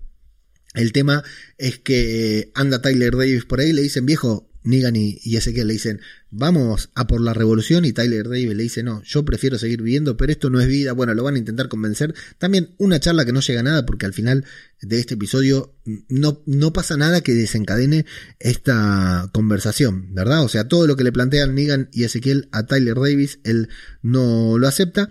el 0.74 0.92
tema 0.92 1.22
es 1.56 1.78
que 1.78 2.50
anda 2.54 2.82
Tyler 2.82 3.16
Davis 3.16 3.44
por 3.44 3.60
ahí, 3.60 3.72
le 3.72 3.82
dicen, 3.82 4.06
viejo, 4.06 4.48
Negan 4.68 4.96
y, 4.96 5.18
Ezequiel 5.24 5.68
le 5.68 5.72
dicen, 5.72 6.00
vamos 6.30 6.90
a 6.94 7.06
por 7.06 7.22
la 7.22 7.32
revolución 7.32 7.86
y 7.86 7.92
Tyler 7.92 8.28
Davis 8.28 8.54
le 8.54 8.62
dice, 8.62 8.82
no, 8.82 9.02
yo 9.02 9.24
prefiero 9.24 9.58
seguir 9.58 9.80
viviendo, 9.80 10.18
pero 10.18 10.30
esto 10.30 10.50
no 10.50 10.60
es 10.60 10.66
vida, 10.66 10.92
bueno, 10.92 11.14
lo 11.14 11.24
van 11.24 11.36
a 11.36 11.38
intentar 11.38 11.68
convencer. 11.68 12.14
También 12.36 12.74
una 12.76 13.00
charla 13.00 13.24
que 13.24 13.32
no 13.32 13.40
llega 13.40 13.60
a 13.60 13.62
nada 13.62 13.86
porque 13.86 14.04
al 14.04 14.12
final 14.12 14.44
de 14.82 14.98
este 14.98 15.14
episodio 15.14 15.74
no, 16.08 16.42
no 16.44 16.72
pasa 16.74 16.98
nada 16.98 17.22
que 17.22 17.34
desencadene 17.34 18.04
esta 18.40 19.30
conversación, 19.32 20.14
¿verdad? 20.14 20.44
O 20.44 20.48
sea, 20.48 20.68
todo 20.68 20.86
lo 20.86 20.96
que 20.96 21.04
le 21.04 21.12
plantean 21.12 21.54
Negan 21.54 21.88
y 21.92 22.04
Ezequiel 22.04 22.48
a 22.52 22.66
Tyler 22.66 22.96
Davis, 22.96 23.40
él 23.44 23.70
no 24.02 24.58
lo 24.58 24.68
acepta 24.68 25.08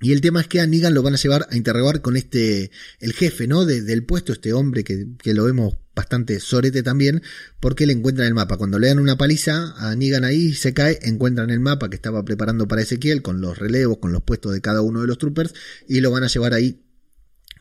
y 0.00 0.12
el 0.12 0.20
tema 0.20 0.40
es 0.40 0.48
que 0.48 0.60
a 0.60 0.66
Negan 0.66 0.92
lo 0.92 1.02
van 1.02 1.14
a 1.14 1.18
llevar 1.18 1.46
a 1.50 1.56
interrogar 1.56 2.02
con 2.02 2.16
este, 2.16 2.70
el 3.00 3.12
jefe, 3.12 3.46
¿no? 3.46 3.64
del 3.64 4.04
puesto, 4.04 4.32
este 4.32 4.52
hombre 4.52 4.84
que, 4.84 5.06
que, 5.22 5.34
lo 5.34 5.44
vemos 5.44 5.76
bastante 5.94 6.40
sorete 6.40 6.82
también, 6.82 7.22
porque 7.60 7.86
le 7.86 7.92
encuentran 7.92 8.26
el 8.26 8.34
mapa. 8.34 8.56
Cuando 8.56 8.78
le 8.78 8.88
dan 8.88 8.98
una 8.98 9.16
paliza 9.16 9.74
a 9.78 9.94
Negan 9.94 10.24
ahí, 10.24 10.52
se 10.52 10.74
cae, 10.74 10.98
encuentran 11.02 11.50
el 11.50 11.60
mapa 11.60 11.88
que 11.88 11.96
estaba 11.96 12.24
preparando 12.24 12.68
para 12.68 12.82
Ezequiel, 12.82 13.22
con 13.22 13.40
los 13.40 13.58
relevos, 13.58 13.98
con 13.98 14.12
los 14.12 14.22
puestos 14.22 14.52
de 14.52 14.60
cada 14.60 14.82
uno 14.82 15.00
de 15.00 15.06
los 15.06 15.18
troopers, 15.18 15.54
y 15.88 16.00
lo 16.00 16.10
van 16.10 16.24
a 16.24 16.28
llevar 16.28 16.52
ahí 16.52 16.82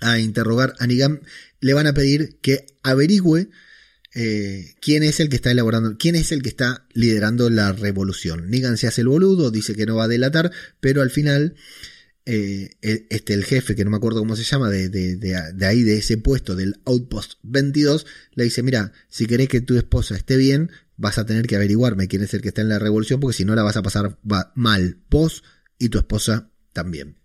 a 0.02 0.20
interrogar 0.20 0.74
a 0.80 0.88
Negan. 0.88 1.22
Le 1.60 1.74
van 1.74 1.88
a 1.88 1.94
pedir 1.94 2.40
que 2.42 2.66
averigüe 2.82 3.50
eh, 4.16 4.76
quién 4.82 5.04
es 5.04 5.20
el 5.20 5.30
que 5.30 5.38
está 5.38 5.52
elaborando, 5.52 5.98
quién 5.98 6.16
es 6.16 6.32
el 6.32 6.42
que 6.42 6.50
está 6.50 6.86
liderando 6.94 7.50
la 7.50 7.72
revolución. 7.72 8.50
Negan 8.50 8.78
se 8.78 8.88
hace 8.88 9.02
el 9.02 9.08
boludo, 9.08 9.50
dice 9.50 9.76
que 9.76 9.86
no 9.86 9.96
va 9.96 10.06
a 10.06 10.10
delatar, 10.10 10.52
pero 10.80 11.02
al 11.02 11.10
final 11.10 11.56
eh, 12.26 12.78
este, 12.82 13.34
el 13.34 13.44
jefe, 13.44 13.76
que 13.76 13.84
no 13.84 13.92
me 13.92 13.98
acuerdo 13.98 14.20
cómo 14.20 14.36
se 14.36 14.44
llama, 14.44 14.70
de, 14.70 14.90
de, 14.90 15.18
de, 15.18 15.66
ahí, 15.66 15.84
de 15.84 15.98
ese 15.98 16.18
puesto, 16.18 16.56
del 16.56 16.76
Outpost 16.86 17.34
22, 17.44 18.06
le 18.34 18.46
dice, 18.46 18.64
mira, 18.64 18.94
si 19.10 19.26
querés 19.26 19.50
que 19.50 19.62
tu 19.62 19.76
esposa 19.76 20.16
esté 20.16 20.38
bien, 20.38 20.72
vas 20.96 21.18
a 21.18 21.26
tener 21.26 21.48
que 21.48 21.56
averiguarme 21.56 22.08
quién 22.08 22.24
es 22.24 22.34
el 22.34 22.42
que 22.42 22.50
está 22.50 22.62
en 22.62 22.70
la 22.70 22.80
revolución, 22.80 23.20
porque 23.20 23.38
si 23.38 23.46
no 23.46 23.56
la 23.56 23.64
vas 23.64 23.78
a 23.78 23.84
pasar 23.84 24.18
mal, 24.56 25.00
vos 25.10 25.44
y 25.78 25.90
tu 25.90 25.98
esposa 25.98 26.50
también. 26.72 27.18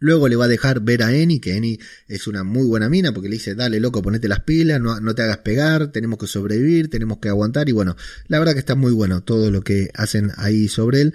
Luego 0.00 0.28
le 0.28 0.36
va 0.36 0.44
a 0.44 0.48
dejar 0.48 0.80
ver 0.80 1.02
a 1.02 1.12
Eni, 1.12 1.40
que 1.40 1.56
Eni 1.56 1.80
es 2.06 2.28
una 2.28 2.44
muy 2.44 2.64
buena 2.64 2.88
mina, 2.88 3.12
porque 3.12 3.28
le 3.28 3.34
dice, 3.34 3.56
dale 3.56 3.80
loco, 3.80 4.02
ponete 4.02 4.28
las 4.28 4.40
pilas, 4.40 4.80
no, 4.80 5.00
no, 5.00 5.14
te 5.16 5.22
hagas 5.22 5.38
pegar, 5.38 5.90
tenemos 5.90 6.20
que 6.20 6.28
sobrevivir, 6.28 6.88
tenemos 6.88 7.18
que 7.18 7.28
aguantar, 7.28 7.68
y 7.68 7.72
bueno, 7.72 7.96
la 8.28 8.38
verdad 8.38 8.52
que 8.52 8.60
está 8.60 8.76
muy 8.76 8.92
bueno 8.92 9.24
todo 9.24 9.50
lo 9.50 9.62
que 9.62 9.90
hacen 9.94 10.30
ahí 10.36 10.68
sobre 10.68 11.00
él. 11.00 11.14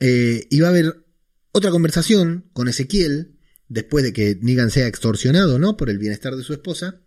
Eh, 0.00 0.46
y 0.50 0.60
va 0.60 0.68
a 0.68 0.70
haber 0.70 1.03
otra 1.54 1.70
conversación 1.70 2.46
con 2.52 2.66
Ezequiel, 2.66 3.36
después 3.68 4.02
de 4.02 4.12
que 4.12 4.36
Negan 4.42 4.72
sea 4.72 4.88
extorsionado, 4.88 5.60
¿no? 5.60 5.76
Por 5.76 5.88
el 5.88 5.98
bienestar 5.98 6.34
de 6.34 6.42
su 6.42 6.52
esposa, 6.52 7.00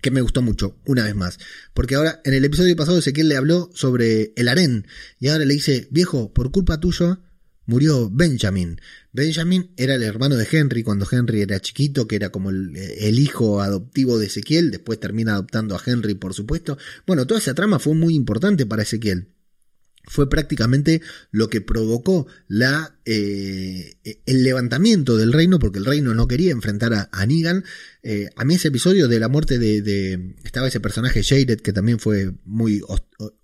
que 0.00 0.12
me 0.12 0.20
gustó 0.20 0.40
mucho, 0.40 0.78
una 0.86 1.04
vez 1.04 1.16
más. 1.16 1.38
Porque 1.74 1.96
ahora, 1.96 2.20
en 2.24 2.32
el 2.32 2.44
episodio 2.44 2.76
pasado, 2.76 2.98
Ezequiel 2.98 3.28
le 3.28 3.36
habló 3.36 3.70
sobre 3.74 4.34
el 4.36 4.46
harén, 4.46 4.86
y 5.18 5.28
ahora 5.28 5.44
le 5.44 5.54
dice, 5.54 5.88
viejo, 5.90 6.32
por 6.32 6.52
culpa 6.52 6.78
tuya, 6.78 7.18
murió 7.66 8.08
Benjamin. 8.08 8.80
Benjamin 9.12 9.72
era 9.76 9.96
el 9.96 10.04
hermano 10.04 10.36
de 10.36 10.46
Henry 10.48 10.84
cuando 10.84 11.08
Henry 11.10 11.42
era 11.42 11.58
chiquito, 11.58 12.06
que 12.06 12.14
era 12.14 12.30
como 12.30 12.50
el, 12.50 12.76
el, 12.76 13.18
hijo 13.18 13.62
adoptivo 13.62 14.16
de 14.16 14.26
Ezequiel, 14.26 14.70
después 14.70 15.00
termina 15.00 15.32
adoptando 15.32 15.74
a 15.74 15.82
Henry, 15.84 16.14
por 16.14 16.34
supuesto. 16.34 16.78
Bueno, 17.04 17.26
toda 17.26 17.40
esa 17.40 17.54
trama 17.54 17.80
fue 17.80 17.96
muy 17.96 18.14
importante 18.14 18.64
para 18.64 18.84
Ezequiel 18.84 19.26
fue 20.04 20.28
prácticamente 20.28 21.00
lo 21.30 21.48
que 21.48 21.60
provocó 21.60 22.26
la, 22.48 22.96
eh, 23.04 23.94
el 24.26 24.42
levantamiento 24.42 25.16
del 25.16 25.32
reino, 25.32 25.58
porque 25.58 25.78
el 25.78 25.84
reino 25.84 26.14
no 26.14 26.26
quería 26.26 26.50
enfrentar 26.50 26.92
a, 26.92 27.08
a 27.12 27.24
Negan. 27.26 27.64
Eh, 28.02 28.28
a 28.36 28.44
mí 28.44 28.54
ese 28.54 28.68
episodio 28.68 29.08
de 29.08 29.20
la 29.20 29.28
muerte 29.28 29.58
de, 29.58 29.80
de, 29.80 30.34
estaba 30.44 30.68
ese 30.68 30.80
personaje 30.80 31.22
Jared, 31.22 31.60
que 31.60 31.72
también 31.72 31.98
fue 31.98 32.32
muy 32.44 32.82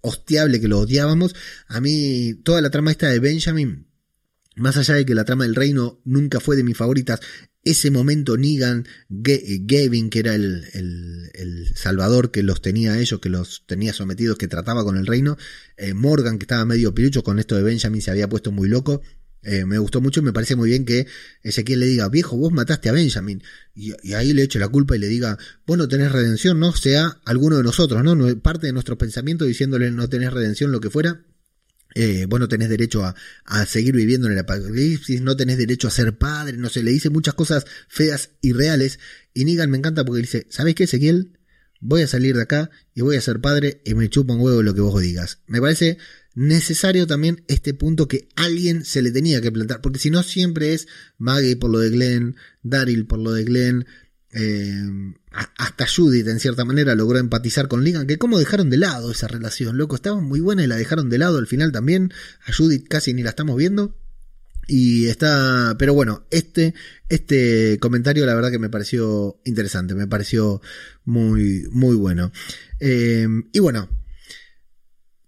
hostiable, 0.00 0.60
que 0.60 0.68
lo 0.68 0.80
odiábamos. 0.80 1.34
A 1.68 1.80
mí 1.80 2.34
toda 2.42 2.60
la 2.60 2.70
trama 2.70 2.90
esta 2.90 3.08
de 3.08 3.20
Benjamin, 3.20 3.86
más 4.56 4.76
allá 4.76 4.94
de 4.94 5.06
que 5.06 5.14
la 5.14 5.24
trama 5.24 5.44
del 5.44 5.54
reino 5.54 6.00
nunca 6.04 6.40
fue 6.40 6.56
de 6.56 6.64
mis 6.64 6.76
favoritas, 6.76 7.20
ese 7.70 7.90
momento 7.90 8.36
Negan, 8.36 8.86
Gavin, 9.08 10.10
que 10.10 10.18
era 10.18 10.34
el, 10.34 10.64
el, 10.72 11.72
salvador 11.74 12.30
que 12.30 12.42
los 12.42 12.60
tenía 12.60 12.92
a 12.92 12.98
ellos, 12.98 13.20
que 13.20 13.28
los 13.28 13.64
tenía 13.66 13.92
sometidos, 13.92 14.38
que 14.38 14.48
trataba 14.48 14.84
con 14.84 14.96
el 14.96 15.06
reino, 15.06 15.36
eh, 15.76 15.94
Morgan, 15.94 16.38
que 16.38 16.44
estaba 16.44 16.64
medio 16.64 16.94
pirucho 16.94 17.22
con 17.22 17.38
esto 17.38 17.56
de 17.56 17.62
Benjamin, 17.62 18.02
se 18.02 18.10
había 18.10 18.28
puesto 18.28 18.52
muy 18.52 18.68
loco. 18.68 19.02
Eh, 19.42 19.64
me 19.64 19.78
gustó 19.78 20.00
mucho 20.00 20.20
y 20.20 20.24
me 20.24 20.32
parece 20.32 20.56
muy 20.56 20.70
bien 20.70 20.84
que 20.84 21.06
Ezequiel 21.42 21.80
le 21.80 21.86
diga, 21.86 22.08
viejo, 22.08 22.36
vos 22.36 22.52
mataste 22.52 22.88
a 22.88 22.92
Benjamin. 22.92 23.42
Y, 23.74 23.92
ahí 24.12 24.32
le 24.32 24.42
eche 24.42 24.58
la 24.58 24.68
culpa 24.68 24.96
y 24.96 24.98
le 24.98 25.06
diga, 25.06 25.38
vos 25.66 25.78
no 25.78 25.86
tenés 25.86 26.10
redención, 26.10 26.58
no 26.58 26.74
sea 26.74 27.20
alguno 27.24 27.56
de 27.56 27.62
nosotros, 27.62 28.02
¿no? 28.02 28.16
Parte 28.40 28.66
de 28.66 28.72
nuestro 28.72 28.98
pensamiento 28.98 29.44
diciéndole 29.44 29.90
no 29.92 30.08
tenés 30.08 30.32
redención, 30.32 30.72
lo 30.72 30.80
que 30.80 30.90
fuera 30.90 31.22
eh, 32.00 32.26
vos 32.26 32.38
no 32.38 32.46
tenés 32.46 32.68
derecho 32.68 33.04
a, 33.04 33.66
seguir 33.66 33.96
viviendo 33.96 34.28
en 34.28 34.34
el 34.34 34.38
apocalipsis, 34.38 35.20
no 35.20 35.36
tenés 35.36 35.58
derecho 35.58 35.88
a 35.88 35.90
ser 35.90 36.16
padre, 36.16 36.56
no 36.56 36.68
sé, 36.68 36.84
le 36.84 36.92
dice 36.92 37.10
muchas 37.10 37.34
cosas 37.34 37.66
feas 37.88 38.30
y 38.40 38.52
reales. 38.52 39.00
Y 39.34 39.44
Negan 39.44 39.68
me 39.68 39.78
encanta 39.78 40.04
porque 40.04 40.22
dice, 40.22 40.46
¿sabes 40.48 40.76
qué, 40.76 40.84
Ezequiel? 40.84 41.36
Voy 41.80 42.02
a 42.02 42.06
salir 42.06 42.36
de 42.36 42.42
acá 42.42 42.70
y 42.94 43.00
voy 43.00 43.16
a 43.16 43.20
ser 43.20 43.40
padre 43.40 43.82
y 43.84 43.94
me 43.94 44.08
chupa 44.08 44.34
un 44.34 44.40
huevo 44.40 44.62
lo 44.62 44.74
que 44.74 44.80
vos 44.80 45.02
digas. 45.02 45.40
Me 45.48 45.60
parece 45.60 45.98
necesario 46.36 47.08
también 47.08 47.42
este 47.48 47.74
punto 47.74 48.06
que 48.06 48.28
alguien 48.36 48.84
se 48.84 49.02
le 49.02 49.10
tenía 49.10 49.40
que 49.40 49.50
plantar, 49.50 49.80
porque 49.80 49.98
si 49.98 50.10
no 50.10 50.22
siempre 50.22 50.74
es 50.74 50.86
Maggie 51.16 51.56
por 51.56 51.68
lo 51.68 51.80
de 51.80 51.90
Glenn, 51.90 52.36
Daryl 52.62 53.06
por 53.06 53.18
lo 53.18 53.32
de 53.32 53.42
Glenn, 53.42 53.86
eh, 54.32 55.14
hasta 55.56 55.86
Judith 55.86 56.28
en 56.28 56.40
cierta 56.40 56.64
manera 56.64 56.94
logró 56.94 57.18
empatizar 57.18 57.68
con 57.68 57.84
Ligan, 57.84 58.06
que 58.06 58.18
como 58.18 58.38
dejaron 58.38 58.70
de 58.70 58.76
lado 58.76 59.10
esa 59.10 59.28
relación, 59.28 59.78
loco, 59.78 59.94
estaba 59.94 60.20
muy 60.20 60.40
buena 60.40 60.64
y 60.64 60.66
la 60.66 60.76
dejaron 60.76 61.08
de 61.08 61.18
lado 61.18 61.38
al 61.38 61.46
final 61.46 61.72
también, 61.72 62.12
a 62.46 62.52
Judith 62.52 62.86
casi 62.88 63.14
ni 63.14 63.22
la 63.22 63.30
estamos 63.30 63.56
viendo. 63.56 63.96
Y 64.70 65.06
está, 65.06 65.76
pero 65.78 65.94
bueno, 65.94 66.26
este, 66.30 66.74
este 67.08 67.78
comentario 67.80 68.26
la 68.26 68.34
verdad 68.34 68.50
que 68.50 68.58
me 68.58 68.68
pareció 68.68 69.40
interesante, 69.46 69.94
me 69.94 70.06
pareció 70.06 70.60
muy, 71.04 71.66
muy 71.70 71.96
bueno. 71.96 72.32
Eh, 72.78 73.26
y 73.50 73.58
bueno, 73.60 73.88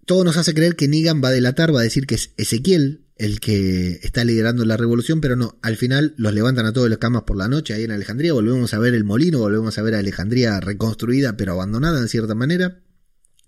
todo 0.05 0.23
nos 0.23 0.37
hace 0.37 0.53
creer 0.53 0.75
que 0.75 0.87
Negan 0.87 1.23
va 1.23 1.29
a 1.29 1.31
delatar, 1.31 1.73
va 1.73 1.79
a 1.79 1.83
decir 1.83 2.05
que 2.05 2.15
es 2.15 2.33
Ezequiel 2.37 3.07
el 3.17 3.39
que 3.39 3.99
está 4.03 4.23
liderando 4.23 4.65
la 4.65 4.77
revolución, 4.77 5.21
pero 5.21 5.35
no, 5.35 5.57
al 5.61 5.77
final 5.77 6.13
los 6.17 6.33
levantan 6.33 6.65
a 6.65 6.73
todos 6.73 6.89
los 6.89 6.97
camas 6.97 7.23
por 7.23 7.37
la 7.37 7.47
noche 7.47 7.73
ahí 7.73 7.83
en 7.83 7.91
Alejandría, 7.91 8.33
volvemos 8.33 8.73
a 8.73 8.79
ver 8.79 8.93
el 8.93 9.03
molino, 9.03 9.39
volvemos 9.39 9.77
a 9.77 9.81
ver 9.83 9.95
a 9.95 9.99
Alejandría 9.99 10.59
reconstruida 10.59 11.37
pero 11.37 11.53
abandonada 11.53 11.99
en 11.99 12.07
cierta 12.07 12.35
manera. 12.35 12.81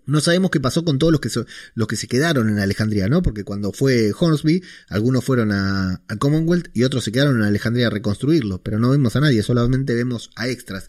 No 0.06 0.20
sabemos 0.20 0.52
qué 0.52 0.60
pasó 0.60 0.84
con 0.84 1.00
todos 1.00 1.14
los 1.14 1.22
que, 1.22 1.30
los 1.76 1.88
que 1.88 1.96
se 1.96 2.08
quedaron 2.08 2.50
en 2.50 2.60
Alejandría, 2.60 3.08
¿no? 3.08 3.22
Porque 3.22 3.46
cuando 3.46 3.72
fue 3.72 4.12
Hornsby, 4.18 4.62
algunos 4.90 5.24
fueron 5.24 5.54
a, 5.54 6.04
Commonwealth 6.20 6.68
y 6.74 6.84
otros 6.84 7.06
se 7.06 7.14
quedaron 7.14 7.38
en 7.38 7.44
Alejandría 7.44 7.88
a 7.88 7.90
reconstruirlo, 7.90 8.62
pero 8.64 8.80
no 8.80 8.90
vemos 8.90 9.16
a 9.16 9.22
nadie, 9.22 9.44
solamente 9.44 9.96
vemos 9.96 10.30
a 10.36 10.50
extras. 10.50 10.88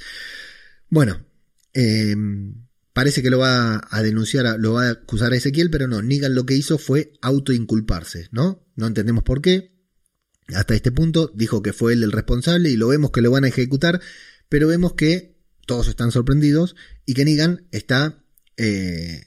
Bueno, 0.90 1.24
eh, 1.74 2.16
Parece 2.94 3.22
que 3.22 3.30
lo 3.30 3.40
va 3.40 3.86
a 3.90 4.02
denunciar, 4.02 4.58
lo 4.60 4.74
va 4.74 4.86
a 4.86 4.90
acusar 4.92 5.32
a 5.32 5.36
Ezequiel, 5.36 5.68
pero 5.68 5.88
no, 5.88 6.00
Negan 6.00 6.36
lo 6.36 6.46
que 6.46 6.54
hizo 6.54 6.78
fue 6.78 7.12
autoinculparse, 7.20 8.28
¿no? 8.30 8.64
No 8.76 8.86
entendemos 8.86 9.24
por 9.24 9.42
qué. 9.42 9.74
Hasta 10.54 10.74
este 10.74 10.92
punto 10.92 11.32
dijo 11.34 11.60
que 11.60 11.72
fue 11.72 11.94
él 11.94 12.04
el 12.04 12.12
responsable 12.12 12.70
y 12.70 12.76
lo 12.76 12.88
vemos 12.88 13.10
que 13.10 13.20
lo 13.20 13.32
van 13.32 13.42
a 13.42 13.48
ejecutar, 13.48 14.00
pero 14.48 14.68
vemos 14.68 14.94
que 14.94 15.36
todos 15.66 15.88
están 15.88 16.12
sorprendidos 16.12 16.76
y 17.04 17.14
que 17.14 17.24
Negan 17.24 17.66
está 17.72 18.22
eh, 18.56 19.24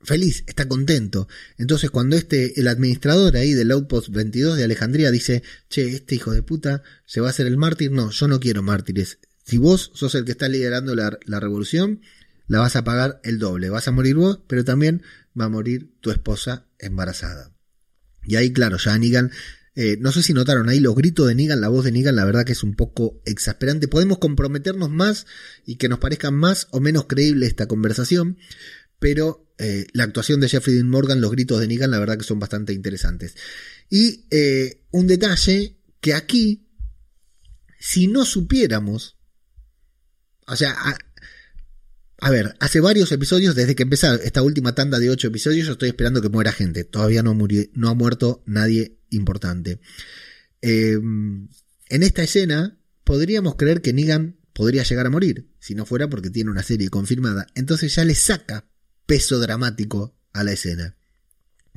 feliz, 0.00 0.42
está 0.48 0.66
contento. 0.66 1.28
Entonces 1.56 1.90
cuando 1.90 2.16
este, 2.16 2.58
el 2.58 2.66
administrador 2.66 3.36
ahí 3.36 3.52
del 3.52 3.70
Outpost 3.70 4.08
22 4.08 4.56
de 4.56 4.64
Alejandría 4.64 5.12
dice, 5.12 5.44
che, 5.68 5.86
este 5.86 6.16
hijo 6.16 6.32
de 6.32 6.42
puta 6.42 6.82
se 7.06 7.20
va 7.20 7.28
a 7.28 7.30
hacer 7.30 7.46
el 7.46 7.58
mártir, 7.58 7.92
no, 7.92 8.10
yo 8.10 8.26
no 8.26 8.40
quiero 8.40 8.64
mártires. 8.64 9.18
Si 9.44 9.56
vos 9.56 9.92
sos 9.94 10.16
el 10.16 10.24
que 10.24 10.32
está 10.32 10.48
liderando 10.48 10.96
la, 10.96 11.16
la 11.26 11.38
revolución, 11.38 12.00
la 12.46 12.60
vas 12.60 12.76
a 12.76 12.84
pagar 12.84 13.20
el 13.24 13.38
doble. 13.38 13.70
Vas 13.70 13.88
a 13.88 13.92
morir 13.92 14.16
vos, 14.16 14.40
pero 14.46 14.64
también 14.64 15.02
va 15.38 15.46
a 15.46 15.48
morir 15.48 15.94
tu 16.00 16.10
esposa 16.10 16.66
embarazada. 16.78 17.52
Y 18.26 18.36
ahí, 18.36 18.52
claro, 18.52 18.78
ya 18.78 18.96
Negan 18.98 19.30
Eh, 19.76 19.96
no 19.98 20.12
sé 20.12 20.22
si 20.22 20.32
notaron 20.32 20.68
ahí 20.68 20.78
los 20.78 20.94
gritos 20.94 21.26
de 21.26 21.34
Negan, 21.34 21.60
la 21.60 21.68
voz 21.68 21.84
de 21.84 21.90
Negan, 21.90 22.14
la 22.14 22.24
verdad 22.24 22.44
que 22.44 22.52
es 22.52 22.62
un 22.62 22.76
poco 22.76 23.20
exasperante. 23.24 23.88
Podemos 23.88 24.18
comprometernos 24.18 24.88
más 24.88 25.26
y 25.66 25.76
que 25.76 25.88
nos 25.88 25.98
parezca 25.98 26.30
más 26.30 26.68
o 26.70 26.78
menos 26.78 27.06
creíble 27.06 27.46
esta 27.46 27.66
conversación, 27.66 28.38
pero 29.00 29.52
eh, 29.58 29.86
la 29.92 30.04
actuación 30.04 30.38
de 30.38 30.48
Jeffrey 30.48 30.76
Dean 30.76 30.88
Morgan, 30.88 31.20
los 31.20 31.32
gritos 31.32 31.58
de 31.58 31.66
Negan, 31.66 31.90
la 31.90 31.98
verdad 31.98 32.16
que 32.16 32.24
son 32.24 32.38
bastante 32.38 32.72
interesantes. 32.72 33.34
Y 33.90 34.26
eh, 34.30 34.84
un 34.92 35.08
detalle 35.08 35.76
que 36.00 36.14
aquí, 36.14 36.68
si 37.80 38.06
no 38.06 38.24
supiéramos, 38.24 39.18
o 40.46 40.54
sea, 40.54 40.76
ver, 42.30 42.56
hace 42.60 42.80
varios 42.80 43.12
episodios, 43.12 43.54
desde 43.54 43.74
que 43.74 43.82
empezó 43.82 44.14
esta 44.14 44.42
última 44.42 44.74
tanda 44.74 44.98
de 44.98 45.10
ocho 45.10 45.28
episodios, 45.28 45.66
yo 45.66 45.72
estoy 45.72 45.88
esperando 45.90 46.22
que 46.22 46.28
muera 46.28 46.52
gente. 46.52 46.84
Todavía 46.84 47.22
no, 47.22 47.34
no 47.34 47.88
ha 47.88 47.94
muerto 47.94 48.42
nadie 48.46 48.98
importante. 49.10 49.80
Em, 50.60 51.48
en 51.88 52.02
esta 52.02 52.22
escena, 52.22 52.78
podríamos 53.04 53.56
creer 53.56 53.82
que 53.82 53.92
Negan 53.92 54.36
podría 54.52 54.84
llegar 54.84 55.06
a 55.06 55.10
morir, 55.10 55.50
si 55.58 55.74
no 55.74 55.84
fuera 55.84 56.08
porque 56.08 56.30
tiene 56.30 56.50
una 56.50 56.62
serie 56.62 56.88
confirmada. 56.88 57.46
Entonces 57.54 57.94
ya 57.94 58.04
le 58.04 58.14
saca 58.14 58.66
peso 59.06 59.38
dramático 59.38 60.16
a 60.32 60.44
la 60.44 60.52
escena. 60.52 60.96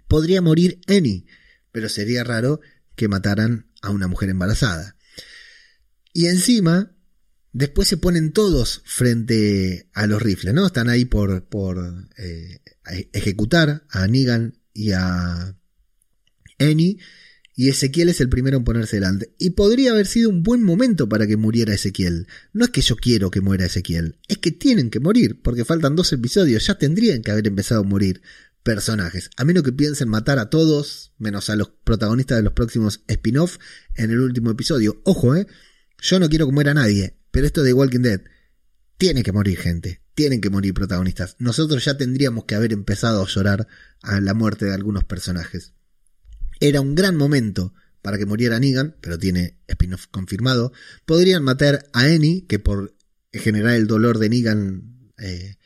Podría 0.08 0.42
morir 0.42 0.80
Annie, 0.88 1.26
pero 1.72 1.90
sería 1.90 2.24
raro 2.24 2.62
que 2.96 3.08
mataran 3.08 3.68
a 3.82 3.90
una 3.90 4.08
mujer 4.08 4.30
embarazada. 4.30 4.96
Y 6.14 6.28
encima, 6.28 6.96
después 7.58 7.88
se 7.88 7.98
ponen 7.98 8.32
todos 8.34 8.84
frente 8.86 9.90
a 9.94 10.06
los 10.06 10.22
rifles, 10.22 10.54
¿no? 10.54 10.68
Están 10.68 10.90
ahí 10.90 11.06
por, 11.06 11.46
por 11.46 12.08
eh, 12.18 12.62
ejecutar 13.14 13.84
a 13.90 14.08
Negan 14.08 14.60
y 14.74 14.92
a 14.92 15.56
Annie 16.60 17.00
y 17.56 17.70
Ezequiel 17.70 18.10
es 18.10 18.22
el 18.22 18.30
primero 18.30 18.58
en 18.58 18.64
ponerse 18.64 18.98
delante. 18.98 19.34
Y 19.40 19.52
podría 19.52 19.92
haber 19.92 20.06
sido 20.06 20.30
un 20.30 20.44
buen 20.44 20.62
momento 20.62 21.10
para 21.10 21.26
que 21.26 21.38
muriera 21.38 21.74
Ezequiel. 21.74 22.28
No 22.54 22.66
es 22.66 22.70
que 22.70 22.82
yo 22.82 22.96
quiero 22.96 23.32
que 23.32 23.42
muera 23.42 23.66
Ezequiel, 23.66 24.20
es 24.28 24.38
que 24.38 24.52
tienen 24.52 24.92
que 24.92 25.00
morir, 25.00 25.42
porque 25.42 25.66
faltan 25.66 25.96
dos 25.96 26.14
episodios, 26.14 26.68
ya 26.68 26.78
tendrían 26.78 27.24
que 27.24 27.32
haber 27.32 27.48
empezado 27.48 27.82
a 27.82 27.84
morir 27.84 28.22
personajes. 28.62 29.32
A 29.36 29.46
menos 29.46 29.64
que 29.64 29.72
piensen 29.72 30.10
matar 30.10 30.38
a 30.38 30.52
todos, 30.52 31.14
menos 31.18 31.50
a 31.50 31.56
los 31.56 31.70
protagonistas 31.84 32.38
de 32.38 32.44
los 32.44 32.54
próximos 32.54 33.02
spin-off 33.08 33.58
en 33.96 34.12
el 34.12 34.20
último 34.20 34.52
episodio. 34.52 35.02
Ojo, 35.04 35.36
eh, 35.36 35.48
yo 36.00 36.20
no 36.20 36.30
quiero 36.30 36.46
que 36.46 36.54
muera 36.54 36.76
nadie, 36.76 37.17
pero 37.32 37.46
esto 37.46 37.64
de 37.64 37.74
Walking 37.74 38.02
Dead 38.02 38.22
tiene 38.98 39.24
que 39.24 39.32
morir 39.32 39.58
gente, 39.58 40.02
tienen 40.16 40.42
que 40.42 40.50
morir 40.50 40.74
protagonistas. 40.74 41.36
Nosotros 41.40 41.86
ya 41.86 41.98
tendríamos 41.98 42.46
que 42.46 42.56
haber 42.56 42.74
empezado 42.74 43.22
a 43.22 43.28
llorar 43.28 43.68
a 44.02 44.20
la 44.20 44.34
muerte 44.34 44.66
de 44.66 44.74
algunos 44.74 45.04
personajes. 45.04 45.74
Era 46.60 46.82
un 46.82 46.96
gran 46.96 47.16
momento 47.16 47.74
para 48.02 48.18
que 48.18 48.26
muriera 48.26 48.60
Negan, 48.60 48.96
pero 49.02 49.20
tiene 49.20 49.60
spin-off 49.68 50.08
confirmado. 50.10 50.72
Podrían 51.06 51.44
matar 51.44 51.90
a 51.94 52.02
Annie, 52.02 52.46
que 52.48 52.58
por 52.58 52.96
generar 53.32 53.76
el 53.76 53.88
dolor 53.88 54.18
de 54.18 54.30
Negan, 54.30 55.12
eh, 55.18 55.58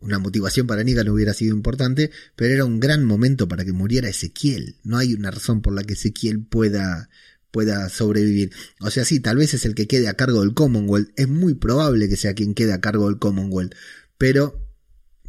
una 0.00 0.18
motivación 0.18 0.66
para 0.66 0.84
Negan 0.84 1.08
hubiera 1.08 1.32
sido 1.32 1.54
importante, 1.54 2.10
pero 2.36 2.52
era 2.52 2.64
un 2.64 2.80
gran 2.80 3.04
momento 3.04 3.48
para 3.48 3.64
que 3.64 3.72
muriera 3.72 4.08
Ezequiel. 4.08 4.76
No 4.82 4.98
hay 4.98 5.14
una 5.14 5.30
razón 5.30 5.62
por 5.62 5.74
la 5.74 5.84
que 5.84 5.94
Ezequiel 5.94 6.44
pueda, 6.44 7.08
pueda 7.54 7.88
sobrevivir. 7.88 8.50
O 8.80 8.90
sea, 8.90 9.04
sí, 9.04 9.20
tal 9.20 9.36
vez 9.36 9.54
es 9.54 9.64
el 9.64 9.76
que 9.76 9.86
quede 9.86 10.08
a 10.08 10.14
cargo 10.14 10.40
del 10.40 10.54
Commonwealth. 10.54 11.12
Es 11.14 11.28
muy 11.28 11.54
probable 11.54 12.08
que 12.08 12.16
sea 12.16 12.34
quien 12.34 12.52
quede 12.52 12.72
a 12.72 12.80
cargo 12.80 13.06
del 13.06 13.20
Commonwealth. 13.20 13.76
Pero 14.18 14.60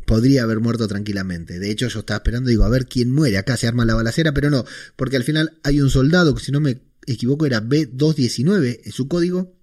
podría 0.08 0.42
haber 0.42 0.60
muerto 0.60 0.88
tranquilamente. 0.88 1.60
De 1.60 1.70
hecho, 1.70 1.88
yo 1.88 2.00
estaba 2.00 2.18
esperando, 2.18 2.50
digo, 2.50 2.64
a 2.64 2.70
ver 2.70 2.88
quién 2.88 3.12
muere. 3.12 3.38
Acá 3.38 3.58
se 3.58 3.68
arma 3.68 3.86
la 3.86 3.94
balacera, 3.94 4.34
pero 4.34 4.50
no, 4.50 4.66
porque 4.96 5.18
al 5.18 5.24
final 5.24 5.60
hay 5.62 5.82
un 5.82 5.92
soldado 5.92 6.34
que, 6.34 6.44
si 6.44 6.52
no 6.52 6.60
me 6.60 6.82
equivoco, 7.06 7.46
era 7.46 7.62
B219, 7.62 8.80
es 8.84 8.96
su 8.96 9.08
código, 9.08 9.56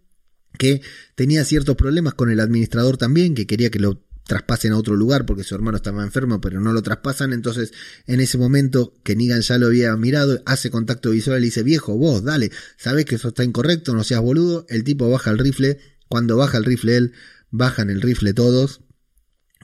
que 0.57 0.83
tenía 1.17 1.45
ciertos 1.45 1.75
problemas 1.75 2.15
con 2.15 2.31
el 2.31 2.39
administrador 2.39 2.97
también, 2.97 3.35
que 3.35 3.49
quería 3.49 3.71
que 3.73 3.81
lo 3.81 4.05
traspasen 4.25 4.73
a 4.73 4.79
otro 4.79 4.97
lugar 4.97 5.27
porque 5.27 5.45
su 5.45 5.55
hermano 5.55 5.77
estaba 5.77 6.03
enfermo, 6.03 6.41
pero 6.41 6.61
no 6.61 6.73
lo 6.73 6.83
traspasan. 6.83 7.33
Entonces, 7.33 7.73
en 8.07 8.21
ese 8.21 8.39
momento 8.39 8.95
que 9.03 9.17
Negan 9.17 9.41
ya 9.41 9.59
lo 9.59 9.67
había 9.67 9.97
mirado, 9.97 10.43
hace 10.47 10.71
contacto 10.71 11.11
visual 11.11 11.39
y 11.39 11.41
le 11.41 11.45
dice, 11.47 11.63
viejo, 11.63 11.97
vos, 11.97 12.23
dale, 12.25 12.51
sabes 12.77 13.05
que 13.05 13.17
eso 13.17 13.29
está 13.29 13.45
incorrecto, 13.45 13.95
no 13.95 14.05
seas 14.05 14.21
boludo. 14.21 14.67
El 14.69 14.85
tipo 14.85 15.11
baja 15.11 15.31
el 15.31 15.39
rifle. 15.39 15.79
Cuando 16.09 16.37
baja 16.37 16.59
el 16.59 16.65
rifle 16.65 16.97
él, 16.97 17.13
bajan 17.51 17.91
el 17.91 18.01
rifle 18.01 18.35
todos. 18.35 18.83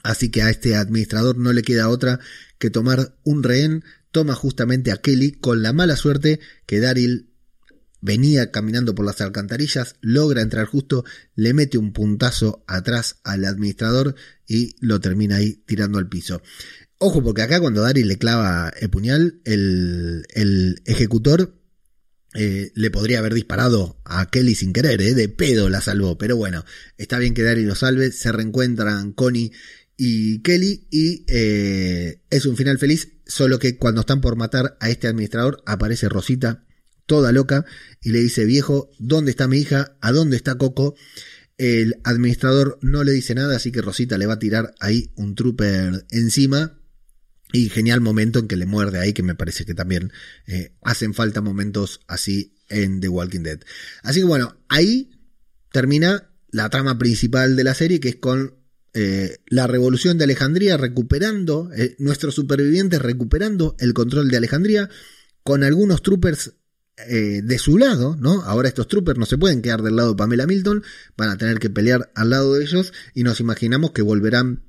Así 0.03 0.29
que 0.29 0.41
a 0.41 0.49
este 0.49 0.75
administrador 0.75 1.37
no 1.37 1.53
le 1.53 1.61
queda 1.61 1.89
otra 1.89 2.19
que 2.57 2.69
tomar 2.69 3.17
un 3.23 3.43
rehén, 3.43 3.83
toma 4.11 4.33
justamente 4.33 4.91
a 4.91 4.97
Kelly 4.97 5.33
con 5.33 5.61
la 5.61 5.73
mala 5.73 5.95
suerte 5.95 6.39
que 6.65 6.79
Daryl 6.79 7.28
venía 8.01 8.51
caminando 8.51 8.95
por 8.95 9.05
las 9.05 9.21
alcantarillas, 9.21 9.95
logra 10.01 10.41
entrar 10.41 10.65
justo, 10.65 11.03
le 11.35 11.53
mete 11.53 11.77
un 11.77 11.93
puntazo 11.93 12.63
atrás 12.67 13.17
al 13.23 13.45
administrador 13.45 14.15
y 14.47 14.75
lo 14.79 14.99
termina 14.99 15.37
ahí 15.37 15.63
tirando 15.65 15.97
al 15.97 16.09
piso. 16.09 16.41
Ojo, 16.97 17.23
porque 17.23 17.41
acá 17.41 17.59
cuando 17.59 17.81
Daryl 17.81 18.07
le 18.07 18.17
clava 18.17 18.73
el 18.79 18.89
puñal, 18.89 19.41
el, 19.45 20.25
el 20.33 20.81
ejecutor 20.85 21.55
eh, 22.35 22.71
le 22.75 22.91
podría 22.91 23.19
haber 23.19 23.33
disparado 23.33 23.99
a 24.05 24.29
Kelly 24.29 24.53
sin 24.53 24.73
querer, 24.73 25.01
eh, 25.01 25.13
de 25.13 25.29
pedo 25.29 25.69
la 25.69 25.81
salvó, 25.81 26.17
pero 26.17 26.35
bueno, 26.35 26.63
está 26.97 27.17
bien 27.17 27.33
que 27.33 27.41
Daryl 27.41 27.67
lo 27.67 27.75
salve, 27.75 28.11
se 28.11 28.31
reencuentran 28.31 29.13
Connie 29.13 29.51
y 29.97 30.41
Kelly 30.41 30.87
y 30.91 31.25
eh, 31.27 32.21
es 32.29 32.45
un 32.45 32.55
final 32.55 32.77
feliz, 32.77 33.13
solo 33.25 33.59
que 33.59 33.77
cuando 33.77 34.01
están 34.01 34.21
por 34.21 34.35
matar 34.35 34.77
a 34.79 34.89
este 34.89 35.07
administrador 35.07 35.63
aparece 35.65 36.07
Rosita 36.07 36.65
toda 37.09 37.31
loca 37.31 37.65
y 38.01 38.11
le 38.11 38.19
dice 38.19 38.45
viejo, 38.45 38.91
¿dónde 38.99 39.31
está 39.31 39.47
mi 39.47 39.57
hija? 39.57 39.97
¿A 39.99 40.11
dónde 40.13 40.37
está 40.37 40.55
Coco? 40.55 40.95
El 41.57 41.99
administrador 42.05 42.77
no 42.81 43.03
le 43.03 43.11
dice 43.11 43.33
nada, 43.35 43.57
así 43.57 43.71
que 43.71 43.81
Rosita 43.81 44.17
le 44.19 44.27
va 44.27 44.35
a 44.35 44.39
tirar 44.39 44.75
ahí 44.79 45.11
un 45.15 45.35
trooper 45.35 46.05
encima. 46.11 46.79
Y 47.51 47.69
genial 47.69 47.99
momento 47.99 48.37
en 48.37 48.47
que 48.47 48.55
le 48.55 48.67
muerde 48.67 48.99
ahí, 48.99 49.11
que 49.11 49.23
me 49.23 49.33
parece 49.33 49.65
que 49.65 49.73
también 49.73 50.13
eh, 50.45 50.75
hacen 50.83 51.15
falta 51.15 51.41
momentos 51.41 51.99
así 52.07 52.53
en 52.69 52.99
The 52.99 53.09
Walking 53.09 53.41
Dead. 53.41 53.59
Así 54.03 54.19
que 54.19 54.27
bueno, 54.27 54.55
ahí 54.69 55.09
termina 55.71 56.29
la 56.51 56.69
trama 56.69 56.99
principal 56.99 57.55
de 57.55 57.63
la 57.63 57.73
serie, 57.73 57.99
que 57.99 58.09
es 58.09 58.15
con 58.17 58.53
eh, 58.93 59.37
la 59.47 59.65
revolución 59.65 60.19
de 60.19 60.25
Alejandría 60.25 60.77
recuperando, 60.77 61.71
eh, 61.75 61.95
nuestros 61.97 62.35
supervivientes 62.35 63.01
recuperando 63.01 63.75
el 63.79 63.95
control 63.95 64.29
de 64.29 64.37
Alejandría, 64.37 64.89
con 65.41 65.63
algunos 65.63 66.03
troopers 66.03 66.53
eh, 67.07 67.41
de 67.43 67.59
su 67.59 67.77
lado, 67.77 68.15
¿no? 68.19 68.41
Ahora 68.43 68.67
estos 68.67 68.87
troopers 68.87 69.19
no 69.19 69.25
se 69.25 69.37
pueden 69.37 69.61
quedar 69.61 69.81
del 69.81 69.95
lado 69.95 70.09
de 70.09 70.17
Pamela 70.17 70.47
Milton, 70.47 70.83
van 71.17 71.29
a 71.29 71.37
tener 71.37 71.59
que 71.59 71.69
pelear 71.69 72.11
al 72.15 72.31
lado 72.31 72.55
de 72.55 72.63
ellos 72.63 72.93
y 73.13 73.23
nos 73.23 73.39
imaginamos 73.39 73.91
que 73.91 74.01
volverán 74.01 74.63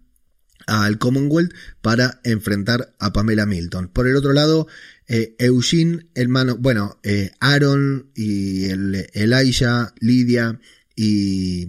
al 0.67 0.99
Commonwealth 0.99 1.53
para 1.81 2.21
enfrentar 2.23 2.95
a 2.99 3.13
Pamela 3.13 3.47
Milton. 3.47 3.89
Por 3.89 4.07
el 4.07 4.17
otro 4.17 4.33
lado, 4.33 4.69
Eugene, 5.09 6.07
hermano, 6.15 6.57
bueno, 6.59 7.01
Aaron 7.41 8.11
y 8.15 8.67
el, 8.67 9.09
Elijah, 9.15 9.93
Lidia 9.99 10.61
y 10.95 11.67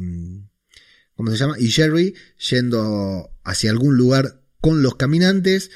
¿cómo 1.15 1.31
se 1.31 1.37
llama? 1.37 1.55
Y 1.57 1.71
Jerry 1.71 2.15
yendo 2.49 3.31
hacia 3.43 3.71
algún 3.71 3.95
lugar 3.95 4.41
con 4.59 4.81
los 4.81 4.95
caminantes. 4.95 5.71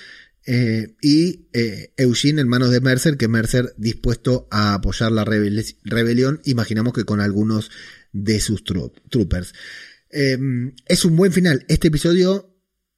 Eh, 0.45 0.95
y 1.01 1.47
eh, 1.53 1.93
Eugene 1.97 2.41
en 2.41 2.47
manos 2.47 2.71
de 2.71 2.81
Mercer, 2.81 3.17
que 3.17 3.27
Mercer 3.27 3.73
dispuesto 3.77 4.47
a 4.51 4.75
apoyar 4.75 5.11
la 5.11 5.25
rebelión, 5.25 6.41
imaginamos 6.45 6.93
que 6.93 7.03
con 7.03 7.19
algunos 7.19 7.71
de 8.11 8.39
sus 8.39 8.63
troopers. 8.63 9.53
Eh, 10.11 10.37
es 10.87 11.05
un 11.05 11.15
buen 11.15 11.31
final. 11.31 11.65
Este 11.67 11.87
episodio 11.87 12.51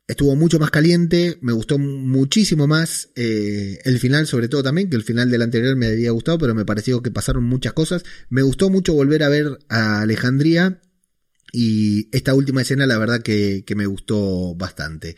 estuvo 0.08 0.36
mucho 0.36 0.60
más 0.60 0.72
caliente, 0.72 1.38
me 1.42 1.54
gustó 1.54 1.78
muchísimo 1.78 2.68
más 2.68 3.10
el 3.16 4.00
final, 4.00 4.26
sobre 4.28 4.48
todo 4.48 4.64
también, 4.64 4.90
que 4.90 4.96
el 4.96 5.04
final 5.04 5.30
del 5.30 5.42
anterior 5.42 5.76
me 5.76 5.88
había 5.88 6.12
gustado, 6.12 6.38
pero 6.38 6.56
me 6.56 6.66
pareció 6.66 7.02
que 7.02 7.12
pasaron 7.12 7.44
muchas 7.44 7.74
cosas. 7.74 8.04
Me 8.30 8.42
gustó 8.42 8.70
mucho 8.70 8.94
volver 8.94 9.24
a 9.24 9.30
ver 9.30 9.60
a 9.70 10.02
Alejandría 10.02 10.82
y 11.52 12.10
esta 12.16 12.34
última 12.34 12.62
escena, 12.62 12.86
la 12.86 12.98
verdad 12.98 13.22
que, 13.22 13.64
me 13.76 13.86
gustó 13.86 14.56
bastante. 14.56 15.16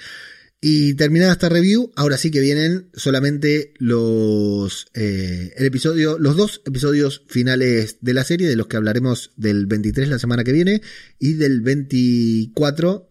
Y 0.62 0.96
terminada 0.96 1.32
esta 1.32 1.48
review, 1.48 1.92
ahora 1.96 2.18
sí 2.18 2.32
que 2.32 2.42
vienen 2.42 2.90
solamente 2.94 3.74
los 3.78 4.88
eh, 4.94 5.54
el 5.56 5.66
episodio, 5.66 6.20
los 6.20 6.36
dos 6.36 6.62
episodios 6.66 7.24
finales 7.30 7.98
de 8.02 8.14
la 8.14 8.26
serie, 8.26 8.50
de 8.50 8.58
los 8.58 8.68
que 8.68 8.76
hablaremos 8.76 9.32
del 9.38 9.68
23 9.68 10.10
la 10.10 10.20
semana 10.20 10.44
que 10.44 10.52
viene 10.52 10.82
y 11.18 11.34
del 11.34 11.62
24 11.62 13.10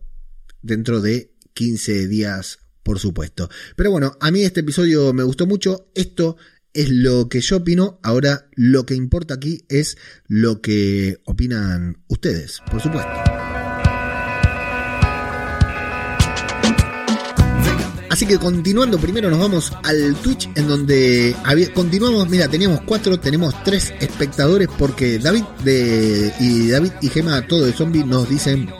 dentro 0.60 1.00
de 1.00 1.32
15 1.54 2.06
días, 2.06 2.58
por 2.82 2.98
supuesto. 2.98 3.48
Pero 3.76 3.92
bueno, 3.92 4.18
a 4.20 4.30
mí 4.30 4.42
este 4.42 4.60
episodio 4.60 5.14
me 5.14 5.22
gustó 5.22 5.46
mucho. 5.46 5.90
Esto 5.94 6.36
es 6.74 6.90
lo 6.90 7.30
que 7.30 7.40
yo 7.40 7.56
opino. 7.56 7.98
Ahora 8.02 8.50
lo 8.56 8.84
que 8.84 8.94
importa 8.94 9.34
aquí 9.34 9.64
es 9.70 9.96
lo 10.26 10.60
que 10.60 11.22
opinan 11.24 12.04
ustedes, 12.08 12.60
por 12.70 12.82
supuesto. 12.82 13.08
Así 18.18 18.26
que 18.26 18.36
continuando, 18.36 18.98
primero 18.98 19.30
nos 19.30 19.38
vamos 19.38 19.72
al 19.84 20.16
Twitch 20.16 20.50
en 20.56 20.66
donde 20.66 21.36
continuamos, 21.72 22.28
mira, 22.28 22.48
teníamos 22.48 22.80
cuatro, 22.80 23.20
tenemos 23.20 23.54
tres 23.62 23.94
espectadores 24.00 24.66
porque 24.76 25.20
David 25.20 25.44
de, 25.62 26.34
y 26.40 26.68
David 26.68 26.90
y 27.00 27.10
Gema, 27.10 27.46
todo 27.46 27.64
de 27.64 27.72
zombie, 27.72 28.02
nos 28.04 28.28
dicen 28.28 28.74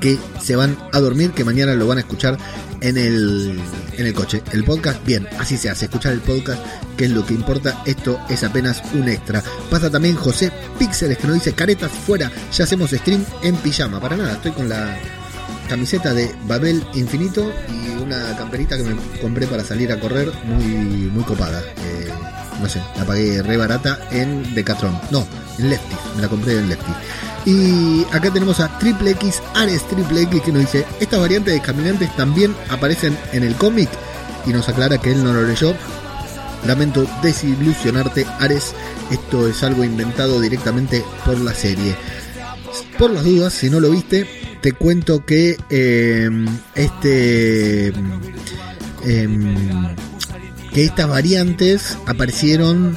que 0.00 0.18
se 0.42 0.56
van 0.56 0.76
a 0.90 0.98
dormir, 0.98 1.30
que 1.30 1.44
mañana 1.44 1.74
lo 1.74 1.86
van 1.86 1.98
a 1.98 2.00
escuchar 2.00 2.36
en 2.80 2.98
el, 2.98 3.56
en 3.98 4.04
el 4.04 4.14
coche. 4.14 4.42
El 4.50 4.64
podcast, 4.64 5.06
bien, 5.06 5.28
así 5.38 5.56
se 5.56 5.70
hace, 5.70 5.84
escuchar 5.84 6.12
el 6.12 6.20
podcast, 6.20 6.60
que 6.96 7.04
es 7.04 7.12
lo 7.12 7.24
que 7.24 7.34
importa, 7.34 7.84
esto 7.86 8.18
es 8.28 8.42
apenas 8.42 8.82
un 8.94 9.08
extra. 9.08 9.44
Pasa 9.70 9.90
también 9.90 10.16
José 10.16 10.50
Píxeles 10.80 11.18
que 11.18 11.28
nos 11.28 11.34
dice, 11.34 11.52
caretas 11.52 11.92
fuera, 11.92 12.32
ya 12.52 12.64
hacemos 12.64 12.90
stream 12.90 13.24
en 13.44 13.54
pijama. 13.58 14.00
Para 14.00 14.16
nada, 14.16 14.32
estoy 14.32 14.50
con 14.50 14.68
la 14.68 14.98
camiseta 15.72 16.12
de 16.12 16.30
Babel 16.46 16.84
Infinito 16.92 17.50
y 17.66 18.02
una 18.02 18.36
camperita 18.36 18.76
que 18.76 18.82
me 18.82 18.94
compré 19.22 19.46
para 19.46 19.64
salir 19.64 19.90
a 19.90 19.98
correr 19.98 20.30
muy, 20.44 20.66
muy 20.66 21.24
copada. 21.24 21.62
Eh, 21.62 22.10
no 22.60 22.68
sé, 22.68 22.78
la 22.94 23.06
pagué 23.06 23.42
re 23.42 23.56
barata 23.56 23.98
en 24.10 24.54
Decathlon. 24.54 25.00
No, 25.10 25.26
en 25.58 25.70
Lefty, 25.70 25.96
me 26.16 26.20
la 26.20 26.28
compré 26.28 26.58
en 26.58 26.68
Lefty. 26.68 26.92
Y 27.46 28.04
acá 28.12 28.30
tenemos 28.30 28.60
a 28.60 28.78
Triple 28.78 29.12
X, 29.12 29.42
Ares 29.54 29.88
Triple 29.88 30.20
X, 30.24 30.42
que 30.42 30.52
nos 30.52 30.60
dice, 30.60 30.84
estas 31.00 31.18
variantes 31.18 31.54
de 31.54 31.62
caminantes 31.62 32.14
también 32.16 32.54
aparecen 32.68 33.16
en 33.32 33.42
el 33.42 33.54
cómic 33.54 33.88
y 34.44 34.50
nos 34.50 34.68
aclara 34.68 34.98
que 34.98 35.12
él 35.12 35.24
no 35.24 35.32
lo 35.32 35.42
leyó. 35.42 35.74
Lamento 36.66 37.06
desilusionarte, 37.22 38.26
Ares, 38.40 38.74
esto 39.10 39.48
es 39.48 39.62
algo 39.62 39.84
inventado 39.84 40.38
directamente 40.38 41.02
por 41.24 41.40
la 41.40 41.54
serie. 41.54 41.96
Por 42.98 43.10
las 43.10 43.24
dudas, 43.24 43.54
si 43.54 43.70
no 43.70 43.80
lo 43.80 43.88
viste, 43.88 44.51
te 44.62 44.72
cuento 44.72 45.26
que 45.26 45.56
em, 45.70 46.46
este 46.76 47.88
em, 49.04 49.54
que 50.72 50.84
estas 50.84 51.08
variantes 51.08 51.98
aparecieron 52.06 52.96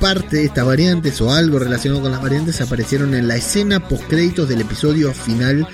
parte 0.00 0.38
de 0.38 0.44
estas 0.44 0.66
variantes 0.66 1.20
o 1.20 1.32
algo 1.32 1.58
relacionado 1.58 2.02
con 2.02 2.10
las 2.10 2.20
variantes 2.20 2.60
aparecieron 2.60 3.14
en 3.14 3.28
la 3.28 3.36
escena 3.36 3.88
post 3.88 4.04
créditos 4.08 4.48
del 4.48 4.60
episodio 4.60 5.14
final 5.14 5.66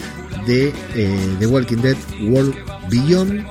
de 0.47 0.72
eh, 0.95 1.37
The 1.39 1.47
Walking 1.47 1.79
Dead 1.79 1.97
World 2.29 2.55
Beyond. 2.91 3.47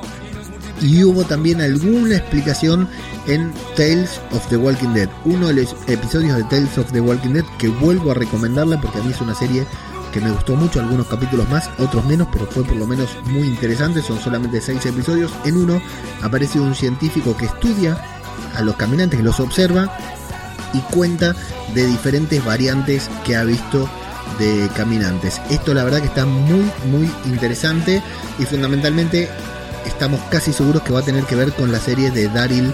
Y 0.82 1.04
hubo 1.04 1.24
también 1.24 1.62
alguna 1.62 2.18
explicación 2.18 2.90
en 3.28 3.52
Tales 3.78 4.20
of 4.32 4.48
the 4.50 4.58
Walking 4.58 4.90
Dead, 4.90 5.10
uno 5.24 5.48
de 5.48 5.54
los 5.54 5.76
episodios 5.88 6.36
de 6.36 6.44
Tales 6.46 6.78
of 6.78 6.92
the 6.92 7.00
Walking 7.00 7.30
Dead 7.30 7.46
que 7.58 7.70
vuelvo 7.70 8.12
a 8.12 8.16
recomendarla 8.16 8.82
porque 8.82 9.00
a 9.00 9.04
mí 9.04 9.12
es 9.12 9.22
una 9.22 9.34
serie 9.34 9.66
que 10.14 10.22
me 10.22 10.32
gustó 10.32 10.56
mucho, 10.56 10.80
algunos 10.80 11.08
capítulos 11.08 11.50
más, 11.50 11.70
otros 11.80 12.06
menos, 12.06 12.28
pero 12.32 12.46
fue 12.46 12.64
por 12.64 12.76
lo 12.76 12.86
menos 12.86 13.10
muy 13.26 13.48
interesante, 13.48 14.02
son 14.02 14.20
solamente 14.20 14.62
seis 14.62 14.86
episodios. 14.86 15.32
En 15.44 15.58
uno 15.58 15.82
aparece 16.22 16.60
un 16.60 16.76
científico 16.76 17.36
que 17.36 17.46
estudia 17.46 17.98
a 18.56 18.62
los 18.62 18.76
caminantes, 18.76 19.20
los 19.22 19.40
observa 19.40 19.92
y 20.74 20.80
cuenta 20.94 21.36
de 21.74 21.88
diferentes 21.88 22.44
variantes 22.46 23.10
que 23.26 23.36
ha 23.36 23.44
visto 23.44 23.90
de 24.40 24.70
caminantes. 24.76 25.42
Esto 25.50 25.74
la 25.74 25.84
verdad 25.84 26.00
que 26.00 26.08
está 26.08 26.26
muy 26.26 26.72
muy 26.90 27.10
interesante 27.26 28.02
y 28.40 28.46
fundamentalmente 28.46 29.30
estamos 29.86 30.22
casi 30.30 30.54
seguros 30.54 30.84
que 30.84 30.94
va 30.94 31.00
a 31.00 31.04
tener 31.04 31.24
que 31.26 31.36
ver 31.36 31.54
con 31.54 31.72
la 31.72 31.80
serie 31.80 32.12
de 32.12 32.30
Daryl 32.30 32.74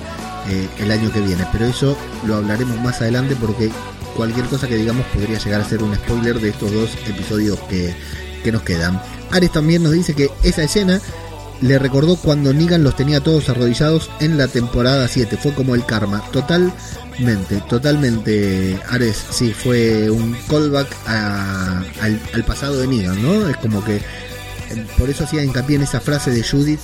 eh, 0.49 0.69
el 0.79 0.91
año 0.91 1.11
que 1.11 1.21
viene, 1.21 1.45
pero 1.51 1.65
eso 1.65 1.97
lo 2.25 2.35
hablaremos 2.35 2.79
más 2.81 3.01
adelante 3.01 3.35
porque 3.35 3.71
cualquier 4.19 4.47
cosa 4.47 4.67
que 4.67 4.75
digamos 4.75 5.05
podría 5.13 5.39
llegar 5.39 5.61
a 5.61 5.63
ser 5.63 5.81
un 5.81 5.95
spoiler 5.95 6.41
de 6.41 6.49
estos 6.49 6.73
dos 6.73 6.89
episodios 7.07 7.57
que, 7.69 7.95
que 8.43 8.51
nos 8.51 8.63
quedan. 8.63 9.01
Ares 9.31 9.49
también 9.53 9.81
nos 9.81 9.93
dice 9.93 10.13
que 10.13 10.29
esa 10.43 10.61
escena 10.61 10.99
le 11.61 11.79
recordó 11.79 12.17
cuando 12.17 12.53
Negan 12.53 12.83
los 12.83 12.97
tenía 12.97 13.21
todos 13.21 13.47
arrodillados 13.47 14.09
en 14.19 14.37
la 14.37 14.49
temporada 14.49 15.07
7. 15.07 15.37
Fue 15.37 15.53
como 15.53 15.73
el 15.73 15.85
karma. 15.85 16.21
Totalmente, 16.33 17.61
totalmente. 17.69 18.77
Ares, 18.89 19.23
sí, 19.31 19.53
fue 19.53 20.09
un 20.09 20.35
callback 20.49 20.93
al, 21.07 22.43
pasado 22.45 22.77
de 22.79 22.87
Negan, 22.87 23.23
¿no? 23.23 23.47
Es 23.47 23.55
como 23.55 23.81
que. 23.85 24.01
Por 24.97 25.09
eso 25.09 25.23
hacía 25.23 25.45
hincapié 25.45 25.77
en 25.77 25.83
esa 25.83 26.01
frase 26.01 26.29
de 26.31 26.43
Judith 26.43 26.81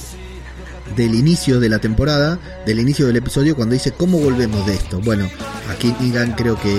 del 0.96 1.16
inicio 1.16 1.60
de 1.60 1.70
la 1.70 1.80
temporada, 1.80 2.40
del 2.66 2.80
inicio 2.80 3.08
del 3.08 3.18
episodio, 3.18 3.56
cuando 3.56 3.74
dice: 3.74 3.92
¿Cómo 3.92 4.20
volvemos 4.20 4.66
de 4.66 4.76
esto? 4.76 5.00
Bueno, 5.02 5.30
aquí 5.72 5.96
Negan 6.00 6.34
creo 6.34 6.60
que 6.60 6.78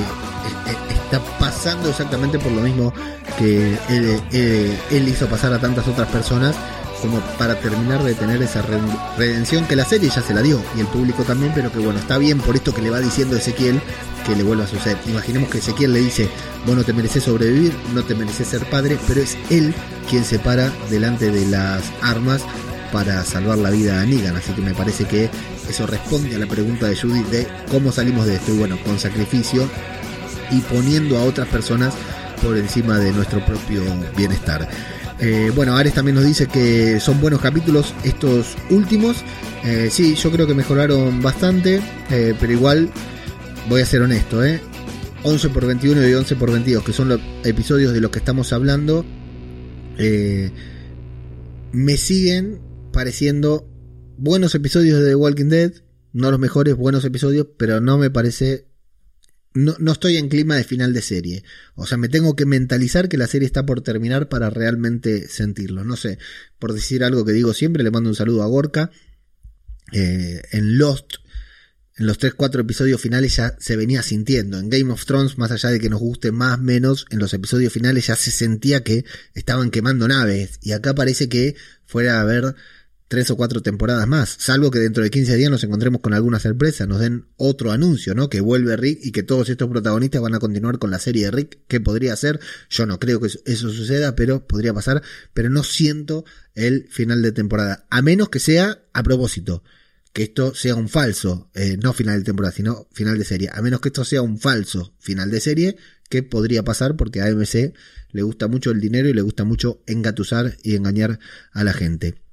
está 1.05 1.21
pasando 1.39 1.89
exactamente 1.89 2.39
por 2.39 2.53
lo 2.53 2.63
mismo 2.63 2.93
que 3.39 3.77
él 4.91 5.09
hizo 5.09 5.27
pasar 5.27 5.53
a 5.53 5.59
tantas 5.59 5.87
otras 5.89 6.09
personas 6.09 6.55
como 7.03 7.21
para 7.39 7.61
terminar 7.61 8.03
de 8.03 8.15
tener 8.15 8.43
esa 8.43 8.63
redención 9.19 9.67
que 9.67 9.77
la 9.77 9.85
serie 9.85 10.09
ya 10.09 10.23
se 10.23 10.33
la 10.33 10.41
dio 10.41 10.63
y 10.75 10.81
el 10.81 10.87
público 10.87 11.25
también, 11.25 11.53
pero 11.55 11.71
que 11.71 11.79
bueno, 11.79 11.99
está 11.99 12.17
bien 12.17 12.39
por 12.39 12.57
esto 12.57 12.75
que 12.75 12.81
le 12.81 12.89
va 12.89 13.01
diciendo 13.01 13.37
Ezequiel 13.37 13.81
que 14.27 14.35
le 14.35 14.43
vuelva 14.43 14.65
a 14.65 14.67
suceder. 14.67 14.97
Imaginemos 15.07 15.51
que 15.51 15.59
Ezequiel 15.59 15.93
le 15.93 16.01
dice, 16.01 16.29
vos 16.67 16.75
no 16.75 16.85
te 16.85 16.95
mereces 16.95 17.25
sobrevivir, 17.25 17.73
no 17.95 18.03
te 18.03 18.15
mereces 18.15 18.49
ser 18.49 18.65
padre, 18.71 18.99
pero 19.07 19.21
es 19.21 19.37
él 19.51 19.75
quien 20.09 20.25
se 20.25 20.39
para 20.39 20.73
delante 20.91 21.31
de 21.31 21.47
las 21.47 21.83
armas 22.01 22.43
para 22.97 23.23
salvar 23.25 23.59
la 23.59 23.69
vida 23.69 24.01
a 24.01 24.07
Negan, 24.07 24.37
así 24.37 24.55
que 24.55 24.63
me 24.63 24.73
parece 24.73 25.05
que 25.05 25.29
eso 25.69 25.87
responde 25.87 26.35
a 26.35 26.39
la 26.39 26.47
pregunta 26.47 26.87
de 26.87 26.97
Judy 26.97 27.25
de 27.25 27.47
cómo 27.71 27.93
salimos 27.93 28.25
de 28.25 28.37
esto, 28.37 28.55
y 28.55 28.57
bueno, 28.57 28.79
con 28.83 28.99
sacrificio 28.99 29.69
y 30.51 30.61
poniendo 30.61 31.19
a 31.19 31.25
otras 31.25 31.47
personas 31.49 31.93
por 32.43 32.57
encima 32.57 32.99
de 32.99 33.13
nuestro 33.13 33.45
propio 33.45 33.83
bienestar. 34.17 34.67
Eh, 35.21 35.53
bueno, 35.55 35.77
Ares 35.77 35.93
también 35.93 36.15
nos 36.15 36.25
dice 36.25 36.47
que 36.47 36.99
son 36.99 37.21
buenos 37.21 37.43
capítulos 37.43 37.93
estos 38.03 38.57
últimos. 38.71 39.19
Eh, 39.63 39.89
sí, 39.91 40.15
yo 40.15 40.31
creo 40.31 40.47
que 40.47 40.55
mejoraron 40.55 41.21
bastante, 41.21 41.83
eh, 42.09 42.35
pero 42.41 42.51
igual 42.51 42.89
voy 43.69 43.83
a 43.83 43.85
ser 43.85 44.01
honesto, 44.01 44.43
¿eh? 44.43 44.59
11 45.23 45.51
por 45.51 45.67
21 45.67 46.09
y 46.09 46.15
11 46.15 46.35
por 46.37 46.51
22, 46.51 46.83
que 46.83 46.95
son 46.95 47.11
los 47.11 47.21
episodios 47.45 47.93
de 47.93 48.01
los 48.01 48.11
que 48.11 48.21
estamos 48.21 48.55
hablando, 48.55 49.05
me 51.73 51.97
siguen 51.99 52.66
pareciendo 52.97 53.69
buenos 54.17 54.55
episodios 54.55 55.01
de 55.01 55.09
The 55.11 55.15
Walking 55.17 55.51
Dead, 55.51 55.71
no 56.15 56.31
los 56.31 56.41
mejores, 56.41 56.77
buenos 56.77 57.05
episodios, 57.05 57.47
pero 57.59 57.79
no 57.79 57.99
me 57.99 58.09
parece 58.09 58.69
no, 59.53 59.77
no, 59.79 59.93
estoy 59.93 60.17
en 60.17 60.31
clima 60.31 60.57
de 60.57 60.65
final 60.65 60.95
de 60.95 61.03
serie. 61.03 61.45
O 61.75 61.85
sea, 61.87 61.99
me 61.99 62.09
tengo 62.09 62.37
que 62.37 62.47
mentalizar 62.47 63.11
que 63.11 63.19
la 63.19 63.27
serie 63.27 63.45
está 63.45 63.67
por 63.67 63.83
terminar 63.83 64.31
para 64.31 64.49
realmente 64.49 65.29
sentirlo. 65.29 65.85
No 65.85 65.97
sé, 65.97 66.19
por 66.59 66.73
decir 66.73 67.05
algo 67.05 67.27
que 67.27 67.33
digo 67.33 67.53
siempre, 67.53 67.85
le 67.85 67.91
mando 67.91 68.09
un 68.09 68.17
saludo 68.17 68.43
a 68.43 68.47
Gorka. 68.47 68.91
Eh, 69.93 70.41
en 70.53 70.79
Lost, 70.79 71.17
en 71.99 72.07
los 72.07 72.19
3-4 72.19 72.61
episodios 72.61 73.01
finales 73.01 73.37
ya 73.37 73.57
se 73.59 73.77
venía 73.77 74.03
sintiendo. 74.03 74.59
En 74.59 74.71
Game 74.71 74.91
of 74.91 75.05
Thrones, 75.05 75.37
más 75.37 75.51
allá 75.51 75.69
de 75.71 75.81
que 75.81 75.91
nos 75.91 76.01
guste 76.01 76.33
más 76.33 76.59
menos, 76.59 77.07
en 77.11 77.19
los 77.19 77.35
episodios 77.35 77.75
finales 77.75 78.07
ya 78.07 78.17
se 78.17 78.31
sentía 78.31 78.83
que 78.83 79.05
estaban 79.35 79.71
quemando 79.71 80.09
naves. 80.09 80.59
Y 80.63 80.73
acá 80.73 80.95
parece 80.95 81.29
que 81.29 81.57
fuera 81.87 82.19
a 82.19 82.21
haber 82.21 82.55
tres 83.09 83.31
o 83.31 83.37
cuatro 83.37 83.63
temporadas 83.63 84.07
más, 84.09 84.37
salvo 84.39 84.71
que 84.71 84.79
dentro 84.79 85.03
de 85.03 85.11
15 85.11 85.37
días 85.37 85.51
nos 85.51 85.63
encontremos 85.63 86.01
con 86.01 86.13
alguna 86.13 86.41
sorpresa, 86.41 86.87
nos 86.87 87.01
den 87.01 87.27
otro 87.37 87.71
anuncio, 87.71 88.15
¿no? 88.15 88.29
Que 88.29 88.41
vuelve 88.41 88.77
Rick 88.77 88.99
y 89.03 89.13
que 89.13 89.23
todos 89.23 89.49
estos 89.49 89.69
protagonistas 89.69 90.21
van 90.21 90.35
a 90.35 90.41
continuar 90.41 90.79
con 90.79 90.91
la 90.91 90.99
serie 90.99 91.27
de 91.27 91.31
Rick, 91.31 91.59
¿qué 91.69 91.81
podría 91.81 92.17
ser? 92.17 92.41
Yo 92.69 92.87
no 92.87 92.99
creo 92.99 93.21
que 93.21 93.27
eso 93.27 93.71
suceda, 93.71 94.17
pero 94.17 94.47
podría 94.47 94.75
pasar, 94.75 95.03
pero 95.35 95.51
no 95.51 95.63
siento 95.63 96.25
el 96.55 96.89
final 96.91 97.23
de 97.23 97.33
temporada, 97.33 97.87
a 97.91 98.03
menos 98.03 98.29
que 98.29 98.41
sea 98.41 98.83
a 98.93 99.03
propósito, 99.03 99.63
que 100.13 100.25
esto 100.25 100.55
sea 100.55 100.75
un 100.75 100.89
falso, 100.89 101.51
eh, 101.55 101.77
no 101.81 101.93
final 101.93 102.19
de 102.19 102.25
temporada, 102.25 102.53
sino 102.53 102.89
final 102.93 103.19
de 103.19 103.25
serie, 103.25 103.51
a 103.53 103.63
menos 103.63 103.81
que 103.81 103.91
esto 103.91 104.05
sea 104.05 104.23
un 104.23 104.39
falso 104.39 104.95
final 104.99 105.31
de 105.31 105.41
serie, 105.41 105.77
que 106.09 106.23
podría 106.23 106.65
pasar 106.65 106.97
porque 106.97 107.21
a 107.21 107.27
AMC 107.27 107.75
le 108.11 108.23
gusta 108.23 108.49
mucho 108.49 108.71
el 108.71 108.81
dinero 108.81 109.09
y 109.09 109.13
le 109.13 109.23
gusta 109.23 109.45
mucho 109.45 109.83
engatusar 109.87 110.57
y 110.63 110.75
engañar 110.75 111.19
a 111.53 111.65
la 111.65 111.73
gente. 111.73 112.26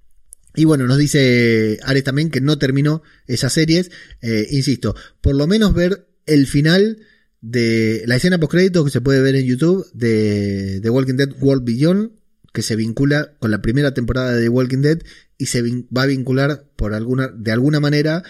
Y 0.55 0.65
bueno, 0.65 0.85
nos 0.85 0.97
dice 0.97 1.79
Ares 1.83 2.03
también 2.03 2.29
que 2.29 2.41
no 2.41 2.57
terminó 2.57 3.01
esas 3.27 3.53
series. 3.53 3.91
Eh, 4.21 4.47
insisto, 4.51 4.95
por 5.21 5.35
lo 5.35 5.47
menos 5.47 5.73
ver 5.73 6.07
el 6.25 6.47
final 6.47 6.99
de 7.41 8.03
la 8.05 8.15
escena 8.15 8.39
postcrédito 8.39 8.85
que 8.85 8.91
se 8.91 9.01
puede 9.01 9.21
ver 9.21 9.35
en 9.35 9.45
YouTube 9.45 9.85
de 9.93 10.79
The 10.81 10.89
Walking 10.89 11.15
Dead 11.15 11.31
World 11.41 11.65
Beyond, 11.65 12.11
que 12.53 12.61
se 12.61 12.75
vincula 12.75 13.33
con 13.39 13.51
la 13.51 13.61
primera 13.61 13.93
temporada 13.93 14.33
de 14.33 14.43
The 14.43 14.49
Walking 14.49 14.81
Dead 14.81 14.99
y 15.37 15.47
se 15.47 15.61
va 15.61 16.03
a 16.03 16.05
vincular 16.05 16.69
por 16.75 16.93
alguna, 16.93 17.27
de 17.27 17.51
alguna 17.51 17.79
manera, 17.79 18.23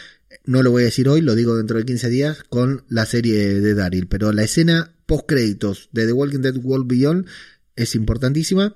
no 0.46 0.64
lo 0.64 0.72
voy 0.72 0.84
a 0.84 0.86
decir 0.86 1.10
hoy, 1.10 1.22
lo 1.22 1.36
digo 1.36 1.58
dentro 1.58 1.78
de 1.78 1.86
15 1.86 2.10
días, 2.10 2.44
con 2.50 2.86
la 2.88 3.06
serie 3.06 3.60
de 3.60 3.76
Daryl. 3.76 4.08
Pero 4.08 4.32
la 4.32 4.44
escena 4.44 4.96
postcréditos 5.06 5.90
de 5.92 6.08
The 6.08 6.14
Walking 6.14 6.40
Dead 6.40 6.58
World 6.58 6.88
Beyond 6.88 7.28
es 7.76 7.96
importantísima 7.96 8.76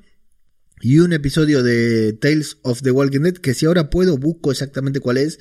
y 0.82 1.00
un 1.00 1.14
episodio 1.14 1.64
de 1.64 2.14
Tales 2.14 2.58
of 2.62 2.82
the 2.82 2.92
Walking 2.92 3.22
Dead 3.22 3.34
que 3.34 3.54
si 3.54 3.66
ahora 3.66 3.90
puedo 3.90 4.18
busco 4.18 4.52
exactamente 4.52 5.00
cuál 5.00 5.18
es. 5.18 5.40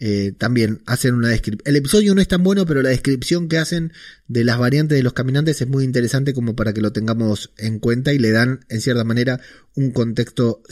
Eh, 0.00 0.32
también 0.38 0.80
hacen 0.86 1.14
una 1.14 1.28
descripción. 1.28 1.62
El 1.64 1.74
episodio 1.74 2.14
no 2.14 2.20
es 2.20 2.28
tan 2.28 2.44
bueno, 2.44 2.64
pero 2.66 2.82
la 2.82 2.90
descripción 2.90 3.48
que 3.48 3.58
hacen 3.58 3.92
de 4.28 4.44
las 4.44 4.56
variantes 4.56 4.96
de 4.96 5.02
los 5.02 5.12
caminantes 5.12 5.60
es 5.60 5.66
muy 5.66 5.82
interesante 5.82 6.32
como 6.32 6.54
para 6.54 6.72
que 6.72 6.80
lo 6.80 6.92
tengamos 6.92 7.52
en 7.58 7.80
cuenta 7.80 8.12
y 8.12 8.20
le 8.20 8.30
dan 8.30 8.60
en 8.68 8.80
cierta 8.80 9.02
manera 9.02 9.40
un 9.74 9.90
contexto 9.90 10.62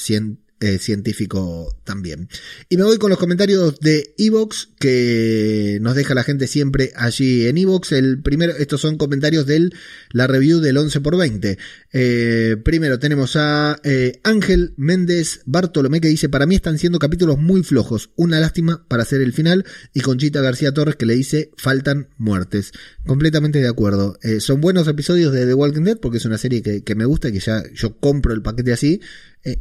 eh, 0.59 0.79
científico 0.79 1.77
también. 1.85 2.31
Y 2.71 2.79
me 2.79 2.85
voy 2.85 2.97
con 2.97 3.11
los 3.11 3.19
comentarios 3.19 3.79
de 3.81 4.15
Evox 4.17 4.71
que 4.79 5.77
nos 5.83 5.95
deja 5.95 6.15
la 6.15 6.25
gente 6.25 6.47
siempre 6.47 6.93
allí 6.97 7.47
en 7.47 7.59
Evox. 7.59 7.93
El 7.93 8.23
primero, 8.23 8.55
estos 8.57 8.81
son 8.81 8.97
comentarios 8.97 9.45
de 9.45 9.69
la 10.13 10.27
review 10.27 10.61
del 10.61 10.79
11 10.79 11.03
por 11.03 11.19
20. 11.19 11.59
Eh, 11.93 12.57
primero 12.65 12.99
tenemos 12.99 13.37
a 13.37 13.79
eh, 13.85 14.19
Ángel 14.25 14.73
Méndez 14.79 15.43
Bartolomé 15.45 16.01
que 16.01 16.09
dice, 16.09 16.31
para 16.31 16.47
mí 16.47 16.55
están 16.55 16.79
siendo 16.79 16.99
capítulos 16.99 17.37
muy 17.37 17.63
flojos, 17.63 18.09
una 18.17 18.41
lástima 18.41 18.87
para 18.89 19.03
hacer 19.03 19.21
el 19.21 19.35
final. 19.35 19.67
Y 19.93 20.01
Conchita 20.01 20.41
García 20.41 20.73
Torres 20.73 20.97
que 20.97 21.05
le 21.05 21.17
dice, 21.17 21.51
faltan 21.59 22.09
muertes. 22.17 22.73
Completamente 23.05 23.61
de 23.61 23.69
acuerdo. 23.69 24.19
son 24.41 24.63
buenos 24.63 24.89
episodios 24.89 25.35
de 25.35 25.45
The 25.45 25.53
Walking 25.53 25.83
Dead 25.83 25.99
porque 25.99 26.17
es 26.17 26.25
una 26.25 26.39
serie 26.39 26.63
que, 26.63 26.83
que 26.83 26.95
me 26.95 27.05
gusta 27.05 27.29
y 27.29 27.33
que 27.33 27.41
ya 27.41 27.63
yo 27.75 27.99
compro 27.99 28.33
el 28.33 28.41
paquete 28.41 28.73
así. 28.73 29.03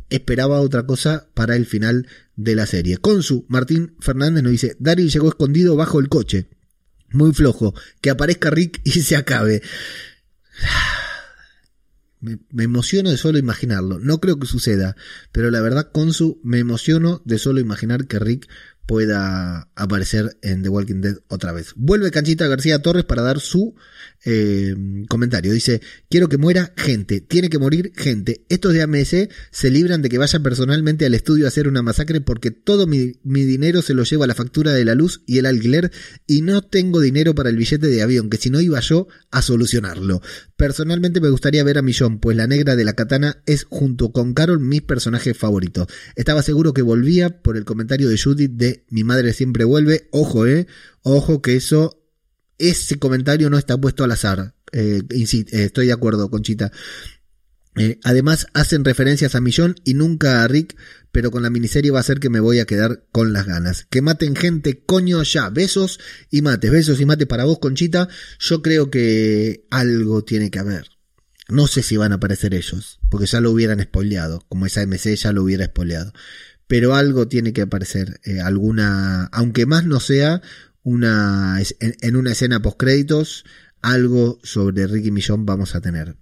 Esperaba 0.10 0.62
otra 0.62 0.86
cosa 0.86 1.30
para 1.34 1.56
el 1.56 1.66
final 1.66 2.08
de 2.36 2.56
la 2.56 2.66
serie. 2.66 2.98
Consu 2.98 3.46
Martín 3.48 3.96
Fernández 4.00 4.44
nos 4.44 4.52
dice, 4.52 4.76
Daryl 4.80 5.10
llegó 5.10 5.30
escondido 5.30 5.76
bajo 5.76 6.00
el 6.00 6.10
coche. 6.10 6.50
Muy 7.12 7.34
flojo. 7.34 7.74
Que 8.02 8.10
aparezca 8.10 8.50
Rick 8.50 8.82
y 8.84 8.92
se 8.92 9.16
acabe. 9.16 9.62
Me, 12.22 12.40
me, 12.50 12.64
emociono 12.64 13.12
de 13.12 13.18
solo 13.18 13.38
imaginarlo. 13.38 14.00
No 14.00 14.20
creo 14.20 14.40
que 14.40 14.48
suceda, 14.48 14.96
pero 15.32 15.52
la 15.52 15.62
verdad, 15.62 15.92
Consu, 15.92 16.40
me 16.44 16.58
emociono 16.58 17.22
de 17.24 17.38
solo 17.38 17.60
imaginar 17.60 18.08
que 18.08 18.18
Rick 18.18 18.50
pueda 18.86 19.70
aparecer 19.76 20.38
en 20.42 20.62
The 20.62 20.70
Walking 20.70 21.02
Dead 21.02 21.18
otra 21.28 21.52
vez. 21.52 21.74
Vuelve 21.76 22.12
Canchita 22.12 22.48
García 22.48 22.82
Torres 22.82 23.04
para 23.04 23.22
dar 23.22 23.40
su 23.40 23.76
eh, 24.24 24.76
comentario. 25.08 25.54
Dice, 25.54 25.82
quiero 26.10 26.30
que 26.30 26.38
muera 26.38 26.74
gente, 26.78 27.22
tiene 27.22 27.50
que 27.50 27.60
morir 27.60 27.94
gente. 27.96 28.46
Estos 28.50 28.74
de 28.74 28.82
AMS 28.82 29.16
se 29.52 29.72
libran 29.72 30.02
de 30.02 30.10
que 30.10 30.18
vaya 30.18 30.40
personalmente 30.40 31.06
al 31.06 31.14
estudio 31.14 31.46
a 31.46 31.50
hacer 31.50 31.68
una 31.68 31.82
masacre 31.82 32.22
porque 32.22 32.52
todo 32.52 32.88
mi, 32.88 33.14
mi 33.24 33.44
dinero 33.44 33.82
se 33.82 33.94
lo 33.94 34.04
lleva 34.04 34.26
a 34.26 34.28
la 34.28 34.36
factura 34.36 34.74
de 34.74 34.86
la 34.86 34.96
luz 34.96 35.22
y 35.26 35.40
el 35.40 35.46
alquiler 35.46 35.92
y 36.28 36.42
no 36.42 36.62
tengo 36.62 37.00
dinero 37.00 37.36
para 37.36 37.50
el 37.50 37.58
billete 37.58 37.88
de 37.88 38.02
avión, 38.02 38.30
que 38.30 38.38
si 38.38 38.50
no 38.50 38.62
iba 38.62 38.80
yo 38.80 39.08
a 39.32 39.42
solucionarlo. 39.42 40.22
Personalmente 40.58 41.20
me 41.20 41.30
gustaría 41.30 41.64
ver 41.66 41.78
a 41.78 41.82
Millón, 41.82 42.20
pues 42.20 42.38
la 42.38 42.48
negra 42.48 42.78
de 42.78 42.86
la 42.86 42.94
katana 42.94 43.42
es 43.46 43.66
junto 43.70 44.14
con 44.14 44.34
Carol 44.34 44.62
mis 44.62 44.82
personajes 44.82 45.38
favoritos. 45.38 45.88
Estaba 46.16 46.42
seguro 46.44 46.74
que 46.74 46.82
volvía 46.82 47.42
por 47.42 47.58
el 47.58 47.66
comentario 47.66 48.08
de 48.08 48.18
Judith 48.18 48.52
de 48.52 48.86
mi 48.90 49.04
madre 49.04 49.34
siempre 49.34 49.66
vuelve. 49.66 50.08
Ojo, 50.12 50.48
eh. 50.48 50.68
Ojo 51.02 51.42
que 51.42 51.58
eso 51.58 52.02
ese 52.58 52.98
comentario 53.00 53.50
no 53.50 53.58
está 53.58 53.78
puesto 53.78 54.04
al 54.04 54.12
azar. 54.12 54.56
Eh, 54.72 55.02
eh 55.10 55.46
estoy 55.52 55.88
de 55.88 55.94
acuerdo, 55.94 56.30
Conchita. 56.30 56.72
Eh, 57.78 58.00
además, 58.04 58.48
hacen 58.54 58.86
referencias 58.86 59.36
a 59.36 59.42
Millón 59.42 59.76
y 59.84 59.96
nunca 59.96 60.44
a 60.44 60.48
Rick, 60.48 60.78
pero 61.12 61.32
con 61.32 61.44
la 61.44 61.50
miniserie 61.50 61.92
va 61.92 62.00
a 62.00 62.04
ser 62.04 62.20
que 62.20 62.30
me 62.30 62.40
voy 62.40 62.60
a 62.60 62.66
quedar 62.66 63.06
con 63.12 63.34
las 63.34 63.46
ganas. 63.46 63.86
Que 63.90 64.02
maten 64.02 64.36
gente, 64.36 64.84
coño, 64.86 65.24
ya. 65.24 65.50
Besos 65.50 66.00
y 66.30 66.42
mates, 66.42 66.72
besos 66.72 67.00
y 67.02 67.06
mates 67.06 67.28
para 67.28 67.46
vos, 67.46 67.60
Conchita. 67.60 68.08
Yo 68.40 68.62
creo 68.62 68.90
que 68.90 69.66
algo 69.70 70.24
tiene 70.24 70.52
que 70.52 70.60
haber. 70.60 70.90
No 71.48 71.68
sé 71.68 71.84
si 71.84 71.96
van 71.96 72.12
a 72.12 72.16
aparecer 72.16 72.56
ellos, 72.56 73.00
porque 73.10 73.28
ya 73.28 73.40
lo 73.40 73.52
hubieran 73.52 73.82
spoileado, 73.82 74.42
como 74.50 74.66
esa 74.66 74.82
MC 74.82 75.16
ya 75.16 75.32
lo 75.32 75.44
hubiera 75.44 75.66
spoileado. 75.66 76.12
Pero 76.68 76.96
algo 76.96 77.28
tiene 77.28 77.54
que 77.54 77.62
aparecer, 77.62 78.20
eh, 78.24 78.40
alguna, 78.40 79.26
aunque 79.26 79.68
más 79.68 79.86
no 79.86 80.00
sea 80.00 80.42
una, 80.82 81.60
en, 81.80 82.16
una 82.16 82.32
escena 82.32 82.62
post 82.62 82.80
créditos, 82.80 83.46
algo 83.82 84.40
sobre 84.44 84.88
Ricky 84.88 85.12
Millón 85.12 85.46
vamos 85.46 85.76
a 85.76 85.82
tener. 85.82 86.18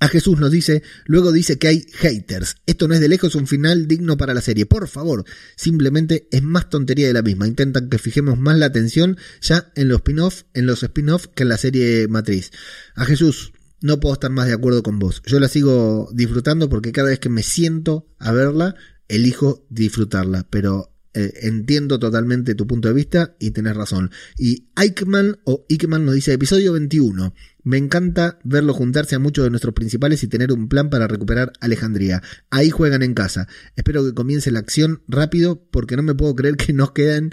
A 0.00 0.08
Jesús 0.08 0.40
nos 0.40 0.50
dice, 0.50 0.82
luego 1.04 1.30
dice 1.30 1.58
que 1.58 1.68
hay 1.68 1.86
haters. 1.92 2.56
Esto 2.64 2.88
no 2.88 2.94
es 2.94 3.00
de 3.00 3.08
lejos 3.08 3.34
un 3.34 3.46
final 3.46 3.86
digno 3.86 4.16
para 4.16 4.32
la 4.32 4.40
serie. 4.40 4.64
Por 4.64 4.88
favor, 4.88 5.26
simplemente 5.56 6.26
es 6.30 6.42
más 6.42 6.70
tontería 6.70 7.06
de 7.06 7.12
la 7.12 7.20
misma. 7.20 7.46
Intentan 7.46 7.90
que 7.90 7.98
fijemos 7.98 8.38
más 8.38 8.58
la 8.58 8.66
atención 8.66 9.18
ya 9.42 9.70
en 9.76 9.88
los 9.88 9.98
spin-off, 9.98 10.44
en 10.54 10.64
los 10.64 10.82
spin-off 10.82 11.26
que 11.34 11.42
en 11.42 11.50
la 11.50 11.58
serie 11.58 12.08
matriz. 12.08 12.50
A 12.94 13.04
Jesús, 13.04 13.52
no 13.82 14.00
puedo 14.00 14.14
estar 14.14 14.30
más 14.30 14.46
de 14.46 14.54
acuerdo 14.54 14.82
con 14.82 14.98
vos. 14.98 15.22
Yo 15.26 15.38
la 15.38 15.48
sigo 15.48 16.08
disfrutando 16.14 16.70
porque 16.70 16.92
cada 16.92 17.10
vez 17.10 17.18
que 17.18 17.28
me 17.28 17.42
siento 17.42 18.08
a 18.18 18.32
verla, 18.32 18.76
elijo 19.06 19.66
disfrutarla. 19.68 20.46
Pero 20.48 20.94
eh, 21.12 21.32
entiendo 21.42 21.98
totalmente 21.98 22.54
tu 22.54 22.66
punto 22.66 22.88
de 22.88 22.94
vista 22.94 23.36
y 23.40 23.50
tenés 23.50 23.76
razón. 23.76 24.10
Y 24.38 24.68
Eichmann 24.76 25.40
o 25.44 25.66
Eichmann 25.68 26.06
nos 26.06 26.14
dice 26.14 26.32
episodio 26.32 26.72
21. 26.72 27.34
Me 27.62 27.76
encanta 27.76 28.38
verlo 28.42 28.72
juntarse 28.72 29.14
a 29.14 29.18
muchos 29.18 29.44
de 29.44 29.50
nuestros 29.50 29.74
principales 29.74 30.22
y 30.22 30.28
tener 30.28 30.52
un 30.52 30.68
plan 30.68 30.90
para 30.90 31.06
recuperar 31.06 31.52
Alejandría. 31.60 32.22
Ahí 32.50 32.70
juegan 32.70 33.02
en 33.02 33.14
casa. 33.14 33.48
Espero 33.76 34.04
que 34.04 34.14
comience 34.14 34.50
la 34.50 34.60
acción 34.60 35.02
rápido 35.08 35.62
porque 35.70 35.96
no 35.96 36.02
me 36.02 36.14
puedo 36.14 36.34
creer 36.34 36.56
que 36.56 36.72
no 36.72 36.94
queden, 36.94 37.30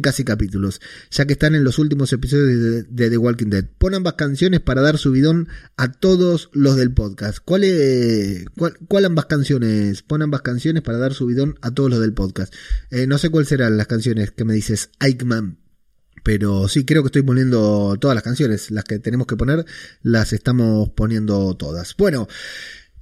casi 0.00 0.24
capítulos, 0.24 0.80
ya 1.10 1.26
que 1.26 1.32
están 1.32 1.54
en 1.54 1.64
los 1.64 1.78
últimos 1.78 2.12
episodios 2.12 2.86
de, 2.88 3.10
The 3.10 3.16
Walking 3.16 3.48
Dead. 3.48 3.64
Pon 3.78 3.94
ambas 3.94 4.14
canciones 4.14 4.60
para 4.60 4.82
dar 4.82 4.98
subidón 4.98 5.48
a 5.76 5.92
todos 5.92 6.50
los 6.52 6.76
del 6.76 6.92
podcast. 6.92 7.38
¿Cuál, 7.44 7.64
es, 7.64 8.44
cuál, 8.88 9.04
ambas 9.04 9.26
canciones? 9.26 10.02
Pon 10.02 10.22
ambas 10.22 10.42
canciones 10.42 10.82
para 10.82 10.98
dar 10.98 11.14
subidón 11.14 11.56
a 11.62 11.70
todos 11.70 11.90
los 11.90 12.00
del 12.00 12.12
podcast. 12.12 12.54
Eh, 12.90 13.06
no 13.06 13.18
sé 13.18 13.30
cuáles 13.30 13.48
serán 13.48 13.76
las 13.76 13.86
canciones 13.86 14.30
que 14.30 14.44
me 14.44 14.54
dices, 14.54 14.90
Eichmann. 15.00 15.61
Pero 16.22 16.68
sí, 16.68 16.84
creo 16.84 17.02
que 17.02 17.08
estoy 17.08 17.22
poniendo 17.22 17.96
todas 18.00 18.14
las 18.14 18.24
canciones. 18.24 18.70
Las 18.70 18.84
que 18.84 18.98
tenemos 18.98 19.26
que 19.26 19.36
poner, 19.36 19.64
las 20.02 20.32
estamos 20.32 20.90
poniendo 20.90 21.54
todas. 21.54 21.96
Bueno, 21.96 22.28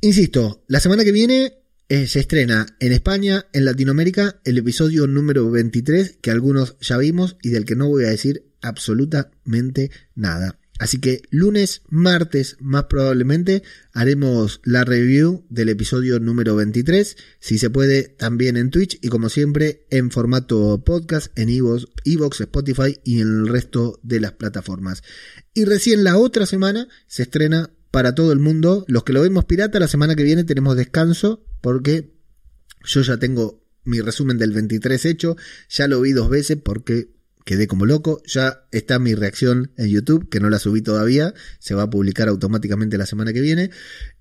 insisto, 0.01 0.65
la 0.69 0.81
semana 0.81 1.05
que 1.05 1.13
viene 1.13 1.61
eh, 1.89 2.07
se 2.07 2.21
estrena 2.21 2.67
en 2.79 2.93
España, 2.93 3.47
en 3.53 3.65
Latinoamérica, 3.65 4.41
el 4.45 4.59
episodio 4.59 5.09
número 5.09 5.51
23, 5.51 6.19
que 6.23 6.31
algunos 6.31 6.77
ya 6.79 6.97
vimos 6.99 7.37
y 7.43 7.49
del 7.49 7.65
que 7.65 7.75
no 7.75 7.89
voy 7.89 8.05
a 8.05 8.11
decir 8.11 8.45
absolutamente 8.61 9.91
nada. 10.15 10.60
Así 10.81 10.99
que 10.99 11.21
lunes, 11.29 11.83
martes, 11.91 12.57
más 12.59 12.85
probablemente, 12.85 13.63
haremos 13.93 14.63
la 14.65 14.83
review 14.83 15.45
del 15.51 15.69
episodio 15.69 16.19
número 16.21 16.57
23. 16.57 17.19
Si 17.39 17.59
se 17.59 17.69
puede, 17.69 18.05
también 18.05 18.57
en 18.57 18.71
Twitch 18.71 18.99
y 19.03 19.09
como 19.09 19.29
siempre, 19.29 19.85
en 19.91 20.11
formato 20.11 20.83
podcast, 20.83 21.39
en 21.39 21.51
Evox, 21.51 22.41
Spotify 22.41 22.99
y 23.05 23.21
en 23.21 23.29
el 23.29 23.49
resto 23.49 24.01
de 24.03 24.21
las 24.21 24.33
plataformas. 24.33 25.03
Y 25.53 25.67
recién 25.67 26.03
la 26.03 26.17
otra 26.17 26.47
semana 26.47 26.89
se 27.07 27.25
estrena 27.25 27.71
para 27.91 28.15
todo 28.15 28.33
el 28.33 28.39
mundo. 28.39 28.87
Los 28.89 29.05
que 29.05 29.13
lo 29.13 29.21
vemos 29.21 29.45
pirata, 29.45 29.81
la 29.81 29.87
semana 29.87 30.17
que 30.17 30.23
viene 30.23 30.45
tenemos 30.45 30.79
descanso 30.79 31.45
porque 31.61 32.15
yo 32.87 33.03
ya 33.03 33.19
tengo 33.19 33.63
mi 33.85 34.01
resumen 34.01 34.39
del 34.39 34.53
23 34.53 35.05
hecho. 35.05 35.37
Ya 35.69 35.89
lo 35.89 36.01
vi 36.01 36.13
dos 36.13 36.31
veces 36.31 36.57
porque 36.57 37.20
quedé 37.45 37.67
como 37.67 37.87
loco. 37.87 38.23
Ya 38.27 38.65
está 38.71 38.99
mi 38.99 39.15
reacción 39.15 39.73
en 39.77 39.89
YouTube, 39.89 40.29
que 40.29 40.41
no 40.41 40.51
la 40.51 40.59
subí 40.59 40.83
todavía. 40.83 41.35
Se 41.59 41.75
va 41.75 41.85
a 41.85 41.91
publicar 41.91 42.29
automáticamente 42.29 42.99
la 42.99 43.07
semana 43.07 43.33
que 43.33 43.41
viene. 43.41 43.71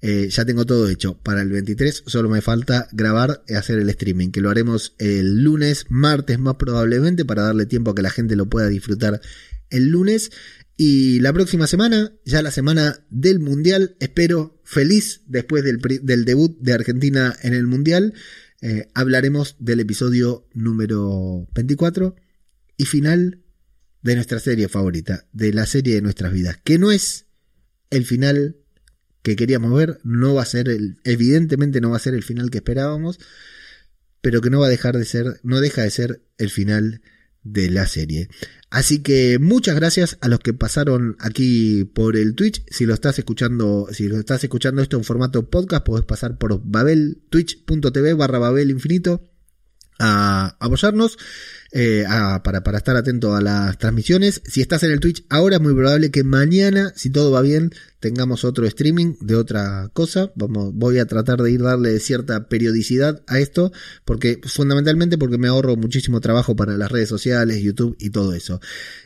Eh, 0.02 0.30
ya 0.30 0.46
tengo 0.46 0.66
todo 0.66 0.90
hecho. 0.90 1.18
Para 1.18 1.42
el 1.42 1.50
23 1.50 2.04
solo 2.06 2.30
me 2.30 2.42
falta 2.42 2.88
grabar 2.92 3.44
y 3.48 3.54
hacer 3.54 3.80
el 3.80 3.90
streaming, 3.90 4.32
que 4.32 4.42
lo 4.42 4.50
haremos 4.50 4.96
el 4.98 5.44
lunes, 5.44 5.86
martes 5.90 6.40
más 6.40 6.56
probablemente, 6.56 7.26
para 7.26 7.44
darle 7.44 7.66
tiempo 7.66 7.92
a 7.92 7.96
que 7.96 8.02
la 8.02 8.10
gente 8.10 8.36
lo 8.36 8.50
pueda 8.50 8.68
disfrutar 8.68 9.22
el 9.70 9.90
lunes. 9.90 10.32
Y 10.78 11.20
la 11.20 11.34
próxima 11.34 11.68
semana, 11.68 12.14
ya 12.24 12.42
la 12.42 12.52
semana 12.52 13.06
del 13.10 13.40
Mundial, 13.40 13.98
espero 14.00 14.62
feliz 14.64 15.24
después 15.28 15.64
del, 15.64 15.80
del 15.80 16.24
debut 16.24 16.58
de 16.60 16.74
Argentina 16.74 17.36
en 17.44 17.54
el 17.54 17.68
Mundial. 17.68 18.14
Eh, 18.62 18.88
hablaremos 18.94 19.56
del 19.60 19.82
episodio 19.82 20.48
número 20.54 21.48
24 21.54 22.16
y 22.80 22.86
final 22.86 23.44
de 24.02 24.16
nuestra 24.16 24.40
serie 24.40 24.70
favorita, 24.70 25.28
de 25.34 25.52
la 25.52 25.66
serie 25.66 25.96
de 25.96 26.02
nuestras 26.02 26.32
vidas, 26.32 26.58
que 26.64 26.80
no 26.80 26.92
es 26.92 27.26
el 27.90 28.06
final 28.06 28.56
que 29.22 29.36
queríamos 29.36 29.74
ver, 29.74 30.00
no 30.06 30.34
va 30.34 30.44
a 30.44 30.46
ser 30.46 30.70
el, 30.70 30.98
evidentemente 31.04 31.82
no 31.82 31.90
va 31.90 31.98
a 31.98 32.00
ser 32.00 32.14
el 32.14 32.24
final 32.24 32.50
que 32.50 32.60
esperábamos, 32.60 33.20
pero 34.22 34.40
que 34.40 34.50
no 34.50 34.62
va 34.62 34.68
a 34.68 34.70
dejar 34.70 34.98
de 34.98 35.04
ser, 35.04 35.42
no 35.44 35.60
deja 35.60 35.84
de 35.84 35.90
ser 35.92 36.24
el 36.38 36.50
final 36.50 37.02
de 37.44 37.70
la 37.70 37.86
serie. 37.86 38.30
Así 38.70 39.00
que 39.00 39.40
muchas 39.40 39.76
gracias 39.76 40.18
a 40.22 40.30
los 40.30 40.40
que 40.40 40.54
pasaron 40.54 41.18
aquí 41.20 41.84
por 41.84 42.16
el 42.16 42.34
Twitch. 42.34 42.64
Si 42.72 42.86
lo 42.86 42.94
estás 42.94 43.20
escuchando, 43.20 43.88
si 43.92 44.08
lo 44.08 44.20
estás 44.20 44.42
escuchando 44.42 44.82
esto 44.82 44.96
en 44.96 45.04
formato 45.04 45.50
podcast, 45.50 45.86
podés 45.86 46.06
pasar 46.06 46.38
por 46.38 46.62
Babel, 46.64 47.24
twitch.tv 47.30 48.14
barra 48.14 48.40
Babel 48.40 48.72
Infinito 48.72 49.30
a 50.00 50.56
apoyarnos. 50.60 51.18
Eh, 51.72 52.04
para, 52.44 52.64
para, 52.64 52.80
estar 52.80 52.96
atento 52.96 53.36
a 53.36 53.42
las 53.42 53.78
transmisiones. 53.78 54.42
Si 54.44 54.60
estás 54.60 54.82
en 54.82 54.92
el 54.92 55.00
Twitch 55.00 55.24
ahora 55.30 55.58
es 55.58 55.62
muy 55.62 55.76
probable 55.76 56.10
que 56.10 56.24
mañana, 56.24 56.92
si 56.96 57.12
todo 57.12 57.30
va 57.30 57.42
bien, 57.42 57.72
tengamos 58.00 58.44
otro 58.44 58.66
streaming 58.66 59.14
de 59.22 59.36
otra 59.36 59.92
cosa. 59.94 60.32
Vamos, 60.36 60.74
voy 60.74 60.98
a 60.98 61.06
tratar 61.06 61.44
de 61.44 61.52
ir 61.52 61.62
darle 61.62 62.00
cierta 62.00 62.48
periodicidad 62.48 63.22
a 63.28 63.40
esto, 63.40 63.72
porque 64.04 64.42
fundamentalmente 64.44 65.20
porque 65.20 65.38
me 65.38 65.48
ahorro 65.48 65.76
muchísimo 65.76 66.22
trabajo 66.22 66.56
para 66.56 66.76
las 66.76 66.92
redes 66.92 67.10
sociales, 67.10 67.62
YouTube 67.62 67.96
y 68.00 68.10
todo 68.10 68.34
eso. 68.34 68.60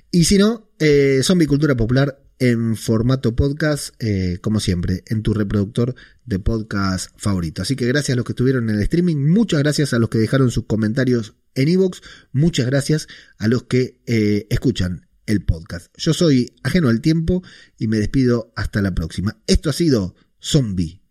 Y 0.10 0.24
si 0.24 0.38
no, 0.38 0.70
eh, 0.80 1.20
Zombie 1.22 1.48
Cultura 1.48 1.76
Popular 1.76 2.23
en 2.40 2.76
formato 2.76 3.36
podcast, 3.36 3.94
eh, 4.00 4.40
como 4.42 4.60
siempre, 4.60 5.04
en 5.08 5.22
tu 5.24 5.34
reproductor 5.34 5.96
de 6.26 6.40
podcast 6.40 7.10
favorito. 7.18 7.62
Así 7.62 7.76
que 7.76 7.88
gracias 7.88 8.14
a 8.14 8.18
los 8.18 8.26
que 8.26 8.34
estuvieron 8.34 8.70
en 8.70 8.78
el 8.78 8.82
streaming, 8.84 9.18
muchas 9.28 9.60
gracias 9.60 9.94
a 9.94 10.00
los 10.00 10.10
que 10.10 10.18
dejaron 10.18 10.52
sus 10.52 10.66
comentarios 10.66 11.36
en 11.56 11.68
iVoox, 11.68 12.02
muchas 12.32 12.66
gracias 12.66 13.08
a 13.38 13.48
los 13.48 13.64
que 13.64 14.02
eh, 14.06 14.48
escuchan 14.50 15.08
el 15.26 15.46
podcast. 15.46 15.96
Yo 15.98 16.14
soy 16.14 16.56
ajeno 16.64 16.90
al 16.90 17.02
tiempo 17.02 17.44
y 17.78 17.88
me 17.88 17.98
despido 17.98 18.52
hasta 18.56 18.82
la 18.82 18.94
próxima. 18.94 19.38
Esto 19.48 19.70
ha 19.70 19.74
sido 19.74 20.16
Zombie, 20.42 21.02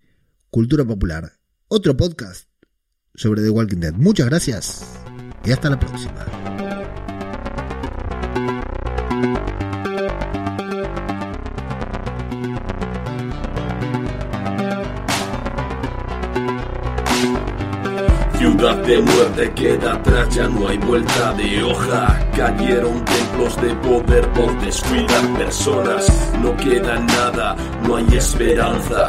Cultura 0.51 0.85
Popular, 0.85 1.39
otro 1.69 1.97
podcast 1.97 2.49
sobre 3.15 3.43
The 3.43 3.51
Walking 3.51 3.79
Dead. 3.79 3.95
Muchas 3.95 4.27
gracias 4.27 4.83
y 5.45 5.53
hasta 5.53 5.71
la 5.71 5.81
próxima. 5.81 6.52
Ciudad 18.63 18.77
de 18.85 18.99
muerte 19.01 19.53
queda 19.57 19.95
atrás, 19.95 20.33
ya 20.37 20.47
no 20.47 20.69
hay 20.69 20.79
vuelta 20.79 21.33
de 21.33 21.65
hoja. 21.65 22.17
Cayeron 22.37 23.05
templos 23.05 23.61
de 23.61 23.75
poder 23.75 24.29
por 24.29 24.57
descuidar 24.61 25.37
personas. 25.37 26.33
No 26.41 26.57
queda 26.57 26.97
nada, 27.01 27.57
no 27.83 27.97
hay 27.97 28.07
esperanza. 28.17 29.09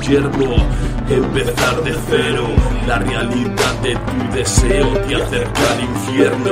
yermo, 0.01 0.55
empezar 1.09 1.83
de 1.83 1.93
cero. 2.09 2.47
La 2.87 2.97
realidad 2.99 3.73
de 3.83 3.93
tu 3.93 4.35
deseo 4.35 4.87
te 5.07 5.15
acerca 5.15 5.61
al 5.73 5.81
infierno. 5.81 6.51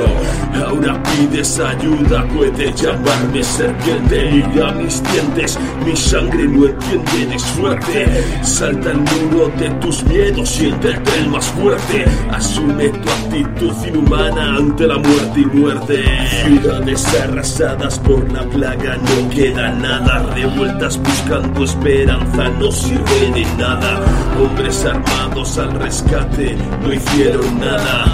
Ahora 0.64 1.02
pides 1.02 1.58
ayuda, 1.58 2.24
puede 2.28 2.72
llamarme 2.72 3.42
serpiente. 3.42 4.30
Mira 4.30 4.72
mis 4.72 5.02
dientes, 5.02 5.58
mi 5.84 5.96
sangre 5.96 6.44
no 6.44 6.66
entiende 6.66 7.26
de 7.26 7.38
suerte. 7.38 8.24
Salta 8.42 8.90
el 8.92 8.98
muro 8.98 9.48
de 9.58 9.70
tus 9.80 10.04
miedos, 10.04 10.48
siéntete 10.48 11.18
el 11.18 11.28
más 11.28 11.46
fuerte. 11.46 12.04
Asume 12.30 12.88
tu 12.90 13.10
actitud 13.10 13.72
inhumana 13.86 14.56
ante 14.56 14.86
la 14.86 14.98
muerte 14.98 15.40
y 15.40 15.46
muerte. 15.46 16.04
Ciudades 16.44 17.06
arrasadas 17.22 17.98
por 17.98 18.32
la 18.32 18.42
plaga, 18.44 18.96
no 18.96 19.30
queda 19.30 19.70
nada. 19.72 20.32
Revueltas 20.34 20.98
buscando 20.98 21.64
esperanza, 21.64 22.48
no 22.58 22.70
sirve 22.70 23.39
nada. 23.56 24.00
Hombres 24.40 24.84
armados 24.84 25.58
al 25.58 25.72
rescate, 25.72 26.56
no 26.82 26.92
hicieron 26.92 27.58
nada. 27.58 28.06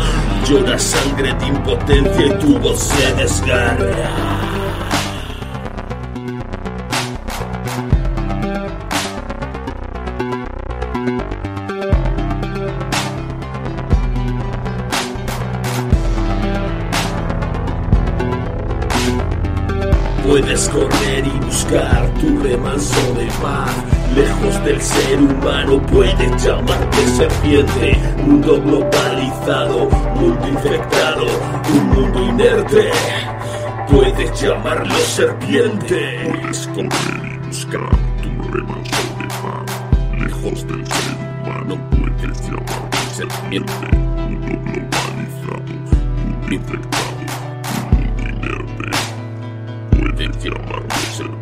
Llora 0.49 0.79
sangre 0.79 1.35
de 1.35 1.47
impotencia 1.47 2.27
y 2.27 2.39
tu 2.39 2.59
voz 2.59 2.79
se 2.79 3.14
desgarra. 3.14 4.47
Puedes 20.29 20.68
correr 20.68 21.24
y 21.27 21.45
buscar 21.45 22.09
tu 22.20 22.39
remanso 22.43 23.14
de 23.14 23.27
paz. 23.41 23.95
Lejos 24.17 24.64
del 24.64 24.81
ser 24.81 25.21
humano 25.21 25.79
puedes 25.93 26.43
llamarte 26.43 27.07
serpiente. 27.19 27.99
Mundo 28.25 28.62
globalizado, 28.62 29.91
mundo 30.14 30.49
infectado, 30.49 31.27
un 31.69 31.87
mundo 31.91 32.25
inerte. 32.25 32.91
Puedes 33.91 34.41
llamarlo 34.41 34.95
serpiente. 34.97 36.33
Puedes 36.33 36.67
correr 36.69 37.27
y 37.27 37.47
buscar 37.47 37.91
tu 38.23 38.43
remanso 38.53 39.03
de. 39.19 40.25
Lejos 40.25 40.67
del 40.67 40.87
ser 40.87 41.14
humano 41.43 41.77
puedes 41.91 42.41
llamarte 42.49 42.99
serpiente. 43.14 43.97
Mundo 44.17 44.49
globalizado, 44.64 45.61
mundo 46.25 46.55
infectado, 46.55 47.17
un 47.93 47.99
mundo 47.99 48.23
inerte. 48.33 48.91
Puedes 49.91 50.43
llamarlo 50.43 50.95
serpiente. 51.12 51.36